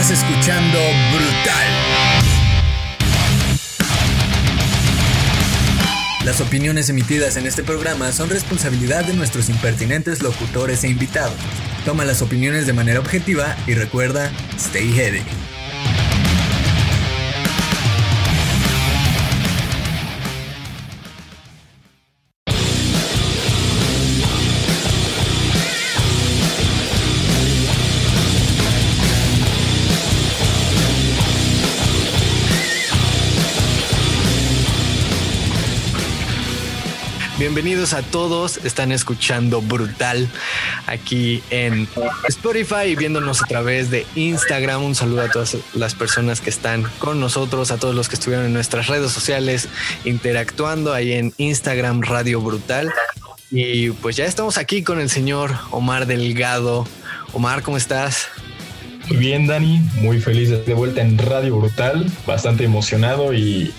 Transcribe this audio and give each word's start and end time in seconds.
Estás 0.00 0.22
escuchando 0.22 0.78
Brutal. 1.10 1.66
Las 6.24 6.40
opiniones 6.40 6.88
emitidas 6.88 7.36
en 7.36 7.46
este 7.46 7.64
programa 7.64 8.12
son 8.12 8.30
responsabilidad 8.30 9.04
de 9.04 9.14
nuestros 9.14 9.48
impertinentes 9.48 10.22
locutores 10.22 10.84
e 10.84 10.88
invitados. 10.88 11.34
Toma 11.84 12.04
las 12.04 12.22
opiniones 12.22 12.64
de 12.68 12.74
manera 12.74 13.00
objetiva 13.00 13.56
y 13.66 13.74
recuerda, 13.74 14.30
stay 14.56 14.92
heavy. 14.92 15.22
Bienvenidos 37.48 37.94
a 37.94 38.02
todos, 38.02 38.58
están 38.58 38.92
escuchando 38.92 39.62
Brutal 39.62 40.28
aquí 40.86 41.42
en 41.48 41.88
Spotify 42.28 42.88
y 42.88 42.94
viéndonos 42.94 43.42
a 43.42 43.46
través 43.46 43.90
de 43.90 44.06
Instagram. 44.16 44.84
Un 44.84 44.94
saludo 44.94 45.22
a 45.22 45.30
todas 45.30 45.56
las 45.72 45.94
personas 45.94 46.42
que 46.42 46.50
están 46.50 46.82
con 46.98 47.20
nosotros, 47.20 47.70
a 47.70 47.78
todos 47.78 47.94
los 47.94 48.10
que 48.10 48.16
estuvieron 48.16 48.44
en 48.44 48.52
nuestras 48.52 48.88
redes 48.88 49.12
sociales 49.12 49.66
interactuando 50.04 50.92
ahí 50.92 51.14
en 51.14 51.32
Instagram 51.38 52.02
Radio 52.02 52.42
Brutal. 52.42 52.92
Y 53.50 53.92
pues 53.92 54.14
ya 54.14 54.26
estamos 54.26 54.58
aquí 54.58 54.82
con 54.82 55.00
el 55.00 55.08
señor 55.08 55.56
Omar 55.70 56.04
Delgado. 56.04 56.86
Omar, 57.32 57.62
¿cómo 57.62 57.78
estás? 57.78 58.28
Bien, 59.10 59.46
Dani, 59.46 59.80
muy 59.94 60.20
feliz 60.20 60.50
de 60.50 60.74
vuelta 60.74 61.00
en 61.00 61.16
Radio 61.16 61.56
Brutal, 61.56 62.06
bastante 62.26 62.64
emocionado 62.64 63.32
y, 63.32 63.72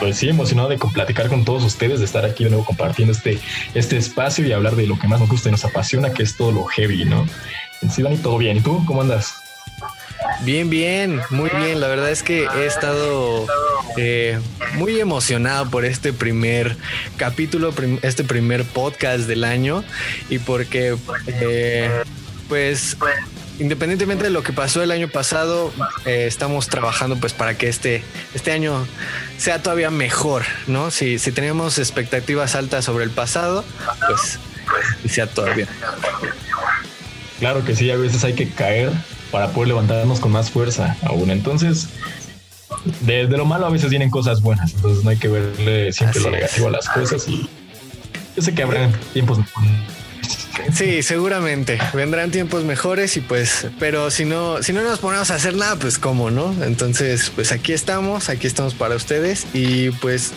pues 0.00 0.16
sí, 0.16 0.28
emocionado 0.28 0.68
de 0.68 0.78
platicar 0.78 1.28
con 1.28 1.44
todos 1.44 1.62
ustedes, 1.62 1.98
de 1.98 2.06
estar 2.06 2.24
aquí 2.24 2.44
de 2.44 2.50
nuevo 2.50 2.64
compartiendo 2.64 3.12
este, 3.12 3.38
este 3.74 3.96
espacio 3.96 4.46
y 4.46 4.52
hablar 4.52 4.76
de 4.76 4.86
lo 4.86 4.98
que 4.98 5.08
más 5.08 5.20
nos 5.20 5.28
gusta 5.28 5.50
y 5.50 5.52
nos 5.52 5.64
apasiona, 5.64 6.12
que 6.12 6.22
es 6.22 6.36
todo 6.36 6.52
lo 6.52 6.64
heavy, 6.64 7.04
¿no? 7.04 7.26
Sí, 7.90 8.02
Dani, 8.02 8.16
todo 8.16 8.38
bien. 8.38 8.56
¿Y 8.56 8.60
tú 8.60 8.84
cómo 8.86 9.02
andas? 9.02 9.34
Bien, 10.42 10.70
bien, 10.70 11.20
muy 11.30 11.50
bien. 11.50 11.80
La 11.80 11.88
verdad 11.88 12.10
es 12.10 12.22
que 12.22 12.46
he 12.56 12.66
estado 12.66 13.46
eh, 13.96 14.38
muy 14.74 14.98
emocionado 15.00 15.70
por 15.70 15.84
este 15.84 16.12
primer 16.12 16.76
capítulo, 17.16 17.74
este 18.02 18.24
primer 18.24 18.64
podcast 18.64 19.26
del 19.26 19.44
año 19.44 19.84
y 20.30 20.38
porque, 20.38 20.96
eh, 21.26 21.90
pues 22.48 22.96
independientemente 23.62 24.24
de 24.24 24.30
lo 24.30 24.42
que 24.42 24.52
pasó 24.52 24.82
el 24.82 24.90
año 24.90 25.08
pasado, 25.08 25.72
eh, 26.04 26.26
estamos 26.26 26.66
trabajando 26.66 27.16
pues 27.16 27.32
para 27.32 27.56
que 27.56 27.68
este, 27.68 28.02
este 28.34 28.50
año 28.50 28.86
sea 29.38 29.62
todavía 29.62 29.90
mejor, 29.90 30.42
¿no? 30.66 30.90
Si, 30.90 31.18
si 31.20 31.30
teníamos 31.30 31.78
expectativas 31.78 32.56
altas 32.56 32.84
sobre 32.84 33.04
el 33.04 33.10
pasado, 33.10 33.64
pues, 34.08 34.40
sea 35.08 35.28
todavía. 35.28 35.68
Claro 37.38 37.64
que 37.64 37.76
sí, 37.76 37.90
a 37.90 37.96
veces 37.96 38.24
hay 38.24 38.34
que 38.34 38.48
caer 38.48 38.90
para 39.30 39.48
poder 39.52 39.68
levantarnos 39.68 40.18
con 40.18 40.32
más 40.32 40.50
fuerza 40.50 40.96
aún. 41.02 41.30
Entonces, 41.30 41.88
de, 43.00 43.24
lo 43.24 43.44
malo 43.44 43.66
a 43.66 43.70
veces 43.70 43.90
vienen 43.90 44.10
cosas 44.10 44.42
buenas, 44.42 44.74
entonces 44.74 45.04
no 45.04 45.10
hay 45.10 45.18
que 45.18 45.28
verle 45.28 45.92
siempre 45.92 46.20
lo 46.20 46.30
negativo 46.30 46.66
a 46.66 46.72
las 46.72 46.88
cosas 46.88 47.28
y 47.28 47.48
yo 48.34 48.42
sé 48.42 48.54
que 48.54 48.62
habrá 48.62 48.90
tiempos 49.12 49.38
Sí, 50.74 51.02
seguramente 51.02 51.78
vendrán 51.94 52.30
tiempos 52.30 52.64
mejores 52.64 53.16
y 53.16 53.20
pues, 53.20 53.66
pero 53.78 54.10
si 54.10 54.24
no, 54.24 54.62
si 54.62 54.72
no 54.72 54.82
nos 54.82 54.98
ponemos 54.98 55.30
a 55.30 55.34
hacer 55.34 55.54
nada, 55.54 55.76
pues 55.76 55.98
cómo, 55.98 56.30
¿no? 56.30 56.54
Entonces, 56.64 57.30
pues 57.34 57.52
aquí 57.52 57.72
estamos, 57.72 58.28
aquí 58.28 58.46
estamos 58.46 58.74
para 58.74 58.94
ustedes 58.94 59.46
y 59.54 59.90
pues 59.90 60.32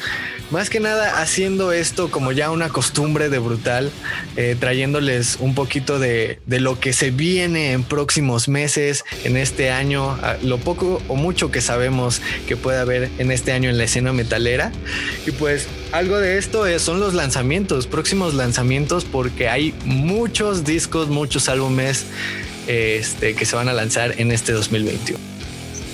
más 0.52 0.70
que 0.70 0.80
nada 0.80 1.22
haciendo 1.22 1.72
esto 1.72 2.12
como 2.12 2.32
ya 2.32 2.52
una 2.52 2.70
costumbre 2.70 3.30
de 3.30 3.40
brutal, 3.40 3.92
eh, 4.36 4.56
trayéndoles 4.60 5.38
un 5.40 5.56
poquito 5.56 6.00
de, 6.00 6.40
de, 6.46 6.60
lo 6.60 6.80
que 6.80 6.94
se 6.94 7.12
viene 7.12 7.72
en 7.72 7.84
próximos 7.84 8.48
meses, 8.48 9.04
en 9.24 9.38
este 9.38 9.72
año, 9.72 10.18
lo 10.44 10.60
poco 10.60 11.02
o 11.08 11.16
mucho 11.16 11.52
que 11.52 11.62
sabemos 11.62 12.22
que 12.48 12.56
puede 12.56 12.80
haber 12.80 13.10
en 13.18 13.32
este 13.32 13.54
año 13.54 13.70
en 13.70 13.78
la 13.78 13.86
escena 13.86 14.14
metalera. 14.14 14.72
Y 15.26 15.32
pues 15.32 15.68
algo 15.96 16.18
de 16.18 16.38
esto 16.38 16.68
es, 16.68 16.82
son 16.82 17.00
los 17.00 17.14
lanzamientos, 17.14 17.88
próximos 17.88 18.34
lanzamientos, 18.34 19.06
porque 19.06 19.48
hay 19.48 19.74
muchos 19.86 20.66
discos, 20.66 21.08
muchos 21.08 21.48
álbumes 21.48 22.06
este, 22.68 23.34
que 23.34 23.46
se 23.46 23.56
van 23.56 23.70
a 23.70 23.74
lanzar 23.74 24.16
en 24.20 24.32
este 24.32 24.52
2021. 24.52 25.18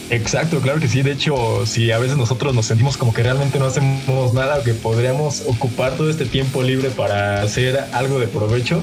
Exacto, 0.10 0.60
claro 0.60 0.80
que 0.80 0.88
sí. 0.88 1.04
De 1.04 1.12
hecho, 1.12 1.66
si 1.66 1.92
a 1.92 2.00
veces 2.00 2.18
nosotros 2.18 2.54
nos 2.54 2.66
sentimos 2.66 2.98
como 2.98 3.14
que 3.14 3.24
realmente 3.24 3.60
no 3.60 3.66
hacemos 3.66 4.34
nada, 4.34 4.62
que 4.64 4.74
podríamos 4.74 5.44
ocupar 5.46 5.96
todo 5.96 6.10
este 6.10 6.26
tiempo 6.26 6.64
libre 6.64 6.90
para 6.90 7.42
hacer 7.42 7.80
algo 7.94 8.20
de 8.20 8.28
provecho, 8.28 8.82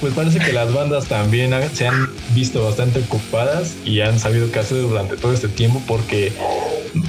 pues 0.00 0.14
parece 0.14 0.38
que 0.38 0.52
las 0.52 0.72
bandas 0.72 1.06
también 1.06 1.52
se 1.74 1.86
han 1.86 2.08
visto 2.34 2.64
bastante 2.64 3.00
ocupadas 3.00 3.74
y 3.84 4.00
han 4.00 4.18
sabido 4.18 4.50
qué 4.50 4.60
hacer 4.60 4.80
durante 4.80 5.16
todo 5.16 5.34
este 5.34 5.48
tiempo 5.48 5.82
porque 5.86 6.32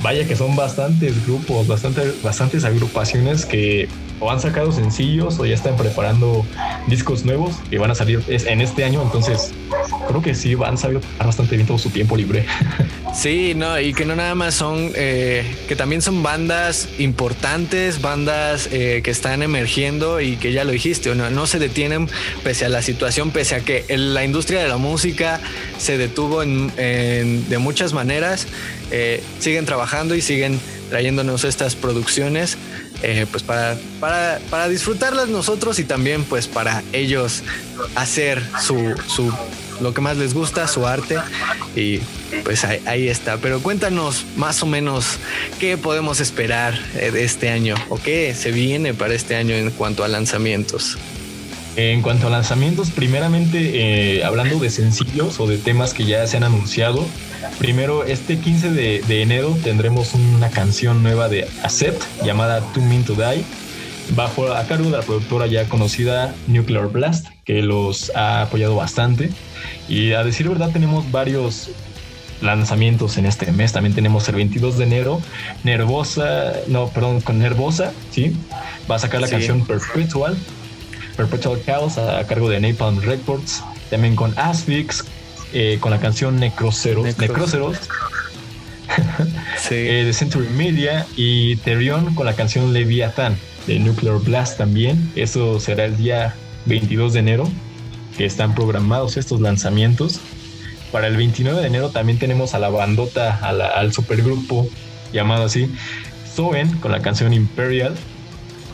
vaya 0.01 0.27
que 0.27 0.35
son 0.35 0.55
bastantes 0.55 1.25
grupos, 1.25 1.67
bastantes, 1.67 2.21
bastantes 2.21 2.63
agrupaciones 2.63 3.45
que 3.45 3.87
o 4.21 4.31
han 4.31 4.39
sacado 4.39 4.71
sencillos 4.71 5.39
o 5.39 5.45
ya 5.45 5.55
están 5.55 5.75
preparando 5.75 6.45
discos 6.87 7.25
nuevos 7.25 7.55
que 7.69 7.77
van 7.77 7.91
a 7.91 7.95
salir 7.95 8.23
en 8.29 8.61
este 8.61 8.85
año. 8.85 9.01
Entonces, 9.01 9.51
creo 10.07 10.21
que 10.21 10.35
sí 10.35 10.55
van 10.55 10.77
sabido 10.77 11.01
bastante 11.19 11.55
bien 11.55 11.67
todo 11.67 11.77
su 11.77 11.89
tiempo 11.89 12.15
libre. 12.15 12.45
Sí, 13.13 13.55
no, 13.55 13.77
y 13.77 13.93
que 13.93 14.05
no 14.05 14.15
nada 14.15 14.35
más 14.35 14.55
son, 14.55 14.91
eh, 14.95 15.43
que 15.67 15.75
también 15.75 16.01
son 16.01 16.23
bandas 16.23 16.87
importantes, 16.97 18.01
bandas 18.01 18.69
eh, 18.71 19.01
que 19.03 19.11
están 19.11 19.43
emergiendo 19.43 20.21
y 20.21 20.37
que 20.37 20.53
ya 20.53 20.63
lo 20.63 20.71
dijiste, 20.71 21.13
no, 21.13 21.29
no 21.29 21.45
se 21.45 21.59
detienen 21.59 22.07
pese 22.41 22.63
a 22.63 22.69
la 22.69 22.81
situación, 22.81 23.31
pese 23.31 23.55
a 23.55 23.59
que 23.59 23.83
la 23.97 24.23
industria 24.23 24.61
de 24.61 24.69
la 24.69 24.77
música 24.77 25.41
se 25.77 25.97
detuvo 25.97 26.41
en, 26.41 26.71
de 26.77 27.57
muchas 27.57 27.91
maneras, 27.91 28.47
eh, 28.91 29.21
siguen 29.39 29.65
trabajando 29.65 30.15
y 30.15 30.21
siguen 30.21 30.57
trayéndonos 30.89 31.43
estas 31.43 31.75
producciones. 31.75 32.57
Pues 33.31 33.43
para, 33.43 33.77
para, 33.99 34.39
para, 34.49 34.67
disfrutarlas 34.67 35.27
nosotros 35.27 35.79
y 35.79 35.83
también 35.83 36.23
pues 36.23 36.47
para 36.47 36.83
ellos 36.93 37.43
hacer 37.95 38.43
su, 38.59 38.95
su 39.07 39.33
lo 39.81 39.93
que 39.93 40.01
más 40.01 40.17
les 40.17 40.33
gusta, 40.33 40.67
su 40.67 40.85
arte 40.87 41.17
y 41.75 41.99
pues 42.43 42.63
ahí, 42.63 43.07
está. 43.07 43.37
Pero 43.37 43.61
cuéntanos 43.61 44.25
más 44.35 44.63
o 44.63 44.65
menos 44.65 45.17
qué 45.59 45.77
podemos 45.77 46.19
esperar 46.19 46.79
eh, 46.95 47.11
de 47.11 47.23
este 47.23 47.49
año 47.49 47.75
o 47.89 47.97
qué 47.97 48.33
se 48.35 48.51
viene 48.51 48.93
para 48.93 49.13
este 49.13 49.35
año 49.35 49.55
en 49.55 49.71
cuanto 49.71 50.03
a 50.03 50.07
lanzamientos. 50.07 50.97
En 51.75 52.01
cuanto 52.01 52.27
a 52.27 52.29
lanzamientos, 52.29 52.91
primeramente 52.91 54.17
eh, 54.17 54.23
hablando 54.23 54.59
de 54.59 54.69
sencillos 54.69 55.39
o 55.39 55.47
de 55.47 55.57
temas 55.57 55.93
que 55.93 56.05
ya 56.05 56.27
se 56.27 56.37
han 56.37 56.43
anunciado, 56.43 57.05
primero 57.59 58.03
este 58.03 58.37
15 58.39 58.71
de, 58.71 59.21
enero 59.21 59.57
tendremos 59.63 60.13
una 60.13 60.49
canción 60.49 61.03
nueva 61.03 61.29
de 61.29 61.47
Accept 61.63 62.01
llamada 62.23 62.61
Too 62.73 62.83
Mean 62.83 63.03
to 63.03 63.13
Die, 63.15 63.43
bajo 64.15 64.51
a 64.51 64.63
cargo 64.65 64.85
de 64.85 64.97
la 64.97 65.03
productora 65.03 65.47
ya 65.47 65.67
conocida 65.69 66.33
Nuclear 66.47 66.87
Blast, 66.87 67.27
que 67.45 67.61
los 67.61 68.11
ha 68.15 68.43
apoyado 68.43 68.75
bastante. 68.75 69.29
Y 69.87 70.13
a 70.13 70.23
decir 70.23 70.49
verdad, 70.49 70.71
tenemos 70.71 71.11
varios 71.11 71.69
lanzamientos 72.41 73.17
en 73.17 73.25
este 73.25 73.51
mes. 73.51 73.71
También 73.71 73.95
tenemos 73.95 74.27
el 74.29 74.35
22 74.35 74.77
de 74.77 74.83
enero, 74.85 75.21
Nervosa, 75.63 76.53
no, 76.67 76.87
perdón, 76.89 77.21
con 77.21 77.39
Nervosa, 77.39 77.91
¿sí? 78.11 78.35
Va 78.89 78.95
a 78.95 78.99
sacar 78.99 79.21
la 79.21 79.27
canción 79.27 79.65
Perpetual, 79.65 80.37
Perpetual 81.15 81.61
Chaos 81.65 81.97
a 81.97 82.25
cargo 82.27 82.49
de 82.49 82.59
Napalm 82.59 83.01
Records. 83.01 83.63
También 83.89 84.15
con 84.15 84.33
Asphyx, 84.37 85.03
eh, 85.53 85.77
con 85.79 85.91
la 85.91 85.99
canción 85.99 86.39
Necroceros. 86.39 87.17
Necroceros. 87.17 87.77
Eh, 89.69 90.03
de 90.05 90.11
Century 90.11 90.49
Media 90.49 91.05
y 91.15 91.55
Terion 91.57 92.13
con 92.13 92.25
la 92.25 92.33
canción 92.33 92.73
Leviathan 92.73 93.37
de 93.65 93.79
Nuclear 93.79 94.17
Blast 94.17 94.57
también. 94.57 95.11
Eso 95.15 95.61
será 95.61 95.85
el 95.85 95.95
día 95.95 96.35
22 96.65 97.13
de 97.13 97.19
enero 97.19 97.49
que 98.17 98.25
están 98.25 98.53
programados 98.53 99.15
estos 99.15 99.39
lanzamientos. 99.39 100.19
Para 100.91 101.07
el 101.07 101.15
29 101.15 101.61
de 101.61 101.67
enero 101.67 101.89
también 101.89 102.19
tenemos 102.19 102.53
a 102.53 102.59
la 102.59 102.69
bandota, 102.69 103.35
al 103.35 103.93
supergrupo 103.93 104.67
llamado 105.13 105.45
así, 105.45 105.73
Zoen, 106.35 106.77
con 106.79 106.91
la 106.91 107.01
canción 107.01 107.33
Imperial, 107.33 107.95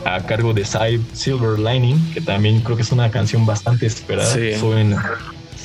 a 0.04 0.20
cargo 0.26 0.52
de 0.52 0.64
Silver 0.64 1.58
Lining, 1.58 2.12
que 2.12 2.20
también 2.20 2.60
creo 2.60 2.76
que 2.76 2.82
es 2.82 2.92
una 2.92 3.10
canción 3.10 3.46
bastante 3.46 3.86
esperada. 3.86 4.34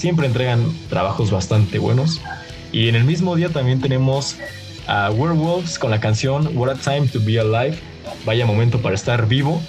Siempre 0.04 0.28
entregan 0.28 0.70
trabajos 0.90 1.32
bastante 1.32 1.80
buenos. 1.80 2.20
Y 2.74 2.90
en 2.90 2.96
el 2.96 3.06
mismo 3.06 3.38
día 3.38 3.48
también 3.48 3.80
tenemos 3.80 4.36
a 4.86 5.10
Werewolves 5.10 5.80
con 5.80 5.92
la 5.92 6.02
canción 6.02 6.58
What 6.58 6.72
a 6.72 6.76
Time 6.76 7.08
to 7.08 7.22
Be 7.22 7.40
Alive. 7.40 7.78
Vaya 8.26 8.46
momento 8.46 8.82
para 8.82 8.96
estar 8.96 9.30
vivo. 9.30 9.64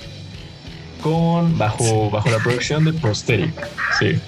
Con 1.01 1.57
bajo, 1.57 2.11
bajo 2.11 2.29
la 2.31 2.39
producción 2.39 2.85
de 2.85 2.95
Prosthetic. 2.95 3.53
Sí. 4.01 4.19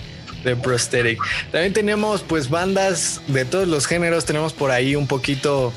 de 0.44 0.55
Prosthetic. 0.55 1.19
También 1.50 1.73
tenemos 1.73 2.23
pues 2.23 2.50
bandas 2.50 3.20
de 3.26 3.44
todos 3.44 3.67
los 3.67 3.88
géneros. 3.88 4.25
Tenemos 4.25 4.52
por 4.52 4.70
ahí 4.70 4.94
un 4.94 5.09
poquito 5.09 5.73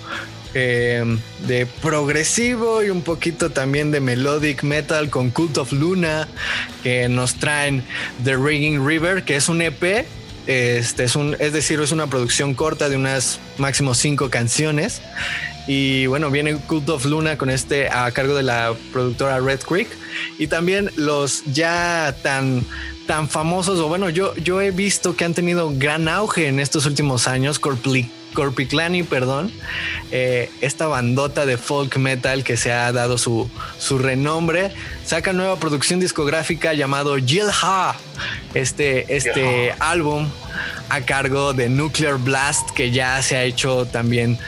eh, 0.53 1.03
de 1.47 1.65
progresivo 1.65 2.83
y 2.83 2.91
un 2.91 3.01
poquito 3.01 3.49
también 3.49 3.89
de 3.89 3.99
melodic 3.99 4.61
metal 4.61 5.09
con 5.09 5.31
Cult 5.31 5.57
of 5.57 5.71
Luna 5.71 6.27
que 6.83 7.09
nos 7.09 7.33
traen 7.33 7.83
The 8.23 8.35
Ringing 8.35 8.85
River 8.85 9.23
que 9.23 9.35
es 9.35 9.49
un 9.49 9.63
EP 9.63 10.05
este 10.49 11.03
es 11.03 11.15
un 11.15 11.35
es 11.37 11.53
decir 11.53 11.79
es 11.79 11.91
una 11.91 12.07
producción 12.07 12.55
corta 12.55 12.89
de 12.89 12.95
unas 12.95 13.39
máximo 13.59 13.93
cinco 13.93 14.31
canciones. 14.31 14.99
Y 15.67 16.07
bueno 16.07 16.31
viene 16.31 16.55
Cult 16.55 16.89
of 16.89 17.05
Luna 17.05 17.37
con 17.37 17.51
este 17.51 17.87
a 17.87 18.09
cargo 18.11 18.33
de 18.33 18.41
la 18.41 18.73
productora 18.91 19.39
Red 19.39 19.59
Creek. 19.59 19.87
Y 20.39 20.47
también 20.47 20.89
los 20.95 21.43
ya 21.45 22.15
tan 22.23 22.65
tan 23.05 23.29
famosos 23.29 23.79
o 23.79 23.87
bueno 23.87 24.09
yo 24.09 24.35
yo 24.37 24.59
he 24.59 24.71
visto 24.71 25.15
que 25.15 25.23
han 25.23 25.35
tenido 25.35 25.71
gran 25.75 26.07
auge 26.07 26.47
en 26.47 26.59
estos 26.59 26.87
últimos 26.87 27.27
años 27.27 27.59
Corpli 27.59 28.09
Corpiclani, 28.39 29.03
perdón, 29.03 29.51
eh, 30.11 30.49
esta 30.61 30.87
bandota 30.87 31.45
de 31.45 31.57
folk 31.57 31.97
metal 31.97 32.45
que 32.45 32.55
se 32.55 32.71
ha 32.71 32.89
dado 32.93 33.17
su, 33.17 33.51
su 33.77 33.97
renombre, 33.97 34.71
saca 35.03 35.33
nueva 35.33 35.57
producción 35.57 35.99
discográfica 35.99 36.73
llamado 36.73 37.17
Jill 37.17 37.49
Ha, 37.61 37.97
este, 38.53 39.13
este 39.13 39.73
álbum 39.79 40.29
a 40.87 41.01
cargo 41.01 41.51
de 41.51 41.67
Nuclear 41.67 42.17
Blast 42.17 42.69
que 42.69 42.91
ya 42.91 43.21
se 43.21 43.35
ha 43.35 43.43
hecho 43.43 43.85
también 43.85 44.39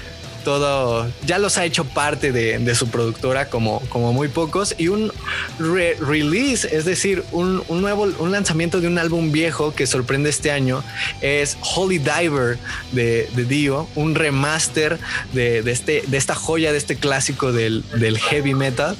todo, 0.44 1.10
ya 1.26 1.40
los 1.40 1.58
ha 1.58 1.66
hecho 1.66 1.86
parte 1.86 2.32
de, 2.32 2.76
su 2.76 2.88
productora 2.90 3.50
como, 3.50 3.82
como 3.90 4.14
muy 4.14 4.28
pocos 4.30 4.76
y 4.78 4.88
un 4.88 5.12
release, 5.60 6.68
es 6.76 6.86
decir, 6.86 7.24
un, 7.32 7.64
nuevo, 7.70 8.04
un 8.20 8.32
lanzamiento 8.32 8.80
de 8.80 8.88
un 8.88 8.98
álbum 8.98 9.32
viejo 9.32 9.74
que 9.74 9.88
sorprende 9.88 10.30
este 10.30 10.52
año 10.52 10.84
es 11.22 11.58
Holy 11.76 11.98
Diver 11.98 12.58
de, 12.92 13.30
Dio, 13.48 13.88
un 13.96 14.16
remaster 14.16 15.00
de, 15.34 15.60
este, 15.60 16.04
de 16.08 16.18
esta 16.18 16.36
joya, 16.36 16.72
de 16.72 16.78
este 16.78 16.96
clásico 16.96 17.52
del, 17.52 17.84
heavy 18.30 18.54
metal. 18.54 18.96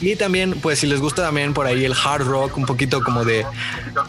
Y 0.00 0.16
también, 0.16 0.58
pues 0.60 0.80
si 0.80 0.86
les 0.86 1.00
gusta 1.00 1.22
también 1.22 1.54
por 1.54 1.66
ahí 1.66 1.84
el 1.84 1.94
hard 1.94 2.22
rock, 2.22 2.56
un 2.56 2.66
poquito 2.66 3.02
como 3.02 3.24
de 3.24 3.44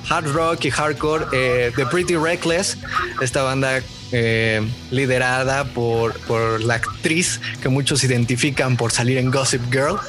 hard 0.10 0.32
rock 0.32 0.66
y 0.66 0.72
hardcore, 0.72 1.26
eh, 1.32 1.72
The 1.76 1.86
Pretty 1.86 2.16
Reckless, 2.16 2.78
esta 3.22 3.44
banda 3.44 3.82
eh, 4.12 4.66
liderada 4.90 5.66
por, 5.66 6.18
por, 6.22 6.62
la 6.64 6.76
actriz 6.76 7.42
que 7.62 7.68
muchos 7.68 8.04
identifican 8.06 8.78
por 8.78 8.92
salir 8.92 9.18
en 9.18 9.32
Gossip 9.32 9.62
Girl. 9.72 9.98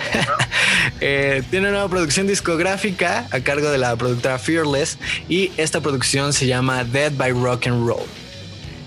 Eh, 1.00 1.42
tiene 1.50 1.66
una 1.66 1.72
nueva 1.72 1.88
producción 1.90 2.26
discográfica 2.26 3.26
a 3.30 3.40
cargo 3.40 3.70
de 3.70 3.78
la 3.78 3.94
productora 3.94 4.38
Fearless 4.38 4.98
y 5.28 5.52
esta 5.56 5.80
producción 5.80 6.32
se 6.32 6.46
llama 6.46 6.82
Dead 6.82 7.12
by 7.12 7.32
Rock 7.32 7.66
and 7.68 7.86
Roll. 7.86 8.02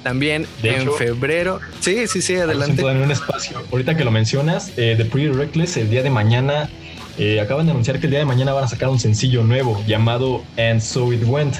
También 0.03 0.45
en 0.63 0.91
febrero. 0.93 1.59
Sí, 1.79 2.07
sí, 2.07 2.21
sí, 2.21 2.35
adelante. 2.35 2.81
En 2.81 2.97
un 2.97 3.11
espacio. 3.11 3.63
Ahorita 3.71 3.95
que 3.95 4.03
lo 4.03 4.11
mencionas, 4.11 4.71
eh, 4.77 4.95
The 4.97 5.05
Pretty 5.05 5.29
Reckless, 5.29 5.77
el 5.77 5.89
día 5.89 6.03
de 6.03 6.09
mañana, 6.09 6.69
acaban 7.41 7.65
de 7.65 7.71
anunciar 7.71 7.99
que 7.99 8.07
el 8.07 8.11
día 8.11 8.19
de 8.19 8.25
mañana 8.25 8.51
van 8.51 8.63
a 8.63 8.67
sacar 8.67 8.89
un 8.89 8.99
sencillo 8.99 9.43
nuevo 9.43 9.81
llamado 9.87 10.43
And 10.57 10.81
So 10.81 11.13
It 11.13 11.23
Went 11.25 11.55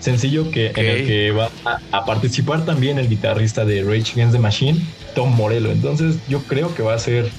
sencillo 0.00 0.50
que, 0.50 0.68
en 0.68 0.86
el 0.86 1.06
que 1.06 1.30
va 1.32 1.50
a, 1.92 2.04
participar 2.04 2.64
también 2.64 2.98
el 2.98 3.08
guitarrista 3.08 3.64
de 3.64 3.82
Rage 3.82 4.12
Against 4.12 4.32
the 4.32 4.38
Machine, 4.38 4.80
Tom 5.14 5.34
Morello. 5.34 5.70
Entonces 5.70 6.16
yo 6.28 6.42
creo 6.42 6.74
que 6.74 6.82
va 6.82 6.94
a 6.94 6.98
ser 6.98 7.30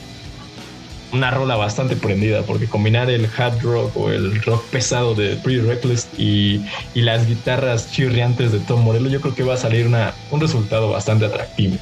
una 1.12 1.32
rola 1.32 1.56
bastante 1.56 1.96
prendida 1.96 2.44
porque 2.44 2.68
combinar 2.68 3.10
el 3.10 3.28
hard 3.36 3.62
rock 3.62 3.98
o 3.98 4.12
el 4.12 4.42
rock 4.44 4.64
pesado 4.66 5.16
de 5.16 5.36
Pretty 5.38 5.62
Reckless 5.62 6.08
y, 6.18 6.62
las 6.94 7.28
guitarras 7.28 7.92
chirriantes 7.92 8.52
de 8.52 8.60
Tom 8.60 8.82
Morello, 8.82 9.10
yo 9.10 9.22
creo 9.22 9.34
que 9.34 9.44
va 9.44 9.56
a 9.56 9.58
salir 9.58 9.88
una, 9.88 10.14
un 10.32 10.42
resultado 10.42 10.90
bastante 10.90 11.26
atractivo. 11.26 11.78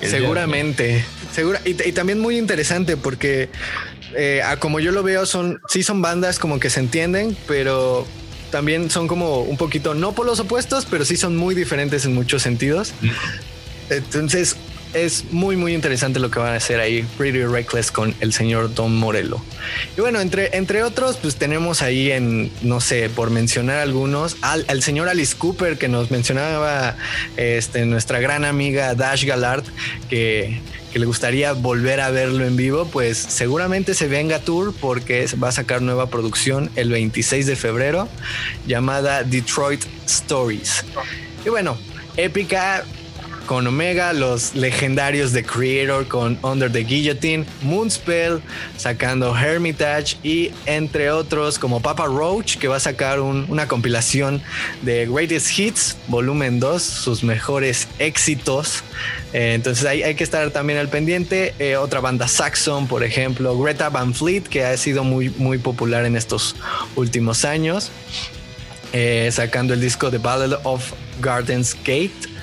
Seguramente, 0.00 1.04
segura, 1.32 1.60
y, 1.64 1.74
también 1.92 2.20
muy 2.20 2.36
interesante 2.36 2.96
porque 2.96 3.48
eh, 4.16 4.42
como 4.58 4.80
yo 4.80 4.92
lo 4.92 5.02
veo, 5.02 5.24
son 5.24 5.60
sí 5.68 5.82
son 5.82 6.02
bandas 6.02 6.38
como 6.38 6.60
que 6.60 6.68
se 6.68 6.80
entienden, 6.80 7.36
pero 7.46 8.06
también 8.54 8.88
son 8.88 9.08
como 9.08 9.40
un 9.40 9.56
poquito, 9.56 9.94
no 9.94 10.12
por 10.12 10.26
los 10.26 10.38
opuestos, 10.38 10.86
pero 10.88 11.04
sí 11.04 11.16
son 11.16 11.36
muy 11.36 11.56
diferentes 11.56 12.04
en 12.04 12.14
muchos 12.14 12.40
sentidos. 12.40 12.92
Entonces 13.90 14.54
es 14.94 15.32
muy, 15.32 15.56
muy 15.56 15.74
interesante 15.74 16.20
lo 16.20 16.30
que 16.30 16.38
van 16.38 16.54
a 16.54 16.56
hacer 16.56 16.80
ahí 16.80 17.04
Pretty 17.18 17.44
Reckless 17.44 17.90
con 17.90 18.14
el 18.20 18.32
señor 18.32 18.74
Don 18.74 18.96
Morello. 18.96 19.40
Y 19.96 20.00
bueno, 20.00 20.20
entre, 20.20 20.56
entre 20.56 20.82
otros, 20.82 21.16
pues 21.16 21.36
tenemos 21.36 21.82
ahí 21.82 22.10
en, 22.10 22.50
no 22.62 22.80
sé, 22.80 23.10
por 23.10 23.30
mencionar 23.30 23.78
algunos, 23.78 24.36
al, 24.40 24.82
señor 24.82 25.08
Alice 25.08 25.36
Cooper 25.36 25.76
que 25.78 25.88
nos 25.88 26.10
mencionaba 26.10 26.96
este, 27.36 27.84
nuestra 27.86 28.20
gran 28.20 28.44
amiga 28.44 28.94
Dash 28.94 29.24
Gallard, 29.24 29.64
que 30.08 30.60
que 30.94 31.00
le 31.00 31.06
gustaría 31.06 31.54
volver 31.54 32.00
a 32.00 32.12
verlo 32.12 32.46
en 32.46 32.54
vivo, 32.54 32.86
pues 32.86 33.18
seguramente 33.18 33.94
se 33.94 34.06
venga 34.06 34.38
tour 34.38 34.72
porque 34.80 35.26
va 35.42 35.48
a 35.48 35.52
sacar 35.52 35.82
nueva 35.82 36.08
producción 36.08 36.70
el 36.76 36.88
26 36.88 37.46
de 37.46 37.56
febrero 37.56 38.08
llamada 38.64 39.24
Detroit 39.24 39.82
Stories. 40.06 40.84
Y 41.44 41.48
bueno, 41.48 41.76
épica 42.16 42.84
con 43.46 43.66
Omega, 43.66 44.12
los 44.12 44.54
legendarios 44.54 45.32
de 45.32 45.44
Creator 45.44 46.06
con 46.08 46.38
Under 46.42 46.70
the 46.70 46.80
Guillotine, 46.80 47.44
Moonspell 47.62 48.40
sacando 48.76 49.36
Hermitage 49.36 50.16
y 50.22 50.50
entre 50.66 51.10
otros 51.10 51.58
como 51.58 51.80
Papa 51.80 52.06
Roach 52.06 52.56
que 52.56 52.68
va 52.68 52.76
a 52.76 52.80
sacar 52.80 53.20
una 53.20 53.68
compilación 53.68 54.42
de 54.82 55.06
Greatest 55.06 55.58
Hits, 55.58 55.96
volumen 56.08 56.60
2, 56.60 56.82
sus 56.82 57.22
mejores 57.22 57.88
éxitos. 57.98 58.82
Eh, 59.32 59.54
entonces 59.54 59.84
hay, 59.84 60.02
hay, 60.02 60.14
que 60.14 60.24
estar 60.24 60.50
también 60.50 60.78
al 60.78 60.88
pendiente. 60.88 61.54
Eh, 61.58 61.76
otra 61.76 62.00
banda 62.00 62.28
Saxon, 62.28 62.86
por 62.86 63.04
ejemplo, 63.04 63.58
Greta 63.58 63.88
Van 63.90 64.14
Fleet, 64.14 64.42
que 64.42 64.64
ha 64.64 64.76
sido 64.76 65.04
muy, 65.04 65.30
muy 65.30 65.58
popular 65.58 66.04
en 66.04 66.16
estos 66.16 66.56
últimos 66.96 67.44
años. 67.44 67.90
Eh, 68.92 69.28
sacando 69.32 69.74
el 69.74 69.80
disco 69.80 70.08
The 70.08 70.18
Battle 70.18 70.56
of 70.62 70.92
Gardens 71.20 71.76
Gate 71.84 72.33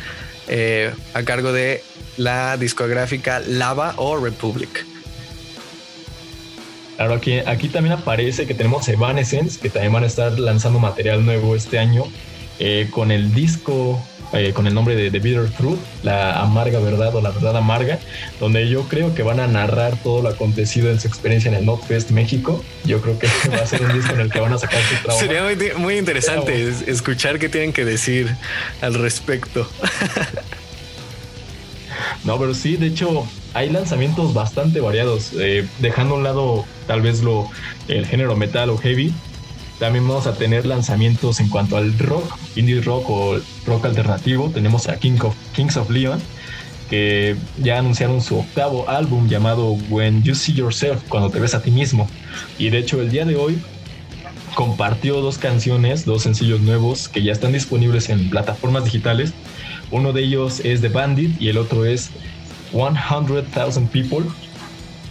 eh, 0.48 0.94
a 1.14 1.24
cargo 1.24 1.52
de 1.54 1.84
la 2.18 2.58
discográfica 2.58 3.40
Lava 3.40 3.94
o 3.98 4.18
Republic. 4.18 4.86
Claro, 6.98 7.16
aquí, 7.16 7.40
aquí 7.40 7.68
también 7.68 7.94
aparece 7.94 8.46
que 8.46 8.54
tenemos 8.54 8.88
Evanescence, 8.88 9.60
que 9.60 9.70
también 9.70 9.94
van 9.94 10.04
a 10.04 10.08
estar 10.08 10.38
lanzando 10.40 10.78
material 10.78 11.26
nuevo 11.26 11.56
este 11.56 11.80
año, 11.80 12.04
eh, 12.60 12.90
con 12.92 13.12
el 13.12 13.34
disco 13.34 14.00
eh, 14.34 14.54
con 14.54 14.66
el 14.66 14.74
nombre 14.74 14.96
de 14.96 15.12
The 15.12 15.20
Bitter 15.20 15.50
Truth, 15.50 15.80
la 16.04 16.40
amarga 16.42 16.80
verdad 16.80 17.14
o 17.16 17.22
la 17.22 17.32
verdad 17.32 17.58
amarga, 17.58 18.00
donde 18.40 18.70
yo 18.70 18.84
creo 18.84 19.14
que 19.14 19.24
van 19.24 19.40
a 19.40 19.48
narrar 19.48 19.98
todo 19.98 20.22
lo 20.22 20.30
acontecido 20.30 20.90
en 20.90 21.00
su 21.00 21.08
experiencia 21.08 21.50
en 21.50 21.56
el 21.56 21.66
Notfest 21.66 22.12
México. 22.12 22.64
Yo 22.86 23.02
creo 23.02 23.20
que 23.20 23.28
va 23.52 23.64
a 23.64 23.66
ser 23.66 23.82
un 23.84 23.94
disco 23.94 24.14
en 24.14 24.22
el 24.22 24.32
que 24.32 24.40
van 24.40 24.54
a 24.54 24.58
sacar 24.58 24.82
su 24.84 24.96
trabajo. 25.04 25.20
Sería 25.20 25.44
muy, 25.78 25.98
interesante 25.98 26.74
escuchar 26.88 27.40
qué 27.40 27.50
tienen 27.50 27.74
que 27.74 27.84
decir 27.84 28.34
al 28.82 28.94
respecto. 28.94 29.70
no, 32.24 32.40
pero 32.40 32.54
sí, 32.54 32.78
de 32.78 32.88
hecho, 32.88 33.28
hay 33.54 33.70
lanzamientos 33.70 34.34
bastante 34.34 34.80
variados, 34.80 35.32
eh, 35.38 35.68
dejando 35.80 36.16
a 36.16 36.18
un 36.18 36.24
lado 36.24 36.66
tal 36.88 37.02
vez 37.02 37.22
lo 37.22 37.50
el 37.88 38.06
género 38.06 38.36
metal 38.36 38.70
o 38.70 38.78
heavy, 38.78 39.14
también 39.82 40.08
vamos 40.08 40.28
a 40.28 40.36
tener 40.36 40.68
lanzamientos 40.68 41.40
en 41.40 41.50
cuanto 41.50 41.76
al 41.76 41.98
rock, 41.98 42.38
indie 42.56 42.82
rock 42.82 43.10
o 43.10 43.40
rock 43.66 43.86
alternativo. 43.86 44.52
Tenemos 44.54 44.88
a 44.88 45.00
Kings 45.00 45.76
of 45.76 45.90
Leon, 45.90 46.22
que 46.88 47.36
ya 47.58 47.80
anunciaron 47.80 48.22
su 48.22 48.38
octavo 48.38 48.88
álbum 48.88 49.28
llamado 49.28 49.72
When 49.90 50.22
You 50.22 50.36
See 50.36 50.54
Yourself, 50.54 51.02
cuando 51.10 51.32
te 51.32 51.40
ves 51.40 51.56
a 51.56 51.64
ti 51.64 51.72
mismo. 51.72 52.08
Y 52.60 52.70
de 52.70 52.78
hecho 52.78 53.02
el 53.02 53.10
día 53.10 53.26
de 53.26 53.36
hoy 53.36 53.60
compartió 54.54 55.20
dos 55.20 55.40
canciones, 55.40 56.06
dos 56.06 56.22
sencillos 56.22 56.62
nuevos 56.62 57.10
que 57.10 57.24
ya 57.24 57.32
están 57.32 57.52
disponibles 57.52 58.10
en 58.10 58.30
plataformas 58.30 58.86
digitales. 58.86 59.34
Uno 59.90 60.14
de 60.14 60.22
ellos 60.22 60.62
es 60.64 60.82
The 60.82 60.90
Bandit 60.90 61.42
y 61.42 61.50
el 61.50 61.58
otro 61.58 61.86
es 61.86 62.12
100,000 62.72 63.88
People 63.88 64.28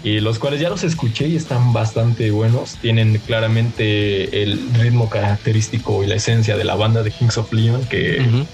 y 0.03 0.21
los 0.21 0.39
cuales 0.39 0.61
ya 0.61 0.71
los 0.71 0.83
escuché 0.83 1.29
y 1.29 1.37
están 1.37 1.73
bastante 1.73 2.31
buenos. 2.31 2.77
Tienen 2.81 3.19
claramente 3.19 4.43
el 4.43 4.59
ritmo 4.75 5.11
característico 5.11 6.03
y 6.03 6.07
la 6.07 6.15
esencia 6.15 6.57
de 6.57 6.65
la 6.65 6.75
banda 6.75 7.03
de 7.03 7.11
Kings 7.11 7.37
of 7.37 7.53
Leon 7.53 7.85
que 7.85 8.47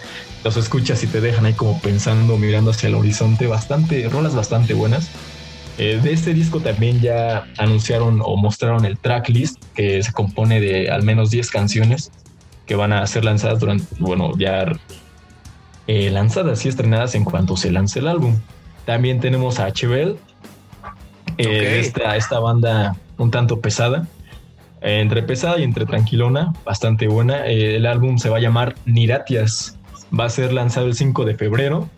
los 0.43 0.57
escuchas 0.57 1.03
y 1.05 1.07
te 1.07 1.21
dejan 1.21 1.47
ahí 1.47 1.55
como 1.55 1.81
pensando, 1.81 2.37
mirando 2.37 2.73
hacia 2.73 2.89
el 2.89 2.97
horizonte. 2.97 3.47
Bastante, 3.47 4.09
rolas 4.09 4.35
bastante 4.35 4.75
buenas. 4.75 5.09
Eh, 5.79 6.01
de 6.03 6.13
este 6.13 6.35
disco 6.35 6.61
también 6.61 7.01
ya 7.01 7.47
anunciaron 7.59 8.21
o 8.25 8.37
mostraron 8.37 8.85
el 8.85 8.99
tracklist 8.99 9.63
que 9.75 10.03
se 10.03 10.13
compone 10.13 10.61
de 10.61 10.91
al 10.91 11.03
menos 11.03 11.31
10 11.31 11.51
canciones 11.51 12.11
que 12.65 12.75
van 12.75 12.93
a 12.93 13.07
ser 13.07 13.25
lanzadas 13.25 13.61
durante, 13.61 13.85
bueno, 13.99 14.33
ya 14.37 14.67
eh, 15.87 16.11
lanzadas 16.11 16.65
y 16.65 16.69
estrenadas 16.69 17.15
en 17.15 17.25
cuanto 17.25 17.57
se 17.57 17.71
lance 17.71 18.01
el 18.01 18.09
álbum. 18.09 18.41
También 18.87 19.21
tenemos 19.21 19.61
a 19.61 19.73
Eh, 21.39 21.81
esta, 21.81 22.17
esta 22.17 22.39
banda 22.39 22.97
un 23.19 23.31
tanto 23.31 23.61
pesada, 23.61 24.07
entre 24.81 25.23
pesada 25.23 25.59
y 25.59 25.65
entre 25.65 25.87
tranquilona, 25.87 26.53
bastante 26.65 27.09
buena. 27.09 27.47
Eh, 27.47 27.77
el 27.77 27.87
álbum 27.87 28.19
se 28.19 28.29
va 28.29 28.37
a 28.37 28.41
llamar 28.41 28.75
Niratias. 28.85 29.79
Va 30.19 30.27
a 30.27 30.29
ser 30.29 30.53
lanzado 30.53 30.87
el 30.87 30.95
5 30.95 31.25
de 31.25 31.35
febrero 31.35 31.89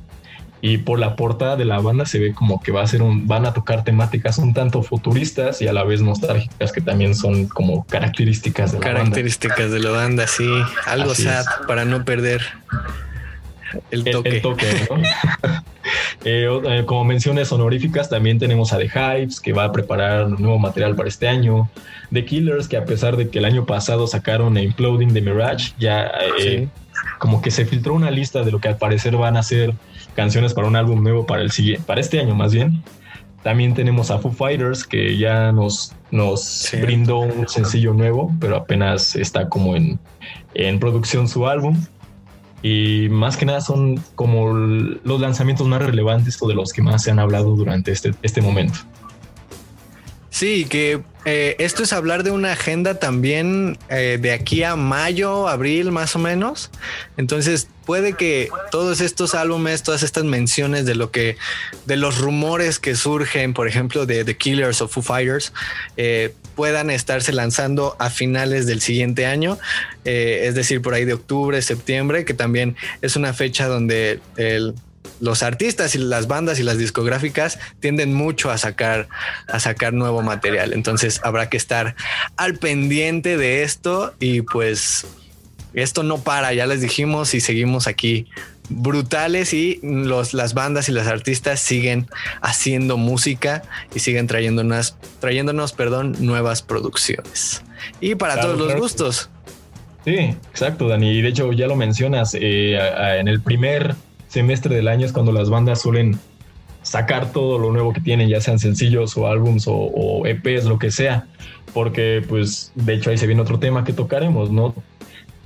y 0.61 0.78
por 0.78 0.99
la 0.99 1.14
portada 1.14 1.57
de 1.57 1.64
la 1.64 1.78
banda 1.78 2.07
se 2.07 2.18
ve 2.18 2.35
como 2.35 2.61
que 2.61 2.73
va 2.73 2.83
a 2.83 2.87
ser 2.87 3.02
un, 3.02 3.28
van 3.28 3.47
a 3.47 3.52
tocar 3.52 3.85
temáticas 3.85 4.38
un 4.38 4.54
tanto 4.54 4.83
futuristas 4.83 5.62
y 5.62 5.68
a 5.68 5.73
la 5.73 5.85
vez 5.85 6.00
nostálgicas 6.00 6.73
que 6.73 6.80
también 6.80 7.14
son 7.14 7.47
como 7.47 7.85
características 7.85 8.73
de 8.73 8.78
la 8.78 8.85
características 8.85 9.71
de 9.71 9.78
la 9.78 9.90
banda, 9.90 10.26
sí, 10.26 10.49
algo 10.87 11.14
sad 11.14 11.45
para 11.66 11.85
no 11.85 12.04
perder 12.04 12.42
el 13.90 14.42
toque. 14.42 14.66
Eh, 16.25 16.48
eh, 16.64 16.82
como 16.84 17.04
menciones 17.04 17.50
honoríficas, 17.52 18.10
también 18.10 18.38
tenemos 18.38 18.72
a 18.72 18.78
The 18.78 18.88
Hypes, 18.88 19.40
que 19.40 19.52
va 19.52 19.64
a 19.64 19.72
preparar 19.72 20.28
nuevo 20.28 20.58
material 20.58 20.96
para 20.96 21.08
este 21.08 21.28
año. 21.28 21.70
The 22.12 22.25
Killers, 22.25 22.68
que 22.68 22.76
a 22.76 22.84
pesar 22.84 23.16
de 23.16 23.28
que 23.30 23.38
el 23.38 23.44
año 23.44 23.64
pasado 23.66 24.06
sacaron 24.06 24.58
Imploding 24.58 25.14
the 25.14 25.20
Mirage, 25.20 25.72
ya 25.78 26.10
eh, 26.40 26.68
como 27.18 27.40
que 27.40 27.50
se 27.50 27.64
filtró 27.64 27.94
una 27.94 28.10
lista 28.10 28.42
de 28.42 28.50
lo 28.50 28.60
que 28.60 28.68
al 28.68 28.76
parecer 28.76 29.16
van 29.16 29.37
a 29.37 29.42
ser 29.42 29.75
canciones 30.14 30.54
para 30.54 30.66
un 30.66 30.76
álbum 30.76 31.02
nuevo 31.02 31.25
para 31.25 31.42
el 31.42 31.52
siguiente, 31.52 31.84
para 31.87 32.00
este 32.00 32.20
año 32.20 32.34
más 32.34 32.52
bien. 32.52 32.82
También 33.42 33.72
tenemos 33.75 34.10
a 34.10 34.18
Foo 34.18 34.32
Fighters 34.32 34.84
que 34.84 35.16
ya 35.16 35.52
nos, 35.52 35.94
nos 36.10 36.70
brindó 36.82 37.20
un 37.20 37.48
sencillo 37.48 37.94
nuevo, 37.94 38.34
pero 38.40 38.56
apenas 38.56 39.14
está 39.14 39.48
como 39.48 39.76
en, 39.76 39.98
en 40.54 40.80
producción 40.80 41.28
su 41.28 41.46
álbum. 41.46 41.80
Y 42.62 43.09
más 43.11 43.37
que 43.37 43.47
nada 43.47 43.61
son 43.61 44.03
como 44.15 44.53
los 44.53 45.21
lanzamientos 45.21 45.67
más 45.69 45.83
relevantes 45.83 46.37
o 46.41 46.49
de 46.49 46.55
los 46.55 46.73
que 46.73 46.83
más 46.83 47.03
se 47.03 47.11
han 47.11 47.19
hablado 47.19 47.55
durante 47.55 47.93
este, 47.93 48.15
este 48.23 48.41
momento. 48.41 48.81
Sí, 50.31 50.67
que 50.67 51.03
eh, 51.25 51.57
esto 51.59 51.83
es 51.83 51.93
hablar 51.93 52.23
de 52.23 52.31
una 52.31 52.53
agenda 52.53 52.99
también 53.00 53.77
eh, 53.88 54.19
de 54.21 54.33
aquí 54.33 54.62
a 54.62 54.77
mayo, 54.77 55.49
abril 55.49 55.91
más 55.91 56.15
o 56.15 56.19
menos. 56.21 56.71
Entonces 57.17 57.69
puede 57.85 58.12
que 58.12 58.49
todos 58.71 59.00
estos 59.00 59.35
álbumes, 59.35 59.83
todas 59.83 60.03
estas 60.03 60.25
menciones 60.25 60.87
de 60.87 60.95
lo 60.95 61.11
que, 61.11 61.37
de 61.87 61.97
los 61.97 62.19
rumores 62.19 62.79
que 62.79 62.95
surgen, 62.95 63.53
por 63.53 63.67
ejemplo, 63.67 64.07
de 64.07 64.25
The 64.25 64.37
Killers 64.37 64.81
o 64.81 64.87
Foo 64.87 65.03
Fighters, 65.03 65.53
eh, 65.97 66.35
puedan 66.59 66.91
estarse 66.91 67.33
lanzando 67.33 67.95
a 68.00 68.11
finales 68.11 68.67
del 68.67 68.81
siguiente 68.81 69.27
año, 69.27 69.59
es 70.03 70.57
decir, 70.57 70.83
por 70.83 70.93
ahí 70.93 71.05
de 71.05 71.12
octubre, 71.12 71.62
septiembre, 71.62 72.25
que 72.25 72.35
también 72.35 72.75
es 73.00 73.15
una 73.15 73.33
fecha 73.33 73.69
donde 73.69 74.19
los 75.21 75.45
artistas 75.45 75.95
y 75.95 75.99
las 75.99 76.27
bandas 76.27 76.59
y 76.59 76.65
las 76.65 76.77
discográficas 76.77 77.61
tienden 77.79 78.12
mucho 78.12 78.50
a 78.50 78.59
sacar, 78.59 79.09
a 79.47 79.61
sacar 79.61 79.93
nuevo 79.93 80.21
material. 80.21 80.73
Entonces 80.73 81.21
habrá 81.23 81.49
que 81.49 81.57
estar 81.57 81.95
al 82.37 82.57
pendiente 82.57 83.37
de 83.37 83.62
esto 83.62 84.17
y 84.19 84.43
pues 84.43 85.07
esto 85.75 86.03
no 86.03 86.19
para, 86.19 86.53
ya 86.55 86.67
les 86.67 86.81
dijimos 86.81 87.35
y 87.35 87.41
seguimos 87.41 87.87
aquí 87.87 88.27
brutales 88.68 89.54
y 89.54 89.80
los, 89.82 90.34
las 90.34 90.54
bandas 90.54 90.88
y 90.88 90.92
las 90.92 91.06
artistas 91.06 91.60
siguen 91.60 92.06
haciendo 92.40 92.96
música 92.96 93.62
y 93.94 94.00
siguen 94.00 94.26
trayéndonos, 94.26 94.96
trayéndonos 95.20 95.72
perdón, 95.72 96.16
nuevas 96.20 96.62
producciones. 96.62 97.62
Y 98.00 98.14
para 98.14 98.40
todos 98.40 98.58
los 98.58 98.75
gustos. 98.75 99.30
Sí, 100.04 100.16
exacto, 100.50 100.88
Dani. 100.88 101.10
Y 101.10 101.22
de 101.22 101.28
hecho 101.28 101.52
ya 101.52 101.66
lo 101.66 101.76
mencionas, 101.76 102.34
eh, 102.34 102.78
en 103.18 103.28
el 103.28 103.40
primer 103.40 103.94
semestre 104.28 104.75
del 104.75 104.88
año 104.88 105.06
es 105.06 105.12
cuando 105.12 105.32
las 105.32 105.50
bandas 105.50 105.80
suelen 105.82 106.18
sacar 106.82 107.32
todo 107.32 107.58
lo 107.58 107.72
nuevo 107.72 107.92
que 107.92 108.00
tienen, 108.00 108.28
ya 108.28 108.40
sean 108.40 108.58
sencillos 108.58 109.16
o 109.16 109.26
álbums 109.26 109.64
o, 109.66 110.22
EPs, 110.26 110.64
lo 110.64 110.78
que 110.78 110.90
sea, 110.90 111.26
porque 111.75 112.25
pues 112.26 112.72
de 112.75 112.94
hecho 112.94 113.10
ahí 113.10 113.18
se 113.18 113.26
viene 113.26 113.42
otro 113.42 113.58
tema 113.58 113.84
que 113.84 113.92
tocaremos, 113.92 114.50
¿no? 114.50 114.75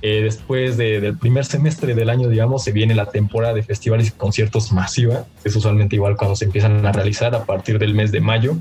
Eh, 0.05 0.21
después 0.21 0.75
del 0.75 1.17
primer 1.17 1.45
semestre 1.45 1.95
del 1.95 2.09
año, 2.09 2.27
digamos, 2.27 2.61
se 2.65 2.73
viene 2.73 2.93
la 2.93 3.05
temporada 3.05 3.53
de 3.53 3.63
festivales 3.63 4.09
y 4.09 4.11
conciertos 4.11 4.73
masiva, 4.73 5.23
es 5.45 5.55
usualmente 5.55 5.95
igual 5.95 6.17
cuando 6.17 6.35
se 6.35 6.43
empiezan 6.43 6.85
a 6.85 6.91
realizar 6.91 7.33
a 7.33 7.45
partir 7.45 7.79
del 7.79 7.93
mes 7.93 8.11
de 8.11 8.19
mayo. 8.19 8.57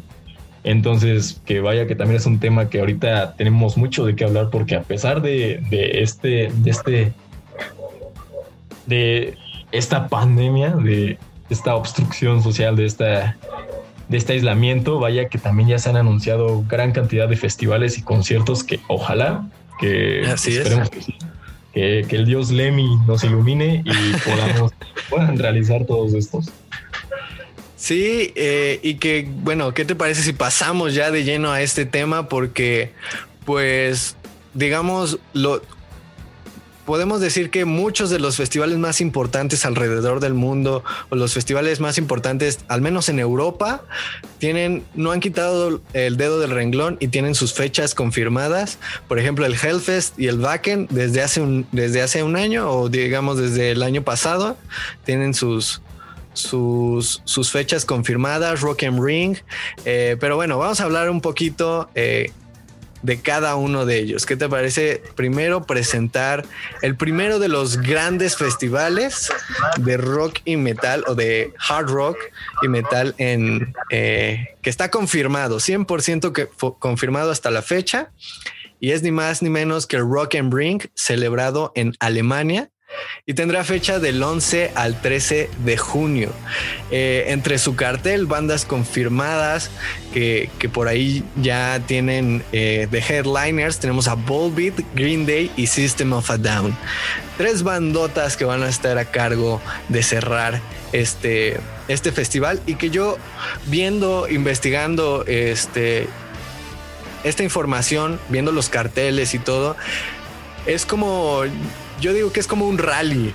Entonces, 0.62 1.42
que 1.44 1.58
vaya 1.58 1.88
que 1.88 1.96
también 1.96 2.18
es 2.18 2.26
un 2.26 2.38
tema 2.38 2.70
que 2.70 2.78
ahorita 2.78 3.34
tenemos 3.34 3.76
mucho 3.76 4.06
de 4.06 4.14
qué 4.14 4.22
hablar 4.22 4.50
porque 4.52 4.76
a 4.76 4.82
pesar 4.82 5.20
de, 5.20 5.60
de 5.68 6.02
este, 6.02 6.52
de 6.54 6.70
este, 6.70 7.12
de 8.86 9.36
esta 9.72 10.06
pandemia, 10.06 10.76
de 10.76 11.18
esta 11.50 11.74
obstrucción 11.74 12.40
social, 12.44 12.76
de, 12.76 12.86
esta, 12.86 13.36
de 14.08 14.16
este 14.16 14.34
aislamiento, 14.34 15.00
vaya 15.00 15.28
que 15.28 15.38
también 15.38 15.70
ya 15.70 15.78
se 15.80 15.90
han 15.90 15.96
anunciado 15.96 16.62
gran 16.68 16.92
cantidad 16.92 17.28
de 17.28 17.36
festivales 17.36 17.98
y 17.98 18.02
conciertos 18.02 18.62
que 18.62 18.78
ojalá 18.86 19.44
que 19.82 20.20
esperemos 20.22 20.90
que, 21.72 22.06
el 22.10 22.26
dios 22.26 22.50
Lemmy 22.50 22.98
nos 23.06 23.24
ilumine 23.24 23.82
y 23.84 24.16
podamos 24.30 24.72
puedan 25.10 25.38
realizar 25.38 25.84
todos 25.84 26.14
estos. 26.14 26.50
Sí, 27.76 28.32
eh, 28.36 28.78
y 28.82 28.94
que 28.94 29.28
bueno, 29.28 29.74
¿qué 29.74 29.84
te 29.84 29.96
parece 29.96 30.22
si 30.22 30.32
pasamos 30.32 30.94
ya 30.94 31.10
de 31.10 31.24
lleno 31.24 31.50
a 31.50 31.62
este 31.62 31.84
tema? 31.84 32.28
Porque, 32.28 32.92
pues, 33.44 34.16
digamos, 34.54 35.18
lo, 35.32 35.62
podemos 36.84 37.20
decir 37.20 37.50
que 37.50 37.64
muchos 37.64 38.10
de 38.10 38.18
los 38.18 38.36
festivales 38.36 38.78
más 38.78 39.00
importantes 39.00 39.64
alrededor 39.64 40.20
del 40.20 40.34
mundo 40.34 40.84
o 41.10 41.16
los 41.16 41.34
festivales 41.34 41.80
más 41.80 41.98
importantes, 41.98 42.60
al 42.68 42.80
menos 42.80 43.08
en 43.08 43.18
Europa, 43.18 43.84
tienen, 44.38 44.84
no 44.94 45.12
han 45.12 45.20
quitado 45.20 45.80
el 45.92 46.16
dedo 46.16 46.40
del 46.40 46.50
renglón 46.50 46.96
y 47.00 47.08
tienen 47.08 47.34
sus 47.34 47.54
fechas 47.54 47.94
confirmadas. 47.94 48.78
Por 49.08 49.18
ejemplo, 49.18 49.46
el 49.46 49.54
Hellfest 49.54 50.18
y 50.18 50.28
el 50.28 50.40
Wacken 50.40 50.88
desde 50.90 51.22
hace 51.22 51.40
un, 51.40 51.66
desde 51.72 52.02
hace 52.02 52.22
un 52.22 52.36
año 52.36 52.70
o 52.70 52.88
digamos 52.88 53.38
desde 53.38 53.70
el 53.70 53.82
año 53.82 54.02
pasado 54.02 54.56
tienen 55.04 55.34
sus, 55.34 55.82
sus, 56.32 57.22
sus, 57.24 57.50
fechas 57.50 57.84
confirmadas, 57.84 58.60
Rock 58.60 58.84
and 58.84 59.02
Ring. 59.02 59.36
Eh, 59.84 60.16
pero 60.18 60.36
bueno, 60.36 60.58
vamos 60.58 60.80
a 60.80 60.84
hablar 60.84 61.10
un 61.10 61.20
poquito 61.20 61.90
eh, 61.94 62.32
de 63.02 63.20
cada 63.20 63.56
uno 63.56 63.84
de 63.86 63.98
ellos. 63.98 64.26
¿Qué 64.26 64.36
te 64.36 64.48
parece? 64.48 65.02
Primero 65.14 65.64
presentar 65.64 66.44
el 66.82 66.96
primero 66.96 67.38
de 67.38 67.48
los 67.48 67.78
grandes 67.78 68.36
festivales 68.36 69.32
de 69.78 69.96
rock 69.96 70.38
y 70.44 70.56
metal 70.56 71.04
o 71.06 71.14
de 71.14 71.52
hard 71.68 71.88
rock 71.88 72.18
y 72.62 72.68
metal 72.68 73.14
en 73.18 73.74
eh, 73.90 74.56
que 74.62 74.70
está 74.70 74.90
confirmado, 74.90 75.58
100% 75.58 76.32
que 76.32 76.48
confirmado 76.78 77.30
hasta 77.30 77.50
la 77.50 77.62
fecha. 77.62 78.10
Y 78.80 78.90
es 78.90 79.02
ni 79.04 79.12
más 79.12 79.42
ni 79.42 79.48
menos 79.48 79.86
que 79.86 79.94
el 79.94 80.02
Rock 80.02 80.34
and 80.34 80.52
Ring 80.52 80.82
celebrado 80.96 81.70
en 81.76 81.94
Alemania 82.00 82.71
y 83.24 83.34
tendrá 83.34 83.62
fecha 83.64 83.98
del 83.98 84.22
11 84.22 84.72
al 84.74 85.00
13 85.00 85.48
de 85.64 85.76
junio. 85.76 86.32
Eh, 86.90 87.26
entre 87.28 87.58
su 87.58 87.76
cartel, 87.76 88.26
bandas 88.26 88.64
confirmadas 88.64 89.70
que, 90.12 90.50
por 90.72 90.88
ahí 90.88 91.24
ya 91.36 91.80
tienen 91.86 92.44
eh, 92.52 92.88
de 92.90 92.98
headliners, 92.98 93.78
tenemos 93.78 94.08
a 94.08 94.14
Volbeat, 94.14 94.80
Green 94.94 95.26
Day 95.26 95.50
y 95.56 95.66
System 95.68 96.12
of 96.12 96.30
a 96.30 96.38
Down. 96.38 96.76
Tres 97.38 97.62
bandotas 97.62 98.36
que 98.36 98.44
van 98.44 98.62
a 98.62 98.68
estar 98.68 98.98
a 98.98 99.04
cargo 99.04 99.60
de 99.88 100.02
cerrar 100.02 100.60
este, 100.92 101.58
este 101.88 102.12
festival 102.12 102.60
y 102.66 102.74
que 102.74 102.90
yo 102.90 103.18
viendo, 103.66 104.28
investigando 104.28 105.24
este, 105.26 106.08
esta 107.24 107.42
información, 107.42 108.20
viendo 108.28 108.52
los 108.52 108.68
carteles 108.68 109.34
y 109.34 109.38
todo, 109.38 109.76
es 110.66 110.86
como 110.86 111.44
yo 112.02 112.12
digo 112.12 112.32
que 112.32 112.40
es 112.40 112.46
como 112.46 112.66
un 112.66 112.76
rally. 112.76 113.32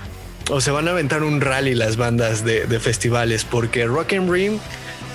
O 0.50 0.62
se 0.62 0.72
van 0.72 0.88
a 0.88 0.92
aventar 0.92 1.24
un 1.24 1.42
rally 1.42 1.74
las 1.74 1.98
bandas 1.98 2.46
de, 2.46 2.80
festivales, 2.80 3.44
porque 3.44 3.86
Rock 3.86 4.14
and 4.14 4.32
Ring 4.32 4.60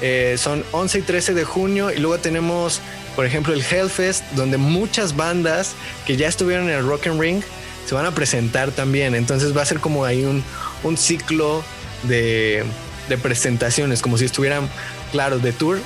eh, 0.00 0.36
son 0.36 0.64
11 0.72 0.98
y 0.98 1.02
13 1.02 1.34
de 1.34 1.44
junio 1.44 1.90
y 1.90 1.98
luego 1.98 2.18
tenemos, 2.18 2.80
por 3.14 3.24
ejemplo, 3.24 3.54
el 3.54 3.62
Hellfest, 3.62 4.24
donde 4.32 4.58
muchas 4.58 5.16
bandas 5.16 5.72
que 6.06 6.16
ya 6.16 6.28
estuvieron 6.28 6.68
en 6.68 6.76
el 6.76 6.86
Rock 6.86 7.06
and 7.06 7.20
Ring 7.20 7.42
se 7.86 7.94
van 7.94 8.04
a 8.04 8.10
presentar 8.10 8.72
también. 8.72 9.14
Entonces 9.14 9.56
va 9.56 9.62
a 9.62 9.66
ser 9.66 9.80
como 9.80 10.04
ahí 10.04 10.24
un, 10.24 10.96
ciclo 10.98 11.62
de, 12.02 12.64
de, 13.08 13.16
presentaciones, 13.16 14.02
como 14.02 14.18
si 14.18 14.26
estuvieran, 14.26 14.68
claro, 15.12 15.38
de 15.38 15.52
tour, 15.52 15.78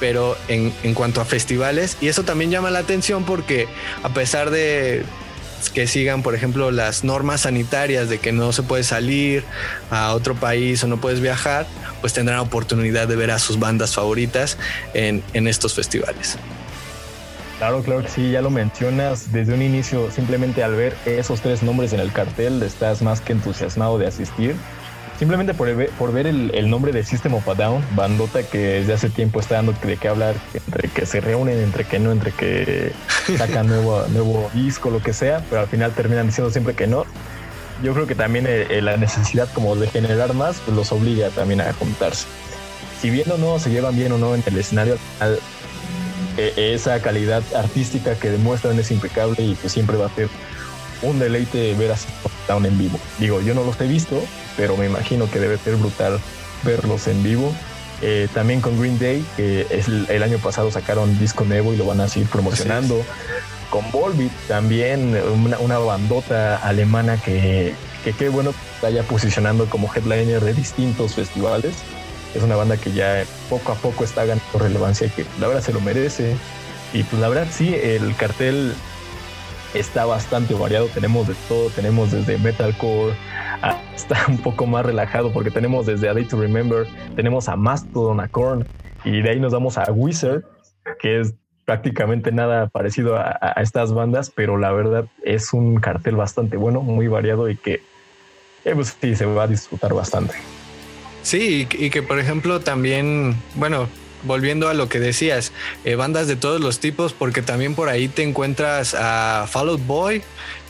pero 0.00 0.36
en, 0.48 0.72
en 0.82 0.94
cuanto 0.94 1.20
a 1.20 1.24
festivales. 1.24 1.96
Y 2.00 2.08
eso 2.08 2.24
también 2.24 2.50
llama 2.50 2.70
la 2.70 2.80
atención 2.80 3.24
porque 3.24 3.68
a 4.02 4.08
pesar 4.08 4.50
de 4.50 5.04
que 5.72 5.86
sigan, 5.86 6.22
por 6.22 6.34
ejemplo, 6.34 6.70
las 6.70 7.04
normas 7.04 7.42
sanitarias 7.42 8.08
de 8.08 8.18
que 8.18 8.32
no 8.32 8.52
se 8.52 8.62
puede 8.62 8.84
salir 8.84 9.44
a 9.90 10.14
otro 10.14 10.34
país 10.34 10.82
o 10.84 10.86
no 10.86 11.00
puedes 11.00 11.20
viajar, 11.20 11.66
pues 12.00 12.12
tendrán 12.12 12.38
oportunidad 12.38 13.08
de 13.08 13.16
ver 13.16 13.30
a 13.30 13.38
sus 13.38 13.58
bandas 13.58 13.94
favoritas 13.94 14.56
en, 14.94 15.22
estos 15.48 15.74
festivales. 15.74 16.38
Claro, 17.58 17.82
claro 17.82 18.02
que 18.02 18.08
sí, 18.08 18.30
ya 18.30 18.40
lo 18.40 18.50
mencionas 18.50 19.32
desde 19.32 19.52
un 19.54 19.62
inicio, 19.62 20.10
simplemente 20.12 20.62
al 20.62 20.76
ver 20.76 20.96
esos 21.06 21.40
tres 21.40 21.62
nombres 21.62 21.92
en 21.92 22.00
el 22.00 22.12
cartel 22.12 22.62
estás 22.62 23.02
más 23.02 23.20
que 23.20 23.32
entusiasmado 23.32 23.98
de 23.98 24.06
asistir. 24.06 24.54
Simplemente 25.18 25.52
por, 25.52 26.12
ver 26.12 26.26
el, 26.26 26.70
nombre 26.70 26.92
de 26.92 27.02
System 27.02 27.34
of 27.34 27.48
a 27.48 27.54
Down, 27.54 27.84
bandota 27.96 28.42
que 28.44 28.58
desde 28.58 28.92
hace 28.92 29.10
tiempo 29.10 29.40
está 29.40 29.56
dando 29.56 29.72
de 29.72 29.96
qué 29.96 30.08
hablar, 30.08 30.36
entre 30.54 30.88
que 30.88 31.06
se 31.06 31.20
reúnen, 31.20 31.58
entre 31.58 31.84
que 31.84 31.98
no, 31.98 32.12
entre 32.12 32.30
que 32.32 32.92
sacan 33.36 33.66
nuevo, 33.66 34.04
nuevo 34.10 34.50
disco, 34.54 34.90
lo 34.90 35.02
que 35.02 35.12
sea, 35.12 35.42
pero 35.50 35.62
al 35.62 35.66
final 35.66 35.92
terminan 35.92 36.26
diciendo 36.26 36.50
siempre 36.50 36.74
que 36.74 36.86
no. 36.86 37.04
Yo 37.82 37.94
creo 37.94 38.06
que 38.06 38.14
también 38.14 38.46
eh, 38.46 38.66
eh, 38.70 38.80
la 38.80 38.96
necesidad 38.96 39.48
como 39.52 39.74
de 39.76 39.88
generar 39.88 40.34
más, 40.34 40.60
pues 40.64 40.76
los 40.76 40.92
obliga 40.92 41.30
también 41.30 41.60
a 41.60 41.72
juntarse. 41.72 42.26
Si 43.00 43.10
bien 43.10 43.30
o 43.30 43.38
no 43.38 43.58
se 43.58 43.70
llevan 43.70 43.96
bien 43.96 44.12
o 44.12 44.18
no 44.18 44.34
en 44.34 44.42
el 44.46 44.58
escenario, 44.58 44.98
e, 46.36 46.74
esa 46.74 47.00
calidad 47.00 47.42
artística 47.54 48.16
que 48.16 48.30
demuestran 48.30 48.78
es 48.78 48.90
impecable 48.90 49.42
y 49.42 49.54
pues 49.54 49.72
siempre 49.72 49.96
va 49.96 50.06
a 50.06 50.14
ser 50.14 50.28
un 51.02 51.18
deleite 51.18 51.74
ver 51.74 51.92
a 51.92 51.96
Down 52.48 52.66
en 52.66 52.78
vivo. 52.78 52.98
Digo, 53.18 53.40
yo 53.40 53.54
no 53.54 53.62
los 53.62 53.80
he 53.80 53.86
visto, 53.86 54.20
pero 54.58 54.76
me 54.76 54.86
imagino 54.86 55.30
que 55.30 55.38
debe 55.38 55.56
ser 55.56 55.76
brutal 55.76 56.20
verlos 56.64 57.06
en 57.06 57.22
vivo. 57.22 57.54
Eh, 58.02 58.28
también 58.34 58.60
con 58.60 58.78
Green 58.78 58.98
Day, 58.98 59.24
que 59.36 59.66
es 59.70 59.86
el, 59.88 60.22
año 60.22 60.38
pasado 60.38 60.70
sacaron 60.70 61.18
disco 61.18 61.44
nuevo 61.44 61.72
y 61.72 61.76
lo 61.76 61.86
van 61.86 62.00
a 62.00 62.08
seguir 62.08 62.28
promocionando. 62.28 63.02
Con 63.70 63.88
Volbeat 63.92 64.32
también, 64.48 65.16
una, 65.60 65.78
bandota 65.78 66.56
alemana 66.56 67.20
que, 67.22 67.72
que 68.02 68.12
qué 68.12 68.28
bueno 68.28 68.52
está 68.74 68.90
ya 68.90 69.04
posicionando 69.04 69.66
como 69.66 69.88
headliner 69.94 70.42
de 70.42 70.54
distintos 70.54 71.14
festivales. 71.14 71.76
Es 72.34 72.42
una 72.42 72.56
banda 72.56 72.76
que 72.76 72.92
ya 72.92 73.24
poco 73.48 73.72
a 73.72 73.74
poco 73.76 74.04
está 74.04 74.24
ganando 74.24 74.58
relevancia 74.58 75.06
y 75.06 75.10
que 75.10 75.24
la 75.40 75.46
verdad 75.46 75.62
se 75.62 75.72
lo 75.72 75.80
merece. 75.80 76.36
Y 76.92 77.04
pues 77.04 77.20
la 77.22 77.28
verdad 77.28 77.46
sí, 77.52 77.74
el 77.74 78.16
cartel 78.16 78.74
está 79.74 80.04
bastante 80.04 80.54
variado. 80.54 80.86
Tenemos 80.86 81.28
de 81.28 81.34
todo, 81.48 81.70
tenemos 81.70 82.10
desde 82.10 82.38
metalcore 82.38 83.14
hasta 83.62 84.26
un 84.28 84.38
poco 84.38 84.66
más 84.66 84.84
relajado 84.84 85.32
porque 85.32 85.50
tenemos 85.50 85.86
desde 85.86 86.08
A 86.08 86.14
Day 86.14 86.24
to 86.24 86.40
Remember, 86.40 86.86
tenemos 87.16 87.48
a 87.48 87.56
Mastodon, 87.56 88.20
a 88.20 88.28
Korn 88.28 88.66
y 89.04 89.20
de 89.20 89.30
ahí 89.30 89.40
nos 89.40 89.52
vamos 89.52 89.78
a 89.78 89.90
Wizard, 89.90 90.42
que 91.00 91.20
es 91.20 91.34
prácticamente 91.64 92.32
nada 92.32 92.68
parecido 92.68 93.16
a, 93.16 93.54
estas 93.60 93.92
bandas, 93.92 94.30
pero 94.34 94.56
la 94.56 94.72
verdad 94.72 95.06
es 95.22 95.52
un 95.52 95.80
cartel 95.80 96.16
bastante 96.16 96.56
bueno, 96.56 96.80
muy 96.80 97.08
variado 97.08 97.50
y 97.50 97.56
que 97.56 97.82
eh, 98.64 98.74
pues, 98.74 98.96
sí, 99.00 99.14
se 99.14 99.26
va 99.26 99.44
a 99.44 99.46
disfrutar 99.46 99.92
bastante. 99.92 100.34
Sí, 101.22 101.68
y 101.70 101.90
que 101.90 102.02
por 102.02 102.18
ejemplo 102.18 102.60
también, 102.60 103.36
bueno, 103.54 103.88
volviendo 104.22 104.68
a 104.68 104.74
lo 104.74 104.88
que 104.88 105.00
decías, 105.00 105.52
eh, 105.84 105.94
bandas 105.94 106.26
de 106.26 106.36
todos 106.36 106.60
los 106.60 106.80
tipos, 106.80 107.12
porque 107.12 107.42
también 107.42 107.74
por 107.74 107.88
ahí 107.88 108.08
te 108.08 108.22
encuentras 108.22 108.94
a 108.94 109.46
Fall 109.48 109.68
Out 109.68 109.86
Boy 109.86 110.22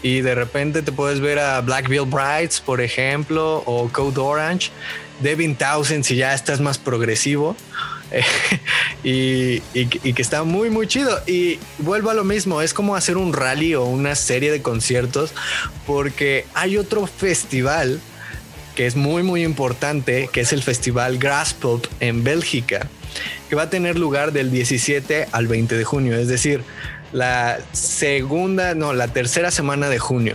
y 0.02 0.20
de 0.20 0.34
repente 0.34 0.82
te 0.82 0.92
puedes 0.92 1.20
ver 1.20 1.38
a 1.38 1.60
Black 1.60 1.88
Bill 1.88 2.06
Brides, 2.06 2.60
por 2.60 2.80
ejemplo, 2.80 3.62
o 3.66 3.88
Code 3.88 4.20
Orange, 4.20 4.70
Devin 5.20 5.56
Townsend 5.56 6.04
si 6.04 6.16
ya 6.16 6.34
estás 6.34 6.60
más 6.60 6.78
progresivo. 6.78 7.56
y, 9.04 9.62
y, 9.74 9.86
que 10.14 10.22
está 10.22 10.42
muy 10.42 10.70
muy 10.70 10.86
chido 10.86 11.20
y 11.26 11.58
vuelvo 11.76 12.08
a 12.08 12.14
lo 12.14 12.24
mismo 12.24 12.62
es 12.62 12.72
como 12.72 12.96
hacer 12.96 13.18
un 13.18 13.34
rally 13.34 13.74
o 13.74 13.84
una 13.84 14.14
serie 14.14 14.50
de 14.50 14.62
conciertos 14.62 15.34
porque 15.86 16.46
hay 16.54 16.78
otro 16.78 17.06
festival 17.06 18.00
que 18.74 18.86
es 18.86 18.96
muy 18.96 19.22
muy 19.22 19.44
importante 19.44 20.30
que 20.32 20.40
es 20.40 20.54
el 20.54 20.62
festival 20.62 21.18
Graspop 21.18 21.84
en 22.00 22.24
Bélgica 22.24 22.88
que 23.48 23.56
va 23.56 23.62
a 23.62 23.70
tener 23.70 23.98
lugar 23.98 24.32
del 24.32 24.50
17 24.50 25.28
al 25.32 25.46
20 25.46 25.76
de 25.76 25.84
junio, 25.84 26.16
es 26.16 26.28
decir, 26.28 26.62
la 27.12 27.58
segunda, 27.72 28.74
no, 28.74 28.92
la 28.92 29.08
tercera 29.08 29.50
semana 29.50 29.88
de 29.88 29.98
junio. 29.98 30.34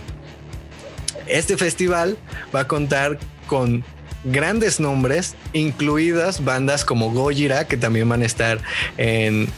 Este 1.26 1.56
festival 1.56 2.18
va 2.54 2.60
a 2.60 2.68
contar 2.68 3.18
con 3.46 3.84
grandes 4.24 4.80
nombres, 4.80 5.34
incluidas 5.52 6.44
bandas 6.44 6.84
como 6.84 7.10
Gojira, 7.10 7.66
que 7.66 7.76
también 7.76 8.08
van 8.08 8.22
a 8.22 8.26
estar 8.26 8.58
en, 8.96 9.48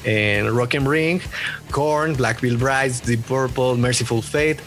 Rock 0.48 0.74
and 0.74 0.88
Ring, 0.88 1.20
Korn, 1.70 2.16
Black 2.16 2.40
Bill 2.40 2.56
Brides, 2.56 3.02
Deep 3.04 3.22
Purple, 3.22 3.76
Merciful 3.76 4.22
Fate, 4.22 4.58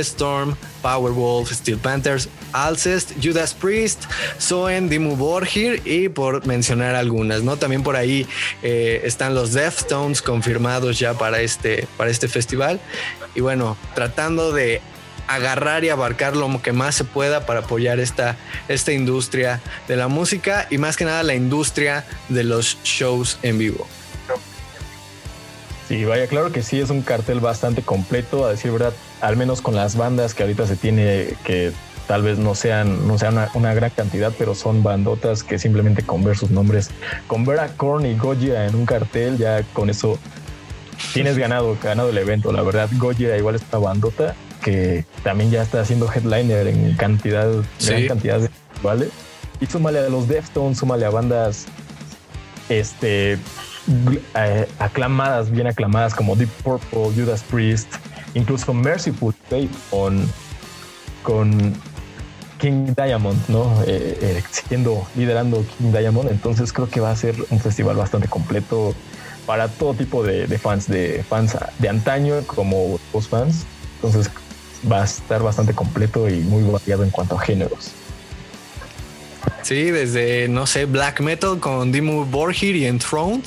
Storm, 0.00 0.56
Powerwolf, 0.82 1.50
Steel 1.52 1.78
Panthers, 1.78 2.28
Alcest, 2.64 3.12
Judas 3.22 3.54
Priest, 3.54 4.04
Soen, 4.38 4.88
Dimmu 4.88 5.16
Borgir 5.16 5.82
y 5.84 6.08
por 6.08 6.46
mencionar 6.46 6.94
algunas, 6.94 7.42
¿no? 7.42 7.56
También 7.56 7.82
por 7.82 7.96
ahí 7.96 8.26
eh, 8.62 9.02
están 9.04 9.34
los 9.34 9.52
Deftones 9.52 10.22
confirmados 10.22 10.98
ya 10.98 11.14
para 11.14 11.40
este, 11.40 11.86
para 11.96 12.10
este 12.10 12.28
festival. 12.28 12.80
Y 13.34 13.40
bueno, 13.40 13.76
tratando 13.94 14.52
de 14.52 14.80
agarrar 15.28 15.84
y 15.84 15.88
abarcar 15.88 16.36
lo 16.36 16.62
que 16.62 16.72
más 16.72 16.94
se 16.94 17.04
pueda 17.04 17.46
para 17.46 17.60
apoyar 17.60 18.00
esta, 18.00 18.36
esta 18.68 18.92
industria 18.92 19.60
de 19.88 19.96
la 19.96 20.08
música 20.08 20.66
y 20.70 20.78
más 20.78 20.96
que 20.96 21.04
nada 21.04 21.22
la 21.22 21.34
industria 21.34 22.04
de 22.28 22.44
los 22.44 22.78
shows 22.84 23.38
en 23.42 23.58
vivo. 23.58 23.86
Sí, 25.88 26.04
vaya, 26.04 26.26
claro 26.26 26.50
que 26.50 26.62
sí, 26.62 26.80
es 26.80 26.90
un 26.90 27.02
cartel 27.02 27.38
bastante 27.38 27.82
completo, 27.82 28.44
a 28.44 28.50
decir 28.50 28.72
verdad, 28.72 28.92
al 29.20 29.36
menos 29.36 29.60
con 29.60 29.76
las 29.76 29.96
bandas 29.96 30.34
que 30.34 30.42
ahorita 30.42 30.66
se 30.66 30.74
tiene, 30.74 31.34
que 31.44 31.72
tal 32.06 32.22
vez 32.22 32.38
no 32.38 32.54
sean, 32.54 33.06
no 33.06 33.18
sean 33.18 33.36
una, 33.54 33.74
gran 33.74 33.90
cantidad, 33.90 34.32
pero 34.38 34.54
son 34.54 34.82
bandotas 34.82 35.42
que 35.42 35.58
simplemente 35.58 36.02
con 36.02 36.24
ver 36.24 36.36
sus 36.36 36.50
nombres, 36.50 36.90
con 37.26 37.44
ver 37.44 37.60
a 37.60 37.68
Korn 37.68 38.06
y 38.06 38.16
Gojira 38.16 38.66
en 38.66 38.74
un 38.74 38.86
cartel, 38.86 39.38
ya 39.38 39.62
con 39.72 39.90
eso 39.90 40.18
tienes 41.12 41.36
ganado, 41.36 41.76
ganado 41.82 42.10
el 42.10 42.18
evento, 42.18 42.52
la 42.52 42.62
verdad, 42.62 42.88
Gojira 42.96 43.36
igual 43.36 43.56
es 43.56 43.62
una 43.70 43.78
bandota 43.80 44.34
que 44.62 45.04
también 45.22 45.50
ya 45.50 45.62
está 45.62 45.80
haciendo 45.80 46.10
headliner 46.12 46.66
en 46.66 46.94
cantidad, 46.94 47.48
gran 47.86 48.06
cantidad 48.06 48.40
de 48.40 48.50
¿vale? 48.82 49.08
Y 49.60 49.66
súmale 49.66 50.00
a 50.00 50.08
los 50.08 50.28
Deftones, 50.28 50.78
súmale 50.78 51.06
a 51.06 51.10
bandas 51.10 51.66
este 52.68 53.38
eh, 54.34 54.68
aclamadas, 54.78 55.50
bien 55.50 55.68
aclamadas 55.68 56.14
como 56.14 56.34
Deep 56.34 56.50
Purple, 56.64 57.12
Judas 57.14 57.44
Priest, 57.48 57.88
incluso 58.34 58.74
Merciful 58.74 59.32
Fate 59.48 59.70
con, 59.90 60.28
con 61.22 61.74
King 62.58 62.94
Diamond, 62.96 63.38
¿no? 63.48 63.82
Eh, 63.86 64.18
eh, 64.20 64.42
siendo, 64.50 65.06
liderando 65.14 65.64
King 65.78 65.92
Diamond. 65.92 66.30
Entonces 66.30 66.72
creo 66.72 66.88
que 66.88 67.00
va 67.00 67.10
a 67.10 67.16
ser 67.16 67.36
un 67.50 67.60
festival 67.60 67.96
bastante 67.96 68.28
completo 68.28 68.94
para 69.46 69.68
todo 69.68 69.94
tipo 69.94 70.22
de, 70.22 70.46
fans, 70.58 70.88
de 70.88 71.24
fans 71.28 71.56
de 71.78 71.88
antaño 71.88 72.42
como 72.46 72.98
los 73.12 73.28
fans. 73.28 73.64
Entonces 73.96 74.30
va 74.90 75.02
a 75.02 75.04
estar 75.04 75.42
bastante 75.42 75.74
completo 75.74 76.28
y 76.28 76.40
muy 76.40 76.62
variado 76.64 77.04
en 77.04 77.10
cuanto 77.10 77.36
a 77.36 77.40
géneros. 77.40 77.92
Sí, 79.66 79.90
desde, 79.90 80.46
no 80.46 80.64
sé, 80.64 80.84
black 80.84 81.20
metal 81.20 81.58
con 81.58 81.90
Dimmu 81.90 82.26
Borgir 82.26 82.76
y 82.76 82.86
Enthroned 82.86 83.42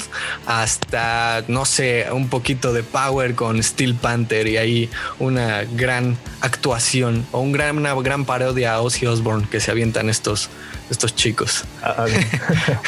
hasta, 0.45 1.45
no 1.47 1.63
sé, 1.63 2.07
un 2.11 2.27
poquito 2.27 2.73
de 2.73 2.83
power 2.83 3.35
con 3.35 3.63
Steel 3.63 3.95
Panther 3.95 4.45
y 4.45 4.57
ahí 4.57 4.89
una 5.19 5.63
gran 5.63 6.17
actuación 6.41 7.25
o 7.31 7.39
un 7.39 7.53
gran, 7.53 7.77
una 7.77 7.93
gran 7.95 8.25
parodia 8.25 8.73
a 8.73 8.81
Ozzy 8.81 9.05
Osbourne 9.05 9.47
que 9.49 9.61
se 9.61 9.71
avientan 9.71 10.09
estos, 10.09 10.49
estos 10.89 11.15
chicos. 11.15 11.63
Ah, 11.81 11.95
ah, 11.99 12.07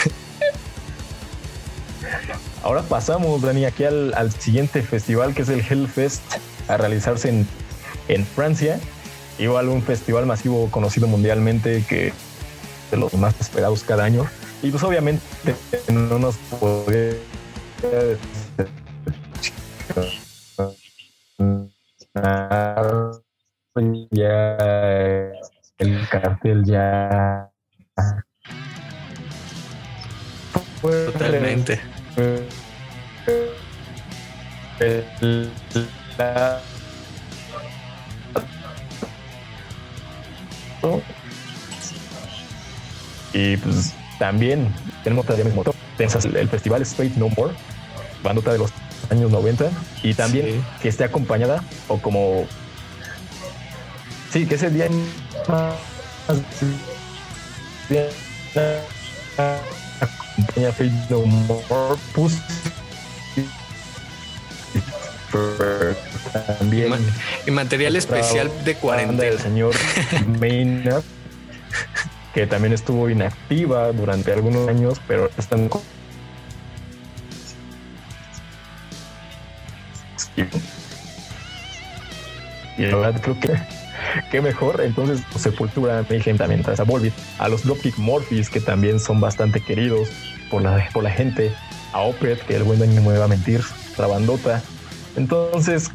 Ahora 2.64 2.82
pasamos, 2.84 3.42
Dani, 3.42 3.64
aquí 3.64 3.86
al, 3.86 4.14
al 4.14 4.34
siguiente 4.34 4.82
festival 4.82 5.34
que 5.34 5.44
es 5.44 5.50
el 5.50 5.62
Hellfest 5.62 6.22
a 6.68 6.76
realizarse 6.76 7.30
en 7.30 7.48
en 8.10 8.26
Francia. 8.26 8.80
Igual 9.40 9.70
un 9.70 9.82
festival 9.82 10.26
masivo 10.26 10.70
conocido 10.70 11.08
mundialmente 11.08 11.84
que 11.88 12.14
de 12.92 12.98
los 12.98 13.14
más 13.16 13.40
esperados 13.40 13.84
cada 13.84 14.04
año. 14.04 14.28
Y 14.62 14.70
pues 14.70 14.84
obviamente 14.84 15.24
no 15.92 16.20
nos 16.20 16.36
podía 16.60 17.16
ya 24.12 24.58
el 25.80 26.08
cartel 26.10 26.64
ya 26.66 27.50
totalmente 30.82 31.80
Y 43.34 43.58
pues 43.58 43.94
también 44.20 44.74
tenemos 45.04 45.26
todavía 45.26 45.46
mismo 45.46 45.64
el 45.98 46.50
festival 46.50 46.82
Straight 46.82 47.16
No 47.16 47.30
More, 47.30 47.54
bandota 48.24 48.52
de 48.52 48.60
los 48.60 48.72
años 49.10 49.32
90, 49.32 49.70
y 50.04 50.14
también 50.14 50.64
que 50.82 50.90
esté 50.90 51.04
acompañada 51.04 51.64
o 51.88 51.98
como 51.98 52.46
sí, 54.32 54.46
que 54.46 54.56
ese 54.56 54.70
día 54.70 54.88
acompaña 60.38 60.72
Fate 60.72 60.92
No 61.10 61.26
More 61.26 61.98
también 66.60 66.94
y 67.46 67.52
material 67.52 67.96
especial 67.96 68.52
de 68.66 68.76
40 68.76 69.24
del 69.24 69.40
señor 69.40 69.74
Maynard 70.40 71.04
que 72.34 72.48
también 72.48 72.74
estuvo 72.74 73.10
inactiva 73.10 73.92
durante 73.92 74.32
algunos 74.32 74.68
años, 74.68 75.02
pero 75.08 75.30
están 75.38 75.70
y 82.78 82.84
la 82.84 82.96
verdad 82.96 83.22
creo 83.22 83.40
que 83.40 83.54
qué 84.32 84.42
mejor. 84.42 84.82
Entonces, 84.82 85.22
Sepultura, 85.38 86.06
Mayhem 86.10 86.38
también 86.38 86.64
trae 86.64 86.76
a 86.80 86.84
Volbeat, 86.84 87.14
a 87.40 87.48
los 87.48 87.64
Dropkick 87.64 87.98
Morphys, 87.98 88.50
que 88.50 88.60
también 88.60 89.00
son 89.00 89.20
bastante 89.20 89.62
queridos 89.62 90.10
por 90.50 90.62
la, 90.62 90.88
por 90.94 91.04
la 91.04 91.12
gente, 91.12 91.52
a 91.94 92.00
Opeth, 92.00 92.42
que 92.46 92.56
el 92.56 92.64
buen 92.64 92.80
Dani 92.80 92.96
no 92.96 93.02
me 93.02 93.18
va 93.18 93.26
a 93.26 93.28
mentir, 93.28 93.62
la 93.98 94.08
bandota. 94.08 94.62
Entonces, 95.16 95.92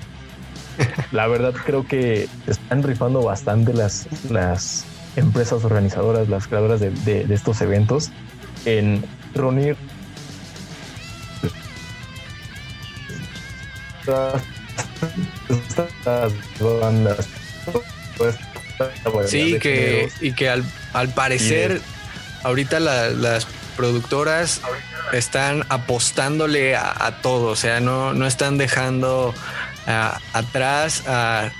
la 1.12 1.27
verdad 1.27 1.55
creo 1.64 1.87
que 1.87 2.29
están 2.46 2.83
rifando 2.83 3.22
bastante 3.22 3.72
las, 3.72 4.07
las 4.31 4.85
empresas 5.16 5.64
organizadoras, 5.64 6.29
las 6.29 6.46
creadoras 6.46 6.81
de, 6.81 6.90
de, 6.90 7.35
estos 7.35 7.61
eventos, 7.61 8.11
en 8.64 9.05
reunir 9.35 9.76
estas 15.48 16.33
bandas. 16.61 17.29
Sí, 19.26 19.59
que, 19.59 20.09
y 20.20 20.33
que 20.33 20.48
al, 20.48 20.64
al 20.92 21.09
parecer 21.09 21.81
ahorita 22.44 22.79
las 22.81 23.46
productoras 23.76 24.61
están 25.12 25.64
apostándole 25.68 26.76
a, 26.76 27.18
todo, 27.22 27.48
o 27.48 27.57
sea, 27.57 27.81
no, 27.81 28.14
no 28.14 28.26
están 28.26 28.59
dejando 28.59 29.35
atrás 30.33 31.05
a 31.07 31.50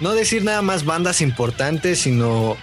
no 0.00 0.14
decir 0.14 0.44
nada 0.44 0.62
más 0.62 0.84
bandas 0.84 1.20
importantes, 1.20 2.00
sino 2.00 2.56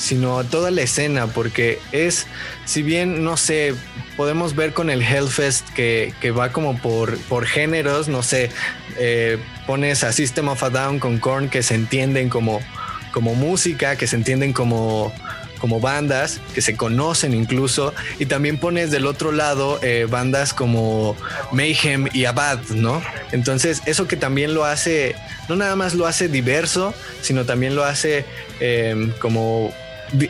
sino 0.00 0.42
toda 0.44 0.70
la 0.70 0.80
escena, 0.82 1.26
porque 1.26 1.78
es, 1.92 2.26
si 2.64 2.82
bien, 2.82 3.22
no 3.22 3.36
sé, 3.36 3.74
podemos 4.16 4.56
ver 4.56 4.72
con 4.72 4.88
el 4.88 5.02
Hellfest 5.02 5.68
que, 5.70 6.14
que 6.20 6.30
va 6.30 6.52
como 6.52 6.78
por, 6.78 7.18
por 7.22 7.46
géneros, 7.46 8.08
no 8.08 8.22
sé, 8.22 8.50
eh, 8.98 9.38
pones 9.66 10.02
a 10.02 10.12
System 10.12 10.48
of 10.48 10.62
a 10.62 10.70
Down 10.70 10.98
con 10.98 11.18
Korn 11.18 11.50
que 11.50 11.62
se 11.62 11.74
entienden 11.74 12.30
como, 12.30 12.60
como 13.12 13.34
música, 13.34 13.96
que 13.96 14.06
se 14.06 14.16
entienden 14.16 14.54
como 14.54 15.12
como 15.60 15.78
bandas 15.78 16.40
que 16.54 16.62
se 16.62 16.74
conocen 16.74 17.34
incluso 17.34 17.94
y 18.18 18.26
también 18.26 18.58
pones 18.58 18.90
del 18.90 19.06
otro 19.06 19.30
lado 19.30 19.78
eh, 19.82 20.06
bandas 20.08 20.54
como 20.54 21.16
Mayhem 21.52 22.08
y 22.12 22.24
Abad, 22.24 22.60
¿no? 22.70 23.02
Entonces 23.30 23.82
eso 23.84 24.08
que 24.08 24.16
también 24.16 24.54
lo 24.54 24.64
hace, 24.64 25.14
no 25.48 25.56
nada 25.56 25.76
más 25.76 25.94
lo 25.94 26.06
hace 26.06 26.28
diverso, 26.28 26.94
sino 27.20 27.44
también 27.44 27.76
lo 27.76 27.84
hace 27.84 28.24
eh, 28.58 29.12
como 29.20 29.72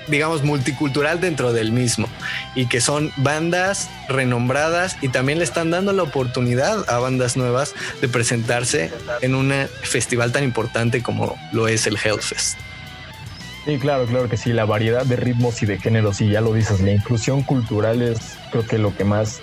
digamos, 0.09 0.43
multicultural 0.43 1.21
dentro 1.21 1.53
del 1.53 1.73
mismo 1.73 2.09
y 2.55 2.67
que 2.67 2.81
son 2.81 3.13
bandas 3.17 3.89
renombradas 4.09 4.97
y 5.01 5.09
también 5.09 5.39
le 5.39 5.45
están 5.45 5.71
dando 5.71 5.93
la 5.93 6.03
oportunidad 6.03 6.89
a 6.89 6.99
bandas 6.99 7.37
nuevas 7.37 7.75
de 8.01 8.09
presentarse 8.09 8.91
en 9.21 9.35
un 9.35 9.53
festival 9.83 10.33
tan 10.33 10.45
importante 10.45 11.03
como 11.03 11.39
lo 11.53 11.69
es 11.69 11.87
el 11.87 11.97
Hellfest. 11.97 12.59
Sí, 13.65 13.79
claro, 13.79 14.07
claro 14.07 14.29
que 14.29 14.37
sí, 14.37 14.53
la 14.53 14.65
variedad 14.65 15.05
de 15.05 15.17
ritmos 15.17 15.63
y 15.63 15.67
de 15.67 15.79
géneros, 15.79 16.21
y 16.23 16.31
ya 16.31 16.41
lo 16.41 16.55
dices, 16.55 16.81
la 16.81 16.93
inclusión 16.93 17.43
cultural 17.43 18.01
es 18.01 18.19
creo 18.51 18.67
que 18.67 18.79
lo 18.79 18.97
que 18.97 19.05
más 19.05 19.41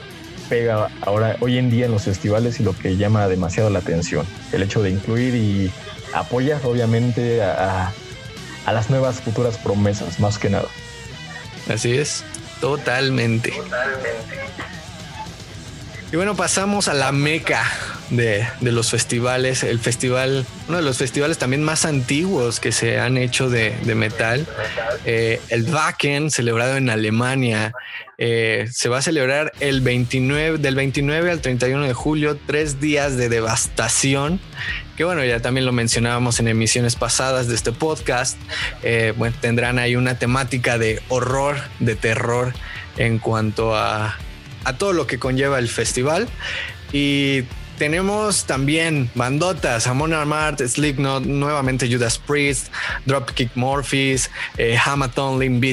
pega 0.49 0.89
ahora, 1.01 1.35
hoy 1.39 1.57
en 1.57 1.69
día 1.69 1.85
en 1.85 1.91
los 1.91 2.03
festivales 2.03 2.59
y 2.59 2.63
lo 2.63 2.75
que 2.75 2.97
llama 2.97 3.27
demasiado 3.27 3.69
la 3.69 3.79
atención. 3.79 4.25
El 4.51 4.63
hecho 4.63 4.81
de 4.81 4.89
incluir 4.89 5.35
y 5.35 5.71
apoyar 6.13 6.61
obviamente 6.65 7.43
a, 7.43 7.93
las 8.73 8.89
nuevas 8.89 9.21
futuras 9.21 9.57
promesas, 9.57 10.19
más 10.19 10.37
que 10.37 10.49
nada. 10.49 10.67
Así 11.73 11.97
es, 11.97 12.23
totalmente. 12.61 13.53
Y 16.11 16.15
bueno, 16.15 16.35
pasamos 16.35 16.87
a 16.87 16.93
la 16.93 17.11
meca 17.11 17.63
de, 18.09 18.47
los 18.61 18.89
festivales, 18.91 19.63
el 19.63 19.79
festival, 19.79 20.45
uno 20.67 20.77
de 20.77 20.83
los 20.83 20.97
festivales 20.97 21.37
también 21.37 21.63
más 21.63 21.85
antiguos 21.85 22.59
que 22.59 22.71
se 22.71 22.99
han 22.99 23.17
hecho 23.17 23.49
de, 23.49 23.73
metal, 23.95 24.45
eh, 25.05 25.41
el 25.49 25.63
Wacken, 25.63 26.31
celebrado 26.31 26.77
en 26.77 26.89
Alemania. 26.89 27.73
Eh, 28.17 28.67
se 28.71 28.89
va 28.89 28.97
a 28.97 29.01
celebrar 29.01 29.51
el 29.59 29.81
29, 29.81 30.57
del 30.57 30.75
29 30.75 31.31
al 31.31 31.41
31 31.41 31.85
de 31.85 31.93
julio, 31.93 32.37
tres 32.47 32.79
días 32.79 33.15
de 33.15 33.29
devastación 33.29 34.39
que 34.97 35.03
bueno, 35.03 35.23
ya 35.23 35.39
también 35.39 35.63
lo 35.67 35.71
mencionábamos 35.71 36.39
en 36.39 36.47
emisiones 36.47 36.95
pasadas 36.95 37.47
de 37.47 37.53
este 37.53 37.71
podcast, 37.71 38.35
eh, 38.81 39.13
tendrán 39.41 39.77
ahí 39.77 39.95
una 39.95 40.17
temática 40.17 40.79
de 40.79 41.03
horror, 41.07 41.57
de 41.79 41.95
terror 41.95 42.53
en 42.97 43.19
cuanto 43.19 43.75
a, 43.75 44.17
a 44.63 44.77
todo 44.77 44.93
lo 44.93 45.05
que 45.05 45.19
conlleva 45.19 45.59
el 45.59 45.69
festival. 45.69 46.27
Y 46.91 47.43
tenemos 47.77 48.45
también 48.45 49.09
bandotas, 49.15 49.87
Amon 49.87 50.13
Amart, 50.13 50.61
Slipknot, 50.61 51.25
nuevamente 51.25 51.87
Judas 51.91 52.17
Priest, 52.17 52.67
Dropkick 53.05 53.51
Murphys, 53.55 54.29
eh, 54.57 54.77
Hamaton, 54.83 55.39
Limp. 55.39 55.63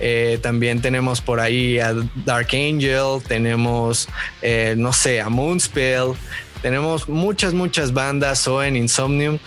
Eh, 0.00 0.38
también 0.42 0.80
tenemos 0.80 1.20
por 1.20 1.40
ahí 1.40 1.78
a 1.78 1.94
Dark 2.24 2.48
Angel, 2.52 3.22
tenemos, 3.26 4.08
eh, 4.42 4.74
no 4.76 4.92
sé, 4.92 5.20
a 5.20 5.28
Moonspell. 5.28 6.14
Tenemos 6.62 7.08
muchas, 7.08 7.54
muchas 7.54 7.92
bandas 7.94 8.46
o 8.46 8.62
en 8.62 8.76
Insomnium. 8.76 9.38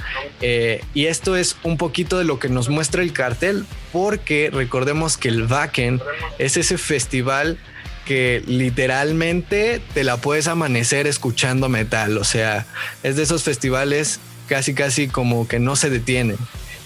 Eh, 0.41 0.84
y 0.93 1.06
esto 1.06 1.36
es 1.36 1.56
un 1.63 1.78
poquito 1.78 2.17
de 2.17 2.23
lo 2.23 2.39
que 2.39 2.49
nos 2.49 2.69
muestra 2.69 3.04
el 3.04 3.13
cartel, 3.13 3.65
porque 3.91 4.49
recordemos 4.52 5.17
que 5.17 5.30
el 5.30 5.43
Wacken 5.43 6.02
es 6.39 6.58
ese 6.58 6.78
festival 6.78 7.60
que 8.06 8.44
literalmente 8.46 9.82
te 9.94 10.04
la 10.04 10.18
puedes 10.18 10.48
amanecer 10.48 11.08
escuchando 11.08 11.70
metal. 11.70 12.18
O 12.18 12.24
sea, 12.24 12.66
es 13.04 13.16
de 13.16 13.24
esos 13.24 13.44
festivales 13.44 14.20
casi, 14.48 14.74
casi 14.74 15.08
como 15.08 15.48
que 15.48 15.60
no 15.60 15.76
se 15.76 15.89
detienen 15.89 16.38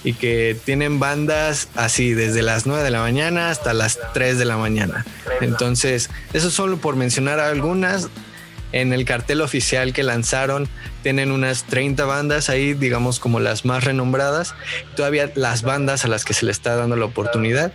y 0.03 0.13
que 0.13 0.56
tienen 0.63 0.99
bandas 0.99 1.69
así 1.75 2.13
desde 2.13 2.41
las 2.41 2.65
9 2.65 2.84
de 2.84 2.91
la 2.91 3.01
mañana 3.01 3.49
hasta 3.49 3.73
las 3.73 3.99
3 4.13 4.38
de 4.38 4.45
la 4.45 4.58
mañana. 4.58 5.06
Entonces, 5.41 6.10
eso 6.34 6.49
solo 6.49 6.77
por 6.77 6.95
mencionar 6.95 7.39
algunas. 7.39 8.10
En 8.73 8.91
el 8.91 9.06
cartel 9.06 9.39
oficial 9.39 9.93
que 9.93 10.03
lanzaron 10.03 10.67
tienen 11.01 11.32
unas 11.32 11.63
30 11.63 12.03
bandas 12.03 12.49
ahí, 12.49 12.73
digamos 12.73 13.17
como 13.19 13.39
las 13.39 13.63
más 13.63 13.86
renombradas. 13.86 14.56
Todavía 14.95 15.32
las 15.36 15.62
bandas 15.62 16.03
a 16.03 16.10
las 16.10 16.25
que 16.25 16.34
se 16.34 16.45
le 16.45 16.51
está 16.51 16.75
dando 16.75 16.97
la 16.97 17.06
oportunidad. 17.06 17.71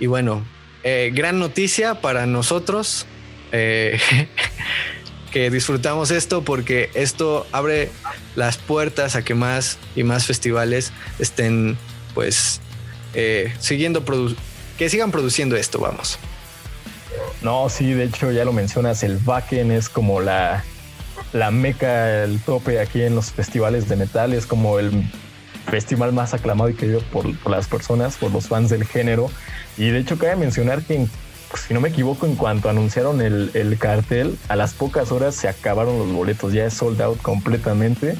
Y 0.00 0.06
bueno, 0.06 0.44
eh, 0.88 1.10
gran 1.12 1.40
noticia 1.40 2.00
para 2.00 2.26
nosotros 2.26 3.06
eh, 3.50 3.98
que 5.32 5.50
disfrutamos 5.50 6.12
esto 6.12 6.44
porque 6.44 6.90
esto 6.94 7.44
abre 7.50 7.90
las 8.36 8.56
puertas 8.56 9.16
a 9.16 9.24
que 9.24 9.34
más 9.34 9.78
y 9.96 10.04
más 10.04 10.26
festivales 10.26 10.92
estén 11.18 11.76
pues 12.14 12.60
eh, 13.14 13.52
siguiendo 13.58 14.04
que 14.78 14.88
sigan 14.88 15.10
produciendo 15.10 15.56
esto, 15.56 15.80
vamos. 15.80 16.20
No, 17.42 17.68
sí, 17.68 17.92
de 17.92 18.04
hecho 18.04 18.30
ya 18.30 18.44
lo 18.44 18.52
mencionas, 18.52 19.02
el 19.02 19.18
Wacken 19.26 19.72
es 19.72 19.88
como 19.88 20.20
la, 20.20 20.62
la 21.32 21.50
meca, 21.50 22.22
el 22.22 22.38
tope 22.38 22.78
aquí 22.78 23.02
en 23.02 23.16
los 23.16 23.32
festivales 23.32 23.88
de 23.88 23.96
metal, 23.96 24.32
es 24.32 24.46
como 24.46 24.78
el 24.78 24.92
festival 25.66 26.12
más 26.12 26.34
aclamado 26.34 26.70
y 26.70 26.74
querido 26.74 27.00
por, 27.12 27.26
las 27.50 27.66
personas, 27.68 28.16
por 28.16 28.32
los 28.32 28.48
fans 28.48 28.70
del 28.70 28.84
género. 28.84 29.30
Y 29.76 29.90
de 29.90 29.98
hecho 29.98 30.18
cabe 30.18 30.36
mencionar 30.36 30.82
que, 30.82 31.06
si 31.66 31.74
no 31.74 31.80
me 31.80 31.88
equivoco, 31.88 32.26
en 32.26 32.36
cuanto 32.36 32.68
anunciaron 32.68 33.20
el, 33.20 33.50
el, 33.54 33.78
cartel, 33.78 34.38
a 34.48 34.56
las 34.56 34.74
pocas 34.74 35.12
horas 35.12 35.34
se 35.34 35.48
acabaron 35.48 35.98
los 35.98 36.12
boletos, 36.12 36.52
ya 36.52 36.66
es 36.66 36.74
sold 36.74 37.00
out 37.02 37.20
completamente. 37.20 38.16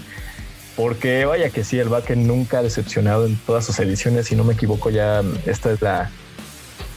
Porque 0.76 1.24
vaya 1.24 1.48
que 1.48 1.64
sí, 1.64 1.78
el 1.78 1.88
Wacken 1.88 2.26
nunca 2.26 2.58
ha 2.58 2.62
decepcionado 2.62 3.24
en 3.24 3.36
todas 3.36 3.64
sus 3.64 3.78
ediciones, 3.78 4.26
si 4.26 4.36
no 4.36 4.44
me 4.44 4.52
equivoco 4.52 4.90
ya 4.90 5.22
esta 5.46 5.72
es 5.72 5.80
la 5.80 6.10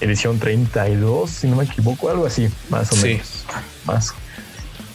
edición 0.01 0.37
32, 0.37 1.29
si 1.29 1.47
no 1.47 1.55
me 1.55 1.63
equivoco, 1.63 2.09
algo 2.09 2.25
así, 2.25 2.49
más 2.69 2.91
o 2.91 2.95
menos. 2.97 3.45
Más. 3.85 4.13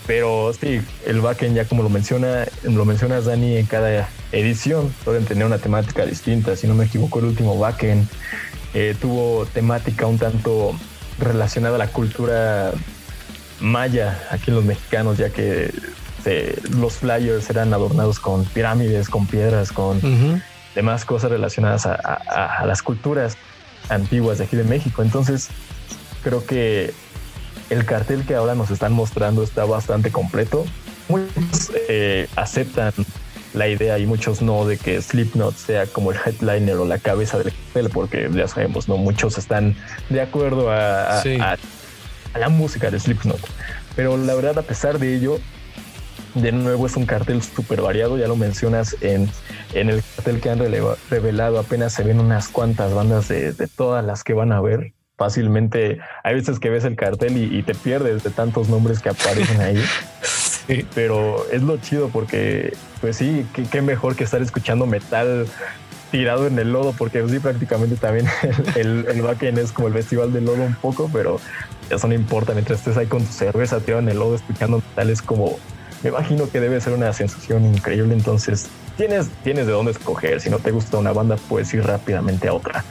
Pero 0.07 0.53
sí, 0.53 0.83
el 1.07 1.21
backend 1.21 1.57
ya 1.57 1.65
como 1.65 1.83
lo 1.83 1.89
menciona, 1.89 2.47
lo 2.63 2.85
mencionas 2.85 3.25
Dani, 3.25 3.57
en 3.57 3.67
cada 3.67 4.09
edición 4.33 4.95
pueden 5.05 5.25
tener 5.25 5.47
una 5.47 5.59
temática 5.59 6.05
distinta. 6.05 6.57
Si 6.57 6.67
no 6.67 6.75
me 6.75 6.85
equivoco, 6.85 7.21
el 7.21 7.27
último 7.27 7.59
backend 7.59 8.07
eh, 8.75 8.95
tuvo 9.01 9.47
temática 9.47 10.07
un 10.07 10.19
tanto 10.19 10.75
relacionada 11.19 11.77
a 11.77 11.79
la 11.79 11.89
cultura 11.89 12.73
maya 13.61 14.21
aquí 14.31 14.51
en 14.51 14.57
los 14.57 14.65
mexicanos, 14.65 15.17
ya 15.17 15.31
que 15.31 15.73
los 16.77 16.95
flyers 16.95 17.49
eran 17.51 17.73
adornados 17.73 18.19
con 18.19 18.45
pirámides, 18.45 19.09
con 19.09 19.27
piedras, 19.27 19.73
con 19.73 20.01
demás 20.75 21.05
cosas 21.05 21.31
relacionadas 21.31 21.87
a 21.87 22.65
las 22.67 22.83
culturas 22.83 23.37
antiguas 23.89 24.39
de 24.39 24.45
aquí 24.45 24.57
de 24.57 24.65
México. 24.65 25.03
Entonces, 25.03 25.49
creo 26.23 26.45
que 26.45 26.93
el 27.71 27.85
cartel 27.85 28.25
que 28.25 28.35
ahora 28.35 28.55
nos 28.55 28.71
están 28.71 28.93
mostrando 28.93 29.43
está 29.43 29.65
bastante 29.65 30.11
completo. 30.11 30.65
Muchos 31.09 31.73
eh, 31.89 32.29
aceptan 32.37 32.93
la 33.53 33.69
idea 33.69 33.99
y 33.99 34.07
muchos 34.07 34.43
no 34.43 34.67
de 34.67 34.77
que 34.77 35.01
Slipknot 35.01 35.57
sea 35.57 35.87
como 35.87 36.11
el 36.11 36.19
headliner 36.25 36.77
o 36.77 36.85
la 36.85 36.99
cabeza 36.99 37.39
del 37.39 37.53
cartel, 37.53 37.91
porque 37.91 38.29
ya 38.33 38.49
sabemos, 38.49 38.89
no 38.89 38.97
muchos 38.97 39.39
están 39.39 39.77
de 40.11 40.21
acuerdo 40.21 40.71
a, 40.71 41.23
la 42.35 42.49
música 42.49 42.91
de 42.91 42.99
Slipknot. 42.99 43.41
Pero 43.95 44.17
la 44.17 44.35
verdad, 44.35 44.59
a 44.59 44.63
pesar 44.63 44.99
de 44.99 45.15
ello, 45.15 45.39
de 46.35 46.51
nuevo 46.51 46.87
es 46.87 46.97
un 46.97 47.07
cartel 47.07 47.43
súper 47.43 47.81
variado, 47.81 48.19
ya 48.19 48.27
lo 48.27 48.35
mencionas 48.35 48.97
en, 49.01 49.31
en 49.73 49.89
el 49.89 50.03
cartel 50.17 50.41
que 50.41 50.51
han 50.51 50.59
revelado, 51.09 51.61
apenas 51.61 51.93
se 51.93 52.03
ven 52.03 52.19
unas 52.19 52.49
cuantas 52.49 52.93
bandas 52.93 53.29
de, 53.29 53.53
de 53.53 53.69
todas 53.69 54.05
las 54.05 54.25
que 54.25 54.35
van 54.35 54.51
a 54.51 54.61
ver 54.61 54.93
fácilmente 55.17 55.99
hay 56.23 56.35
veces 56.35 56.59
que 56.59 56.71
ves 56.71 56.85
el 56.85 56.97
cartel 56.97 57.37
y, 57.37 57.63
te 57.63 57.75
pierdes 57.75 58.25
de 58.25 58.31
tantos 58.31 58.69
nombres 58.69 59.01
que 59.01 59.11
aparecen 59.11 59.61
ahí. 59.61 59.85
sí. 60.23 60.87
Pero 60.95 61.47
es 61.53 61.63
lo 61.63 61.77
chido 61.79 62.09
porque, 62.09 62.75
pues 63.01 63.17
sí, 63.17 63.47
qué, 63.71 63.83
mejor 63.83 64.17
que 64.17 64.25
estar 64.25 64.43
escuchando 64.43 64.87
metal 64.87 65.47
tirado 66.11 66.47
en 66.47 66.59
el 66.59 66.73
lodo, 66.73 66.95
porque 66.97 67.27
sí, 67.29 67.39
prácticamente 67.41 67.97
también 67.97 68.27
el, 68.77 69.07
el, 69.09 69.23
backend 69.23 69.59
es 69.59 69.73
como 69.73 69.89
el 69.89 69.95
festival 69.95 70.33
del 70.33 70.45
lodo 70.45 70.63
un 70.63 70.75
poco, 70.75 71.11
pero 71.13 71.41
eso 71.91 72.07
no 72.07 72.15
importa. 72.15 72.53
Mientras 72.53 72.81
estés 72.81 72.97
ahí 72.97 73.07
con 73.07 73.25
tu 73.25 73.33
cerveza 73.33 73.81
tirado 73.81 74.03
en 74.03 74.09
el 74.09 74.19
lodo 74.19 74.35
escuchando 74.35 74.79
metal, 74.79 75.11
es 75.11 75.23
como, 75.23 75.59
me 76.03 76.11
imagino 76.11 76.51
que 76.51 76.61
debe 76.61 76.81
ser 76.81 76.93
una 76.93 77.13
sensación 77.13 77.65
increíble. 77.65 78.15
Entonces, 78.15 78.69
tienes, 78.97 79.29
tienes 79.43 79.67
de 79.67 79.73
dónde 79.73 79.93
escoger. 79.93 80.41
Si 80.41 80.51
no 80.51 80.59
te 80.59 80.71
gusta 80.71 80.99
una 80.99 81.13
banda, 81.13 81.37
puedes 81.49 81.73
ir 81.75 81.85
rápidamente 81.85 82.49
a 82.49 82.55
otra 82.55 82.85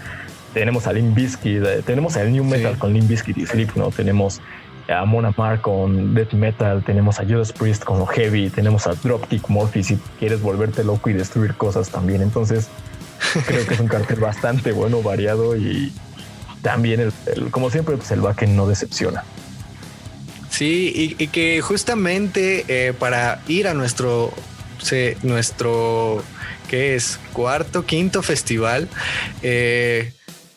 tenemos 0.54 0.88
a 0.88 0.94
Limp 0.94 1.16
Bizkit, 1.16 1.63
eh, 1.63 1.82
tenemos 1.86 2.16
al 2.16 2.32
New 2.32 2.44
Metal 2.44 2.78
con 2.78 2.94
Limp 2.94 3.10
Bizkit 3.10 3.38
y 3.38 3.46
Sleep, 3.46 3.76
¿no? 3.76 3.89
Tenemos 3.89 4.42
a 4.88 5.06
Mona 5.06 5.34
Mar 5.38 5.62
con 5.62 6.13
Death 6.13 6.34
Metal, 6.34 6.84
tenemos 6.84 7.20
a 7.20 7.24
Judas 7.24 7.52
Priest 7.52 7.84
con 7.84 8.00
lo 8.00 8.06
Heavy, 8.06 8.50
tenemos 8.50 8.86
a 8.88 8.94
Dropkick 8.94 9.50
Murphy 9.50 9.84
si 9.84 9.98
quieres 10.20 10.42
volverte 10.42 10.84
loco 10.84 11.10
y 11.10 11.13
destruir 11.13 11.56
cosas 11.56 11.89
también. 11.89 12.22
Entonces, 12.22 12.68
creo 13.48 13.66
que 13.66 13.74
es 13.74 13.80
un 13.80 13.88
cartel 13.88 14.20
bastante 14.20 14.72
bueno, 14.72 15.02
variado 15.02 15.56
y 15.56 15.92
también, 16.62 17.00
el, 17.00 17.52
como 17.52 17.70
siempre, 17.70 17.98
pues 17.98 18.12
el 18.12 18.22
backend 18.22 18.56
no 18.56 18.68
decepciona. 18.68 19.24
Sí, 20.50 21.16
y, 21.18 21.28
que 21.28 21.62
justamente 21.62 22.66
eh, 22.68 22.94
para 22.94 23.42
ir 23.48 23.68
a 23.68 23.74
nuestro, 23.74 24.32
nuestro, 25.24 26.24
¿qué 26.70 26.96
es? 26.96 27.20
Cuarto, 27.34 27.86
quinto 27.88 28.22
festival, 28.22 28.88
eh, 29.42 30.13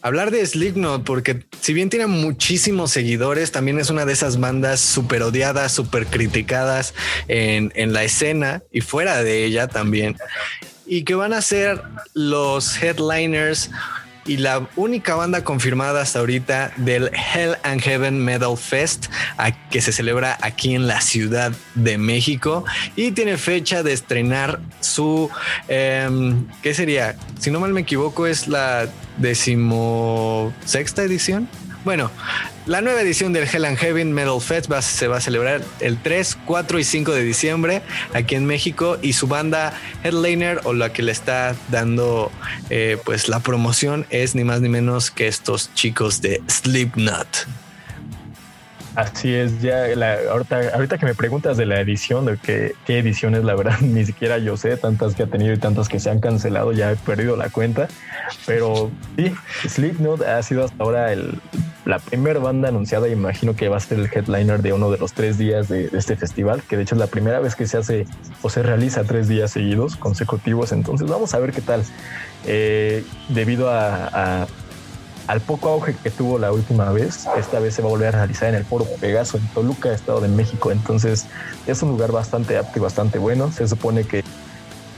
hablar 0.06 0.30
de 0.30 0.46
Slipknot, 0.46 1.04
porque 1.04 1.46
si 1.60 1.72
bien 1.72 1.90
tiene 1.90 2.06
muchísimos 2.06 2.92
seguidores, 2.92 3.50
también 3.50 3.80
es 3.80 3.90
una 3.90 4.04
de 4.04 4.12
esas 4.12 4.38
bandas 4.38 4.80
súper 4.80 5.22
odiadas, 5.22 5.72
súper 5.72 6.06
criticadas 6.06 6.94
en, 7.26 7.72
en 7.74 7.92
la 7.92 8.04
escena 8.04 8.62
y 8.70 8.82
fuera 8.82 9.22
de 9.22 9.44
ella 9.44 9.66
también. 9.66 10.16
Y 10.86 11.02
que 11.02 11.16
van 11.16 11.32
a 11.32 11.42
ser 11.42 11.82
los 12.14 12.80
headliners 12.80 13.70
y 14.26 14.38
la 14.38 14.68
única 14.76 15.14
banda 15.14 15.44
confirmada 15.44 16.02
hasta 16.02 16.18
ahorita 16.18 16.72
del 16.76 17.10
Hell 17.14 17.56
and 17.62 17.80
Heaven 17.80 18.18
Metal 18.18 18.56
Fest 18.56 19.06
que 19.70 19.80
se 19.80 19.92
celebra 19.92 20.38
aquí 20.42 20.74
en 20.74 20.86
la 20.86 21.00
Ciudad 21.00 21.52
de 21.74 21.98
México 21.98 22.64
y 22.96 23.12
tiene 23.12 23.36
fecha 23.36 23.82
de 23.82 23.92
estrenar 23.92 24.60
su, 24.80 25.30
em, 25.68 26.46
¿qué 26.62 26.74
sería? 26.74 27.16
Si 27.38 27.50
no 27.50 27.60
mal 27.60 27.72
me 27.72 27.82
equivoco 27.82 28.26
es 28.26 28.48
la 28.48 28.88
decimosexta 29.18 31.02
edición. 31.02 31.48
Bueno, 31.86 32.10
la 32.66 32.80
nueva 32.80 33.00
edición 33.00 33.32
del 33.32 33.46
Hell 33.46 33.64
and 33.64 33.78
Heaven 33.78 34.12
Metal 34.12 34.40
Fest 34.40 34.68
se 34.80 35.06
va 35.06 35.18
a 35.18 35.20
celebrar 35.20 35.60
el 35.78 36.02
3, 36.02 36.36
4 36.44 36.80
y 36.80 36.82
5 36.82 37.12
de 37.12 37.22
diciembre 37.22 37.80
aquí 38.12 38.34
en 38.34 38.44
México 38.44 38.98
y 39.02 39.12
su 39.12 39.28
banda 39.28 39.72
Headliner 40.02 40.62
o 40.64 40.72
la 40.72 40.92
que 40.92 41.04
le 41.04 41.12
está 41.12 41.54
dando 41.68 42.32
eh, 42.70 42.98
pues 43.04 43.28
la 43.28 43.38
promoción 43.38 44.04
es 44.10 44.34
ni 44.34 44.42
más 44.42 44.60
ni 44.62 44.68
menos 44.68 45.12
que 45.12 45.28
estos 45.28 45.72
chicos 45.74 46.20
de 46.20 46.42
Slipknot. 46.48 47.46
Así 48.96 49.32
es, 49.32 49.60
ya 49.60 49.84
ahorita, 50.30 50.70
ahorita 50.74 50.96
que 50.96 51.04
me 51.04 51.14
preguntas 51.14 51.58
de 51.58 51.66
la 51.66 51.80
edición, 51.80 52.24
de 52.24 52.38
qué, 52.38 52.74
qué 52.86 52.98
edición 52.98 53.34
es, 53.34 53.44
la 53.44 53.54
verdad, 53.54 53.78
ni 53.80 54.04
siquiera 54.06 54.38
yo 54.38 54.56
sé, 54.56 54.76
tantas 54.76 55.14
que 55.14 55.22
ha 55.22 55.26
tenido 55.26 55.52
y 55.52 55.58
tantas 55.58 55.88
que 55.88 56.00
se 56.00 56.10
han 56.10 56.18
cancelado, 56.18 56.72
ya 56.72 56.90
he 56.90 56.96
perdido 56.96 57.36
la 57.36 57.50
cuenta. 57.50 57.88
Pero 58.46 58.90
sí, 59.16 59.34
Slipknot 59.68 60.22
ha 60.22 60.42
sido 60.42 60.64
hasta 60.64 60.82
ahora 60.82 61.12
el, 61.12 61.38
la 61.86 61.98
primera 61.98 62.38
banda 62.38 62.68
anunciada, 62.68 63.08
imagino 63.08 63.56
que 63.56 63.68
va 63.68 63.78
a 63.78 63.80
ser 63.80 63.98
el 63.98 64.10
headliner 64.12 64.60
de 64.60 64.74
uno 64.74 64.90
de 64.90 64.98
los 64.98 65.14
tres 65.14 65.38
días 65.38 65.68
de, 65.68 65.88
este 65.92 66.16
festival, 66.16 66.62
que 66.62 66.76
de 66.76 66.82
hecho 66.82 66.96
es 66.96 66.98
la 66.98 67.06
primera 67.06 67.40
vez 67.40 67.54
que 67.54 67.66
se 67.66 67.78
hace 67.78 68.06
o 68.42 68.50
se 68.50 68.62
realiza 68.62 69.04
tres 69.04 69.28
días 69.28 69.52
seguidos, 69.52 69.96
consecutivos. 69.96 70.72
Entonces 70.72 71.08
vamos 71.08 71.32
a 71.32 71.38
ver 71.38 71.52
qué 71.52 71.62
tal. 71.62 71.82
Eh, 72.44 73.04
debido 73.28 73.70
a 73.70 74.46
al 75.26 75.40
poco 75.40 75.70
auge 75.70 75.94
que 76.02 76.10
tuvo 76.10 76.38
la 76.38 76.52
última 76.52 76.90
vez, 76.92 77.26
esta 77.36 77.58
vez 77.58 77.74
se 77.74 77.82
va 77.82 77.88
a 77.88 77.90
volver 77.90 78.08
a 78.08 78.18
realizar 78.18 78.48
en 78.48 78.54
el 78.54 78.64
Foro 78.64 78.86
Pegaso 79.00 79.38
en 79.38 79.46
Toluca, 79.48 79.92
Estado 79.92 80.20
de 80.20 80.28
México. 80.28 80.70
Entonces 80.70 81.26
es 81.66 81.82
un 81.82 81.90
lugar 81.90 82.12
bastante 82.12 82.56
apto 82.56 82.78
y 82.78 82.82
bastante 82.82 83.18
bueno. 83.18 83.50
Se 83.50 83.66
supone 83.66 84.04
que 84.04 84.22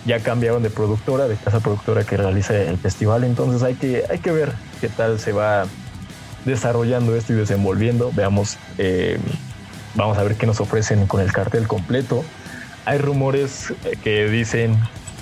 ya 0.04 0.20
cambiaron 0.20 0.62
de 0.62 0.70
productora, 0.70 1.28
de 1.28 1.36
casa 1.36 1.60
productora 1.60 2.04
que 2.04 2.16
realiza 2.16 2.54
el 2.54 2.76
festival. 2.76 3.24
Entonces 3.24 3.62
hay 3.62 3.74
que, 3.74 4.04
hay 4.10 4.18
que 4.18 4.30
ver 4.30 4.52
qué 4.80 4.88
tal 4.88 5.18
se 5.18 5.32
va 5.32 5.64
desarrollando 6.48 7.14
esto 7.14 7.32
y 7.32 7.36
desenvolviendo. 7.36 8.10
Veamos, 8.14 8.58
eh, 8.78 9.18
vamos 9.94 10.18
a 10.18 10.24
ver 10.24 10.34
qué 10.34 10.46
nos 10.46 10.60
ofrecen 10.60 11.06
con 11.06 11.20
el 11.20 11.32
cartel 11.32 11.68
completo. 11.68 12.24
Hay 12.84 12.98
rumores 12.98 13.72
que 14.02 14.28
dicen 14.28 14.76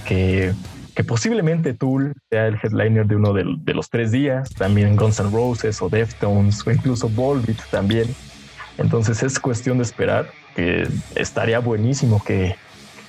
que 0.07 0.55
que 0.97 1.05
posiblemente 1.05 1.75
Tool 1.75 2.15
sea 2.31 2.47
el 2.47 2.55
headliner 2.55 3.07
de 3.07 3.17
uno 3.17 3.35
de, 3.35 3.75
los 3.75 3.91
tres 3.91 4.11
días, 4.11 4.49
también 4.55 4.97
Guns 4.97 5.21
N' 5.21 5.31
Roses 5.31 5.83
o 5.83 5.91
Deftones 5.91 6.67
o 6.67 6.71
incluso 6.71 7.11
Volbeat 7.11 7.61
también. 7.71 8.09
Entonces 8.79 9.23
es 9.23 9.39
cuestión 9.39 9.77
de 9.77 9.85
esperar, 9.85 10.31
que 10.55 10.89
estaría 11.15 11.59
buenísimo 11.59 12.25
que, 12.25 12.57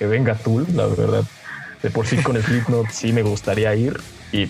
venga 0.00 0.34
Tool, 0.34 0.66
la 0.74 0.86
verdad. 0.86 1.24
De 1.82 1.88
por 1.88 2.06
sí 2.06 2.18
con 2.18 2.40
Slipknot 2.40 2.90
sí 2.90 3.14
me 3.14 3.22
gustaría 3.22 3.74
ir, 3.74 3.98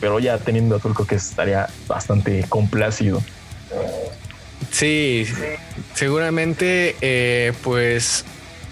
pero 0.00 0.18
ya 0.18 0.38
teniendo 0.38 0.74
a 0.74 0.78
Tool 0.80 0.94
creo 0.94 1.06
que 1.06 1.14
estaría 1.14 1.68
bastante 1.86 2.44
complacido. 2.48 3.22
Sí, 4.70 5.26
seguramente 5.94 6.96
eh, 7.00 7.52
pues 7.62 8.24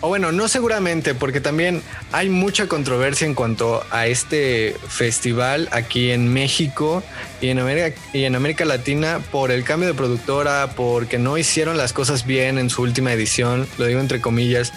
o 0.02 0.08
bueno, 0.08 0.30
no 0.30 0.46
seguramente, 0.46 1.14
porque 1.14 1.40
también 1.40 1.82
hay 2.12 2.28
mucha 2.28 2.66
controversia 2.66 3.26
en 3.26 3.34
cuanto 3.34 3.82
a 3.90 4.06
este 4.06 4.76
festival 4.88 5.68
aquí 5.72 6.10
en 6.10 6.32
México 6.32 7.02
y 7.40 7.48
en 7.48 7.58
América, 7.58 7.98
y 8.12 8.24
en 8.24 8.34
América 8.34 8.66
Latina 8.66 9.20
por 9.32 9.50
el 9.50 9.64
cambio 9.64 9.88
de 9.88 9.94
productora, 9.94 10.70
porque 10.76 11.18
no 11.18 11.38
hicieron 11.38 11.78
las 11.78 11.94
cosas 11.94 12.26
bien 12.26 12.58
en 12.58 12.68
su 12.68 12.82
última 12.82 13.12
edición, 13.12 13.66
lo 13.78 13.86
digo 13.86 13.98
entre 13.98 14.20
comillas, 14.20 14.72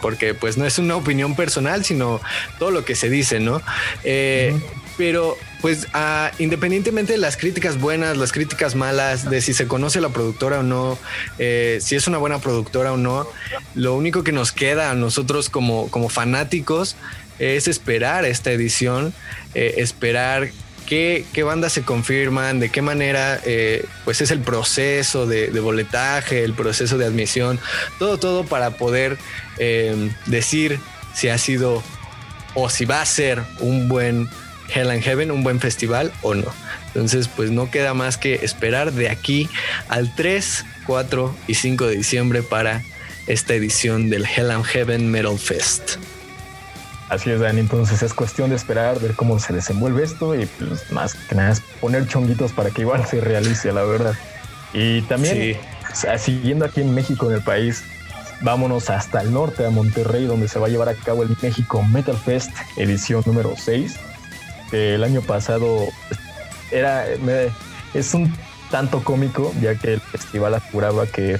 porque 0.00 0.32
pues 0.32 0.56
no 0.56 0.64
es 0.64 0.78
una 0.78 0.96
opinión 0.96 1.36
personal, 1.36 1.84
sino 1.84 2.20
todo 2.58 2.70
lo 2.70 2.84
que 2.84 2.94
se 2.94 3.10
dice, 3.10 3.40
¿no? 3.40 3.60
Eh, 4.04 4.58
pero 4.96 5.36
pues 5.64 5.86
ah, 5.94 6.30
independientemente 6.38 7.14
de 7.14 7.18
las 7.18 7.38
críticas 7.38 7.80
buenas, 7.80 8.18
las 8.18 8.32
críticas 8.32 8.74
malas, 8.74 9.30
de 9.30 9.40
si 9.40 9.54
se 9.54 9.66
conoce 9.66 9.98
la 10.02 10.10
productora 10.10 10.58
o 10.58 10.62
no, 10.62 10.98
eh, 11.38 11.78
si 11.80 11.96
es 11.96 12.06
una 12.06 12.18
buena 12.18 12.38
productora 12.38 12.92
o 12.92 12.98
no, 12.98 13.26
lo 13.74 13.94
único 13.94 14.22
que 14.22 14.30
nos 14.30 14.52
queda 14.52 14.90
a 14.90 14.94
nosotros 14.94 15.48
como, 15.48 15.90
como 15.90 16.10
fanáticos 16.10 16.96
es 17.38 17.66
esperar 17.66 18.26
esta 18.26 18.52
edición, 18.52 19.14
eh, 19.54 19.76
esperar 19.78 20.50
qué, 20.84 21.24
qué, 21.32 21.42
bandas 21.44 21.72
se 21.72 21.80
confirman, 21.80 22.60
de 22.60 22.68
qué 22.68 22.82
manera 22.82 23.40
eh, 23.46 23.86
pues 24.04 24.20
es 24.20 24.30
el 24.30 24.40
proceso 24.40 25.26
de, 25.26 25.46
de, 25.46 25.60
boletaje, 25.60 26.44
el 26.44 26.52
proceso 26.52 26.98
de 26.98 27.06
admisión, 27.06 27.58
todo, 27.98 28.18
todo 28.18 28.44
para 28.44 28.72
poder 28.72 29.16
decir 30.26 30.78
si 31.14 31.30
ha 31.30 31.38
sido 31.38 31.82
o 32.54 32.68
si 32.68 32.84
va 32.84 33.00
a 33.00 33.06
ser 33.06 33.42
un 33.60 33.88
buen 33.88 34.28
Hell 34.72 34.90
and 34.90 35.02
Heaven 35.02 35.30
un 35.30 35.42
buen 35.42 35.60
festival 35.60 36.12
o 36.22 36.34
no. 36.34 36.46
Entonces, 36.88 37.28
pues 37.28 37.50
no 37.50 37.70
queda 37.70 37.94
más 37.94 38.16
que 38.16 38.36
esperar 38.36 38.92
de 38.92 39.10
aquí 39.10 39.48
al 39.88 40.14
3, 40.14 40.64
4 40.86 41.34
y 41.46 41.54
5 41.54 41.86
de 41.86 41.96
diciembre 41.96 42.42
para 42.42 42.82
esta 43.26 43.54
edición 43.54 44.10
del 44.10 44.24
Hell 44.24 44.50
and 44.50 44.64
Heaven 44.64 45.10
Metal 45.10 45.38
Fest. 45.38 45.96
Así 47.08 47.30
es, 47.30 47.40
Dan. 47.40 47.58
Entonces 47.58 48.02
es 48.02 48.14
cuestión 48.14 48.50
de 48.50 48.56
esperar, 48.56 49.00
ver 49.00 49.14
cómo 49.14 49.38
se 49.38 49.52
desenvuelve 49.52 50.04
esto 50.04 50.34
y 50.34 50.46
pues 50.46 50.90
más 50.90 51.14
que 51.14 51.34
nada 51.34 51.52
es 51.52 51.60
poner 51.80 52.06
chonguitos 52.06 52.52
para 52.52 52.70
que 52.70 52.82
igual 52.82 53.04
se 53.10 53.20
realice, 53.20 53.72
la 53.72 53.82
verdad. 53.82 54.14
Y 54.72 55.02
también, 55.02 55.58
siguiendo 56.18 56.64
aquí 56.64 56.80
en 56.80 56.94
México, 56.94 57.30
en 57.30 57.36
el 57.36 57.42
país, 57.42 57.84
vámonos 58.40 58.90
hasta 58.90 59.20
el 59.20 59.32
norte, 59.32 59.64
a 59.64 59.70
Monterrey, 59.70 60.26
donde 60.26 60.48
se 60.48 60.58
va 60.58 60.66
a 60.66 60.70
llevar 60.70 60.88
a 60.88 60.94
cabo 60.94 61.22
el 61.22 61.36
México 61.40 61.82
Metal 61.82 62.16
Fest, 62.16 62.50
edición 62.76 63.22
número 63.26 63.54
6 63.56 63.94
el 64.72 65.04
año 65.04 65.20
pasado 65.22 65.88
era 66.70 67.06
es 67.94 68.14
un 68.14 68.32
tanto 68.70 69.02
cómico, 69.04 69.52
ya 69.60 69.74
que 69.76 69.94
el 69.94 70.00
festival 70.00 70.54
aseguraba 70.54 71.06
que 71.06 71.38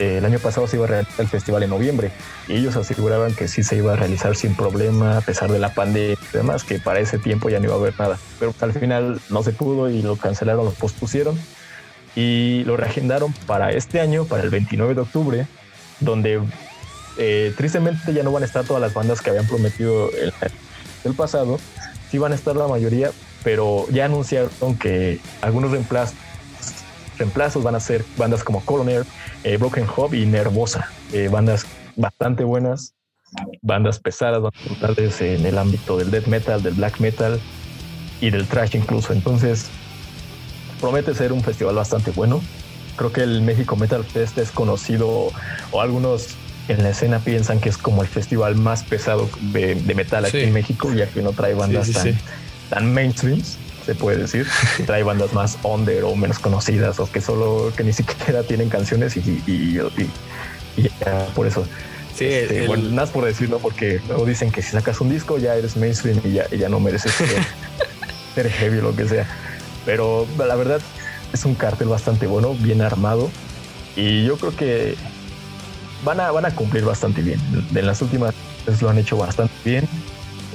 eh, 0.00 0.18
el 0.18 0.24
año 0.24 0.40
pasado 0.40 0.66
se 0.66 0.76
iba 0.76 0.86
a 0.86 0.88
realizar 0.88 1.20
el 1.20 1.28
festival 1.28 1.62
en 1.62 1.70
noviembre 1.70 2.10
y 2.48 2.54
ellos 2.54 2.74
aseguraban 2.74 3.32
que 3.32 3.46
sí 3.46 3.62
se 3.62 3.76
iba 3.76 3.92
a 3.92 3.96
realizar 3.96 4.34
sin 4.34 4.56
problema 4.56 5.18
a 5.18 5.20
pesar 5.20 5.52
de 5.52 5.60
la 5.60 5.72
pandemia 5.72 6.16
y 6.20 6.36
demás, 6.36 6.64
que 6.64 6.80
para 6.80 6.98
ese 6.98 7.18
tiempo 7.18 7.48
ya 7.48 7.60
no 7.60 7.66
iba 7.66 7.74
a 7.74 7.78
haber 7.78 7.98
nada. 7.98 8.18
Pero 8.40 8.52
al 8.60 8.72
final 8.72 9.20
no 9.30 9.42
se 9.44 9.52
pudo 9.52 9.88
y 9.88 10.02
lo 10.02 10.16
cancelaron, 10.16 10.64
lo 10.64 10.72
pospusieron 10.72 11.38
y 12.16 12.64
lo 12.64 12.76
reagendaron 12.76 13.32
para 13.46 13.70
este 13.70 14.00
año, 14.00 14.24
para 14.24 14.42
el 14.42 14.50
29 14.50 14.94
de 14.94 15.00
octubre, 15.00 15.46
donde 16.00 16.40
eh, 17.16 17.54
tristemente 17.56 18.12
ya 18.12 18.24
no 18.24 18.32
van 18.32 18.42
a 18.42 18.46
estar 18.46 18.64
todas 18.64 18.80
las 18.80 18.94
bandas 18.94 19.20
que 19.20 19.30
habían 19.30 19.46
prometido 19.46 20.10
el, 20.10 20.32
el 21.04 21.14
pasado, 21.14 21.60
sí 22.10 22.18
van 22.18 22.32
a 22.32 22.34
estar 22.34 22.56
la 22.56 22.68
mayoría, 22.68 23.10
pero 23.42 23.86
ya 23.90 24.06
anunciaron 24.06 24.76
que 24.78 25.20
algunos 25.42 25.70
reemplazos 25.70 27.62
van 27.62 27.74
a 27.74 27.80
ser 27.80 28.04
bandas 28.16 28.42
como 28.42 28.64
Coroner, 28.64 29.04
eh, 29.44 29.56
Broken 29.56 29.86
Hope 29.94 30.16
y 30.16 30.26
Nervosa, 30.26 30.90
eh, 31.12 31.28
bandas 31.28 31.66
bastante 31.96 32.44
buenas, 32.44 32.94
bandas 33.62 33.98
pesadas, 33.98 34.42
brutales 34.64 35.20
en 35.20 35.44
el 35.44 35.58
ámbito 35.58 35.96
del 35.96 36.10
death 36.10 36.26
metal, 36.26 36.62
del 36.62 36.74
black 36.74 37.00
metal 37.00 37.40
y 38.20 38.30
del 38.30 38.46
trash 38.46 38.76
incluso. 38.76 39.12
Entonces, 39.12 39.66
promete 40.80 41.14
ser 41.14 41.32
un 41.32 41.42
festival 41.42 41.74
bastante 41.74 42.10
bueno. 42.10 42.40
Creo 42.96 43.12
que 43.12 43.22
el 43.22 43.42
México 43.42 43.74
Metal 43.74 44.04
Fest 44.04 44.38
es 44.38 44.50
conocido, 44.50 45.30
o 45.72 45.80
algunos 45.80 46.36
en 46.68 46.82
la 46.82 46.90
escena 46.90 47.18
piensan 47.18 47.60
que 47.60 47.68
es 47.68 47.76
como 47.76 48.02
el 48.02 48.08
festival 48.08 48.56
más 48.56 48.82
pesado 48.82 49.28
de, 49.52 49.76
metal 49.94 50.24
aquí 50.24 50.40
en 50.40 50.52
México, 50.52 50.92
ya 50.92 51.06
que 51.06 51.22
no 51.22 51.32
trae 51.32 51.54
bandas 51.54 51.90
tan, 51.92 52.18
tan 52.70 52.92
mainstreams 52.92 53.58
se 53.84 53.94
puede 53.94 54.18
decir. 54.18 54.46
Trae 54.86 55.02
bandas 55.02 55.32
más 55.32 55.58
under 55.62 56.04
o 56.04 56.16
menos 56.16 56.38
conocidas 56.38 56.98
o 57.00 57.10
que 57.10 57.20
solo, 57.20 57.72
que 57.76 57.84
ni 57.84 57.92
siquiera 57.92 58.42
tienen 58.42 58.68
canciones 58.68 59.16
y, 59.16 59.42
y, 59.46 59.78
por 61.34 61.46
eso. 61.46 61.66
Sí, 62.16 62.26
este, 62.26 62.66
bueno, 62.66 62.90
nada 62.90 63.10
por 63.10 63.24
decir, 63.24 63.50
¿no? 63.50 63.58
Porque 63.58 64.00
luego 64.06 64.24
dicen 64.24 64.50
que 64.50 64.62
si 64.62 64.70
sacas 64.70 65.00
un 65.00 65.10
disco 65.10 65.36
ya 65.38 65.56
eres 65.56 65.76
mainstream 65.76 66.20
y 66.24 66.32
ya, 66.32 66.48
ya 66.48 66.68
no 66.68 66.78
mereces 66.78 67.12
ser, 68.34 68.50
heavy 68.50 68.78
o 68.78 68.82
lo 68.82 68.96
que 68.96 69.08
sea. 69.08 69.26
Pero 69.84 70.26
la 70.38 70.54
verdad 70.54 70.80
es 71.32 71.44
un 71.44 71.54
cartel 71.54 71.88
bastante 71.88 72.26
bueno, 72.26 72.54
bien 72.54 72.82
armado 72.82 73.30
y 73.96 74.24
yo 74.24 74.36
creo 74.36 74.56
que 74.56 74.96
van 76.04 76.20
a, 76.20 76.30
van 76.30 76.44
a 76.46 76.54
cumplir 76.54 76.84
bastante 76.84 77.22
bien. 77.22 77.40
En 77.74 77.86
las 77.86 78.02
últimas 78.02 78.34
lo 78.80 78.90
han 78.90 78.98
hecho 78.98 79.16
bastante 79.16 79.54
bien 79.64 79.88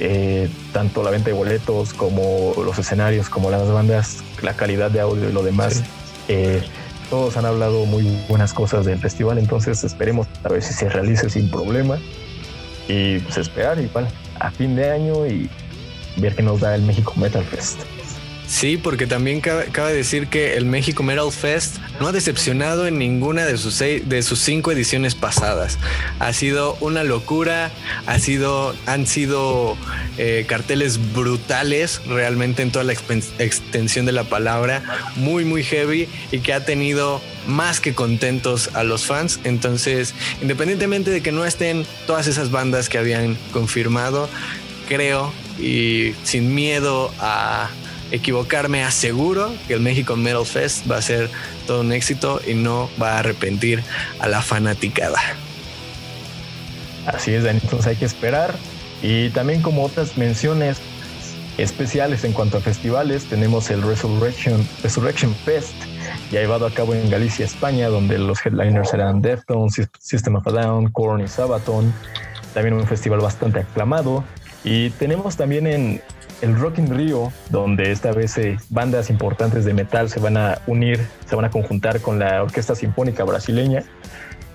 eh, 0.01 0.49
tanto 0.71 1.03
la 1.03 1.09
venta 1.09 1.29
de 1.29 1.33
boletos 1.33 1.93
como 1.93 2.53
los 2.63 2.79
escenarios, 2.79 3.29
como 3.29 3.51
las 3.51 3.67
bandas, 3.69 4.23
la 4.41 4.53
calidad 4.53 4.89
de 4.91 5.01
audio 5.01 5.29
y 5.29 5.33
lo 5.33 5.43
demás. 5.43 5.83
Eh, 6.29 6.63
todos 7.09 7.35
han 7.35 7.45
hablado 7.45 7.85
muy 7.85 8.17
buenas 8.29 8.53
cosas 8.53 8.85
del 8.85 8.99
festival, 8.99 9.39
entonces 9.39 9.83
esperemos 9.83 10.27
a 10.43 10.49
ver 10.49 10.61
si 10.61 10.73
se 10.73 10.87
realice 10.89 11.29
sin 11.29 11.49
problema 11.49 11.97
y 12.87 13.19
pues 13.19 13.37
esperar 13.37 13.79
igual 13.79 14.07
a 14.39 14.51
fin 14.51 14.75
de 14.75 14.89
año 14.89 15.27
y 15.27 15.49
ver 16.17 16.35
qué 16.35 16.43
nos 16.43 16.61
da 16.61 16.75
el 16.75 16.83
México 16.83 17.13
Metal 17.17 17.43
Fest. 17.43 17.79
Sí, 18.49 18.77
porque 18.77 19.05
también 19.05 19.41
cabe, 19.41 19.93
decir 19.93 20.27
que 20.27 20.57
el 20.57 20.65
México 20.65 21.03
Metal 21.03 21.31
Fest 21.31 21.77
no 22.01 22.07
ha 22.07 22.11
decepcionado 22.11 22.87
en 22.87 22.97
ninguna 22.97 23.45
de 23.45 23.57
sus, 23.57 23.77
de 23.77 24.23
sus 24.23 24.39
cinco 24.39 24.71
ediciones 24.71 25.13
pasadas. 25.13 25.77
Ha 26.17 26.33
sido 26.33 26.75
una 26.81 27.03
locura, 27.03 27.71
ha 28.07 28.17
sido, 28.17 28.75
han 28.87 29.05
sido 29.05 29.77
eh, 30.17 30.45
carteles 30.47 31.13
brutales 31.13 32.01
realmente 32.07 32.63
en 32.63 32.71
toda 32.71 32.83
la 32.85 32.93
extensión 32.93 34.07
de 34.07 34.13
la 34.13 34.23
palabra, 34.23 34.81
muy, 35.15 35.45
muy 35.45 35.63
heavy 35.63 36.09
y 36.31 36.39
que 36.39 36.51
ha 36.51 36.65
tenido 36.65 37.21
más 37.45 37.79
que 37.79 37.93
contentos 37.93 38.71
a 38.73 38.83
los 38.83 39.05
fans. 39.05 39.39
Entonces, 39.43 40.15
independientemente 40.41 41.11
de 41.11 41.21
que 41.21 41.31
no 41.31 41.45
estén 41.45 41.85
todas 42.07 42.25
esas 42.25 42.49
bandas 42.49 42.89
que 42.89 42.97
habían 42.97 43.37
confirmado, 43.53 44.27
creo 44.87 45.31
y 45.59 46.15
sin 46.23 46.55
miedo 46.55 47.13
a 47.19 47.69
equivocarme, 48.11 48.83
aseguro 48.83 49.53
que 49.67 49.73
el 49.73 49.81
México 49.81 50.15
Metal 50.15 50.45
Fest 50.45 50.89
va 50.89 50.97
a 50.97 51.01
ser 51.01 51.29
todo 51.67 51.81
un 51.81 51.91
éxito 51.91 52.41
y 52.45 52.53
no 52.53 52.89
va 53.01 53.13
a 53.13 53.19
arrepentir 53.19 53.83
a 54.19 54.27
la 54.27 54.41
fanaticada. 54.41 55.19
Así 57.05 57.33
es, 57.33 57.43
Dani, 57.43 57.59
entonces 57.63 57.87
hay 57.87 57.95
que 57.95 58.05
esperar. 58.05 58.55
Y 59.01 59.29
también 59.29 59.61
como 59.61 59.83
otras 59.83 60.17
menciones 60.17 60.79
especiales 61.57 62.23
en 62.23 62.33
cuanto 62.33 62.57
a 62.57 62.61
festivales, 62.61 63.25
tenemos 63.25 63.69
el 63.69 63.81
Resurrection, 63.81 64.65
Resurrection 64.83 65.33
Fest, 65.45 65.73
ya 66.31 66.41
llevado 66.41 66.65
a 66.65 66.71
cabo 66.71 66.93
en 66.93 67.09
Galicia, 67.09 67.45
España, 67.45 67.89
donde 67.89 68.17
los 68.17 68.45
headliners 68.45 68.89
serán 68.89 69.21
Deftones, 69.21 69.89
System 69.99 70.35
of 70.35 70.47
a 70.47 70.51
Down, 70.51 70.91
Korn 70.91 71.21
y 71.21 71.27
Sabaton. 71.27 71.93
También 72.53 72.75
un 72.75 72.87
festival 72.87 73.19
bastante 73.19 73.59
aclamado. 73.59 74.23
Y 74.63 74.89
tenemos 74.91 75.37
también 75.37 75.67
en, 75.67 76.01
el 76.41 76.57
Rock 76.57 76.79
in 76.79 76.95
Rio, 76.95 77.31
donde 77.49 77.91
esta 77.91 78.11
vez 78.11 78.37
eh, 78.37 78.57
bandas 78.69 79.09
importantes 79.09 79.65
de 79.65 79.73
metal 79.73 80.09
se 80.09 80.19
van 80.19 80.37
a 80.37 80.59
unir, 80.67 80.99
se 81.27 81.35
van 81.35 81.45
a 81.45 81.49
conjuntar 81.49 82.01
con 82.01 82.19
la 82.19 82.41
Orquesta 82.43 82.75
Sinfónica 82.75 83.23
Brasileña. 83.23 83.83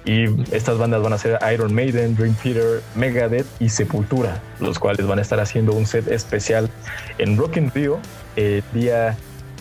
Y 0.06 0.24
estas 0.54 0.76
bandas 0.76 1.02
van 1.02 1.14
a 1.14 1.18
ser 1.18 1.38
Iron 1.52 1.74
Maiden, 1.74 2.14
Dream 2.14 2.34
Theater, 2.42 2.82
Megadeth 2.94 3.46
y 3.58 3.70
Sepultura, 3.70 4.42
los 4.60 4.78
cuales 4.78 5.06
van 5.06 5.18
a 5.18 5.22
estar 5.22 5.40
haciendo 5.40 5.72
un 5.72 5.86
set 5.86 6.08
especial 6.08 6.68
en 7.16 7.38
Rock 7.38 7.56
in 7.56 7.70
Rio 7.70 7.98
el 8.36 8.58
eh, 8.58 8.62
día 8.74 9.16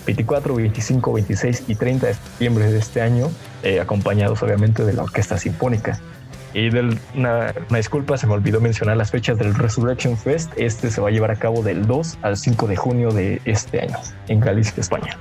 24, 0.06 0.56
25, 0.56 1.14
26 1.14 1.64
y 1.68 1.76
30 1.76 2.08
de 2.08 2.14
septiembre 2.14 2.72
de 2.72 2.78
este 2.78 3.02
año, 3.02 3.32
eh, 3.64 3.80
acompañados 3.80 4.44
obviamente 4.44 4.84
de 4.84 4.94
la 4.94 5.04
Orquesta 5.04 5.38
Sinfónica. 5.38 6.00
Y 6.54 6.70
del, 6.70 7.00
una, 7.16 7.54
disculpa, 7.70 8.18
se 8.18 8.28
me 8.28 8.34
olvidó 8.34 8.62
mencionar 8.62 8.98
las 8.98 9.12
fechas 9.12 9.38
del 9.38 9.56
Resurrection 9.56 10.18
Fest. 10.18 10.52
Este 10.58 10.90
se 10.92 11.02
va 11.02 11.10
a 11.10 11.12
llevar 11.12 11.32
a 11.32 11.36
cabo 11.36 11.64
del 11.64 11.88
2 11.88 12.20
al 12.22 12.38
5 12.38 12.68
de 12.68 12.76
junio 12.76 13.12
de 13.12 13.42
este 13.46 13.82
año 13.82 13.98
en 14.28 14.40
Galicia, 14.40 14.74
España 14.78 15.18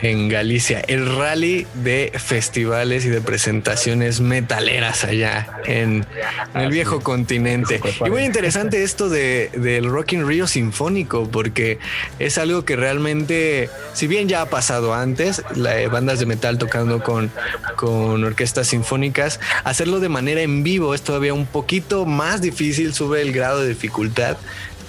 en 0.00 0.28
Galicia, 0.28 0.80
el 0.80 1.16
rally 1.16 1.66
de 1.74 2.12
festivales 2.14 3.04
y 3.04 3.08
de 3.08 3.20
presentaciones 3.20 4.20
metaleras 4.20 5.04
allá 5.04 5.48
en, 5.64 6.06
el 6.54 6.70
viejo 6.70 7.00
continente. 7.00 7.80
Y 8.04 8.10
muy 8.10 8.24
interesante 8.24 8.82
esto 8.82 9.08
de, 9.08 9.50
del 9.54 9.86
Rock 9.86 10.12
in 10.12 10.26
Rio 10.26 10.46
Sinfónico, 10.46 11.28
porque 11.30 11.78
es 12.18 12.38
algo 12.38 12.64
que 12.64 12.76
realmente, 12.76 13.70
si 13.94 14.06
bien 14.06 14.28
ya 14.28 14.42
ha 14.42 14.46
pasado 14.46 14.94
antes, 14.94 15.42
la, 15.54 15.80
eh, 15.80 15.88
bandas 15.88 16.18
de 16.18 16.26
metal 16.26 16.58
tocando 16.58 17.02
con, 17.02 17.30
con 17.76 18.22
orquestas 18.24 18.68
sinfónicas, 18.68 19.40
hacerlo 19.64 20.00
de 20.00 20.08
manera 20.08 20.42
en 20.42 20.62
vivo 20.62 20.94
es 20.94 21.02
todavía 21.02 21.34
un 21.34 21.46
poquito 21.46 22.06
más 22.06 22.40
difícil, 22.40 22.94
sube 22.94 23.22
el 23.22 23.32
grado 23.32 23.62
de 23.62 23.68
dificultad. 23.70 24.36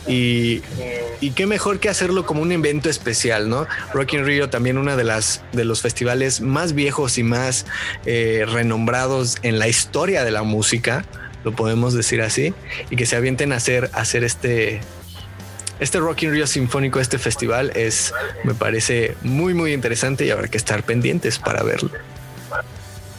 Y, 0.08 0.62
qué 1.36 1.46
mejor 1.46 1.80
que 1.80 1.90
hacerlo 1.90 2.26
como 2.26 2.42
un 2.42 2.52
evento 2.52 2.90
especial, 2.90 3.50
¿no? 3.50 3.68
Rock 3.94 4.14
in 4.14 4.26
Rio 4.26 4.50
también 4.50 4.78
uno 4.78 4.96
de 4.96 5.04
las 5.04 5.44
de 5.52 5.66
los 5.66 5.82
festivales 5.82 6.42
más 6.42 6.74
viejos 6.74 7.18
y 7.18 7.24
más 7.24 7.66
eh, 8.06 8.46
renombrados 8.48 9.38
en 9.44 9.60
la 9.60 9.68
historia 9.68 10.24
de 10.24 10.32
la 10.32 10.44
música, 10.44 11.06
lo 11.44 11.54
podemos 11.54 11.94
decir 11.94 12.22
así, 12.22 12.54
y 12.90 12.96
que 12.96 13.06
se 13.06 13.16
avienten 13.16 13.52
a 13.52 13.58
hacer, 13.58 13.90
hacer 13.94 14.24
este 14.24 14.82
este 15.80 16.00
Rock 16.00 16.24
in 16.24 16.32
Rio 16.32 16.48
Sinfónico, 16.48 17.00
este 17.00 17.20
festival 17.20 17.72
es, 17.76 18.14
me 18.44 18.56
parece 18.56 19.16
muy, 19.22 19.54
muy 19.54 19.74
interesante 19.74 20.26
y 20.26 20.32
habrá 20.32 20.48
que 20.48 20.58
estar 20.58 20.84
pendientes 20.84 21.38
para 21.38 21.62
verlo. 21.62 21.92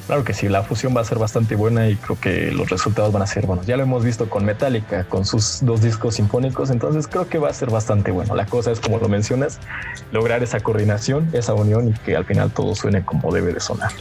Claro 0.09 0.25
que 0.25 0.33
sí, 0.33 0.49
la 0.49 0.63
fusión 0.63 0.97
va 0.97 1.03
a 1.03 1.05
ser 1.05 1.19
bastante 1.19 1.55
buena 1.55 1.87
y 1.87 1.97
creo 1.97 2.19
que 2.19 2.51
los 2.51 2.71
resultados 2.71 3.13
van 3.13 3.21
a 3.21 3.27
ser 3.27 3.45
buenos. 3.45 3.67
Ya 3.67 3.77
lo 3.77 3.83
hemos 3.83 4.03
visto 4.03 4.31
con 4.31 4.43
Metallica, 4.43 5.05
con 5.05 5.27
sus 5.27 5.59
dos 5.61 5.83
discos 5.83 6.15
sinfónicos, 6.15 6.71
entonces 6.71 7.07
creo 7.07 7.29
que 7.29 7.37
va 7.37 7.51
a 7.51 7.53
ser 7.53 7.69
bastante 7.69 8.11
bueno. 8.11 8.35
La 8.35 8.47
cosa 8.47 8.73
es, 8.73 8.81
como 8.81 8.97
lo 8.97 9.11
mencionas, 9.11 9.59
lograr 10.11 10.43
esa 10.43 10.61
coordinación, 10.61 11.29
esa 11.35 11.53
unión 11.53 11.89
y 11.91 11.93
que 11.93 12.17
al 12.17 12.25
final 12.25 12.51
todo 12.51 12.75
suene 12.75 13.05
como 13.05 13.31
debe 13.35 13.53
de 13.53 13.61
sonar. 13.61 13.93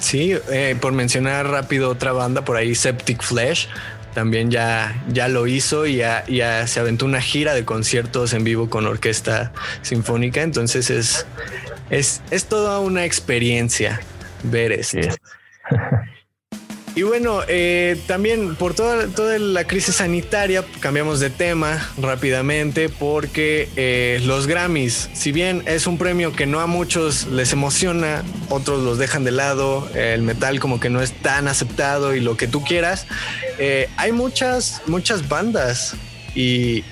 Sí, 0.00 0.34
eh, 0.50 0.76
por 0.80 0.94
mencionar 0.94 1.46
rápido 1.46 1.90
otra 1.90 2.10
banda 2.10 2.44
por 2.44 2.56
ahí, 2.56 2.74
Septic 2.74 3.22
Flesh, 3.22 3.68
también 4.14 4.50
ya, 4.50 5.00
ya 5.12 5.28
lo 5.28 5.46
hizo 5.46 5.86
y 5.86 5.98
ya, 5.98 6.24
ya, 6.26 6.66
se 6.66 6.80
aventó 6.80 7.04
una 7.04 7.20
gira 7.20 7.54
de 7.54 7.64
conciertos 7.64 8.32
en 8.32 8.42
vivo 8.42 8.68
con 8.68 8.84
orquesta 8.84 9.52
sinfónica. 9.82 10.42
Entonces 10.42 10.90
es, 10.90 11.24
es, 11.88 12.20
es 12.32 12.46
toda 12.46 12.80
una 12.80 13.04
experiencia 13.04 14.00
ver 14.44 14.72
esto. 14.72 14.98
Y 16.96 17.02
bueno, 17.02 17.42
eh, 17.46 18.00
también 18.08 18.56
por 18.56 18.74
toda, 18.74 19.06
toda, 19.06 19.38
la 19.38 19.64
crisis 19.64 19.96
sanitaria, 19.96 20.64
cambiamos 20.80 21.20
de 21.20 21.30
tema 21.30 21.88
rápidamente 21.96 22.88
porque 22.88 23.68
eh, 23.76 24.20
los 24.24 24.48
Grammys, 24.48 25.08
si 25.12 25.30
bien 25.30 25.62
es 25.66 25.86
un 25.86 25.98
premio 25.98 26.32
que 26.32 26.46
no 26.46 26.58
a 26.58 26.66
muchos 26.66 27.28
les 27.28 27.52
emociona, 27.52 28.24
otros 28.48 28.82
los 28.82 28.98
dejan 28.98 29.22
de 29.22 29.30
lado, 29.30 29.88
el 29.94 30.22
metal 30.22 30.58
como 30.58 30.80
que 30.80 30.90
no 30.90 31.00
es 31.00 31.12
tan 31.12 31.46
aceptado 31.46 32.14
y 32.16 32.20
lo 32.20 32.36
que 32.36 32.48
tú 32.48 32.64
quieras, 32.64 33.06
eh, 33.58 33.88
hay 33.96 34.10
muchas, 34.10 34.82
muchas 34.86 35.28
bandas 35.28 35.94
y, 36.34 36.82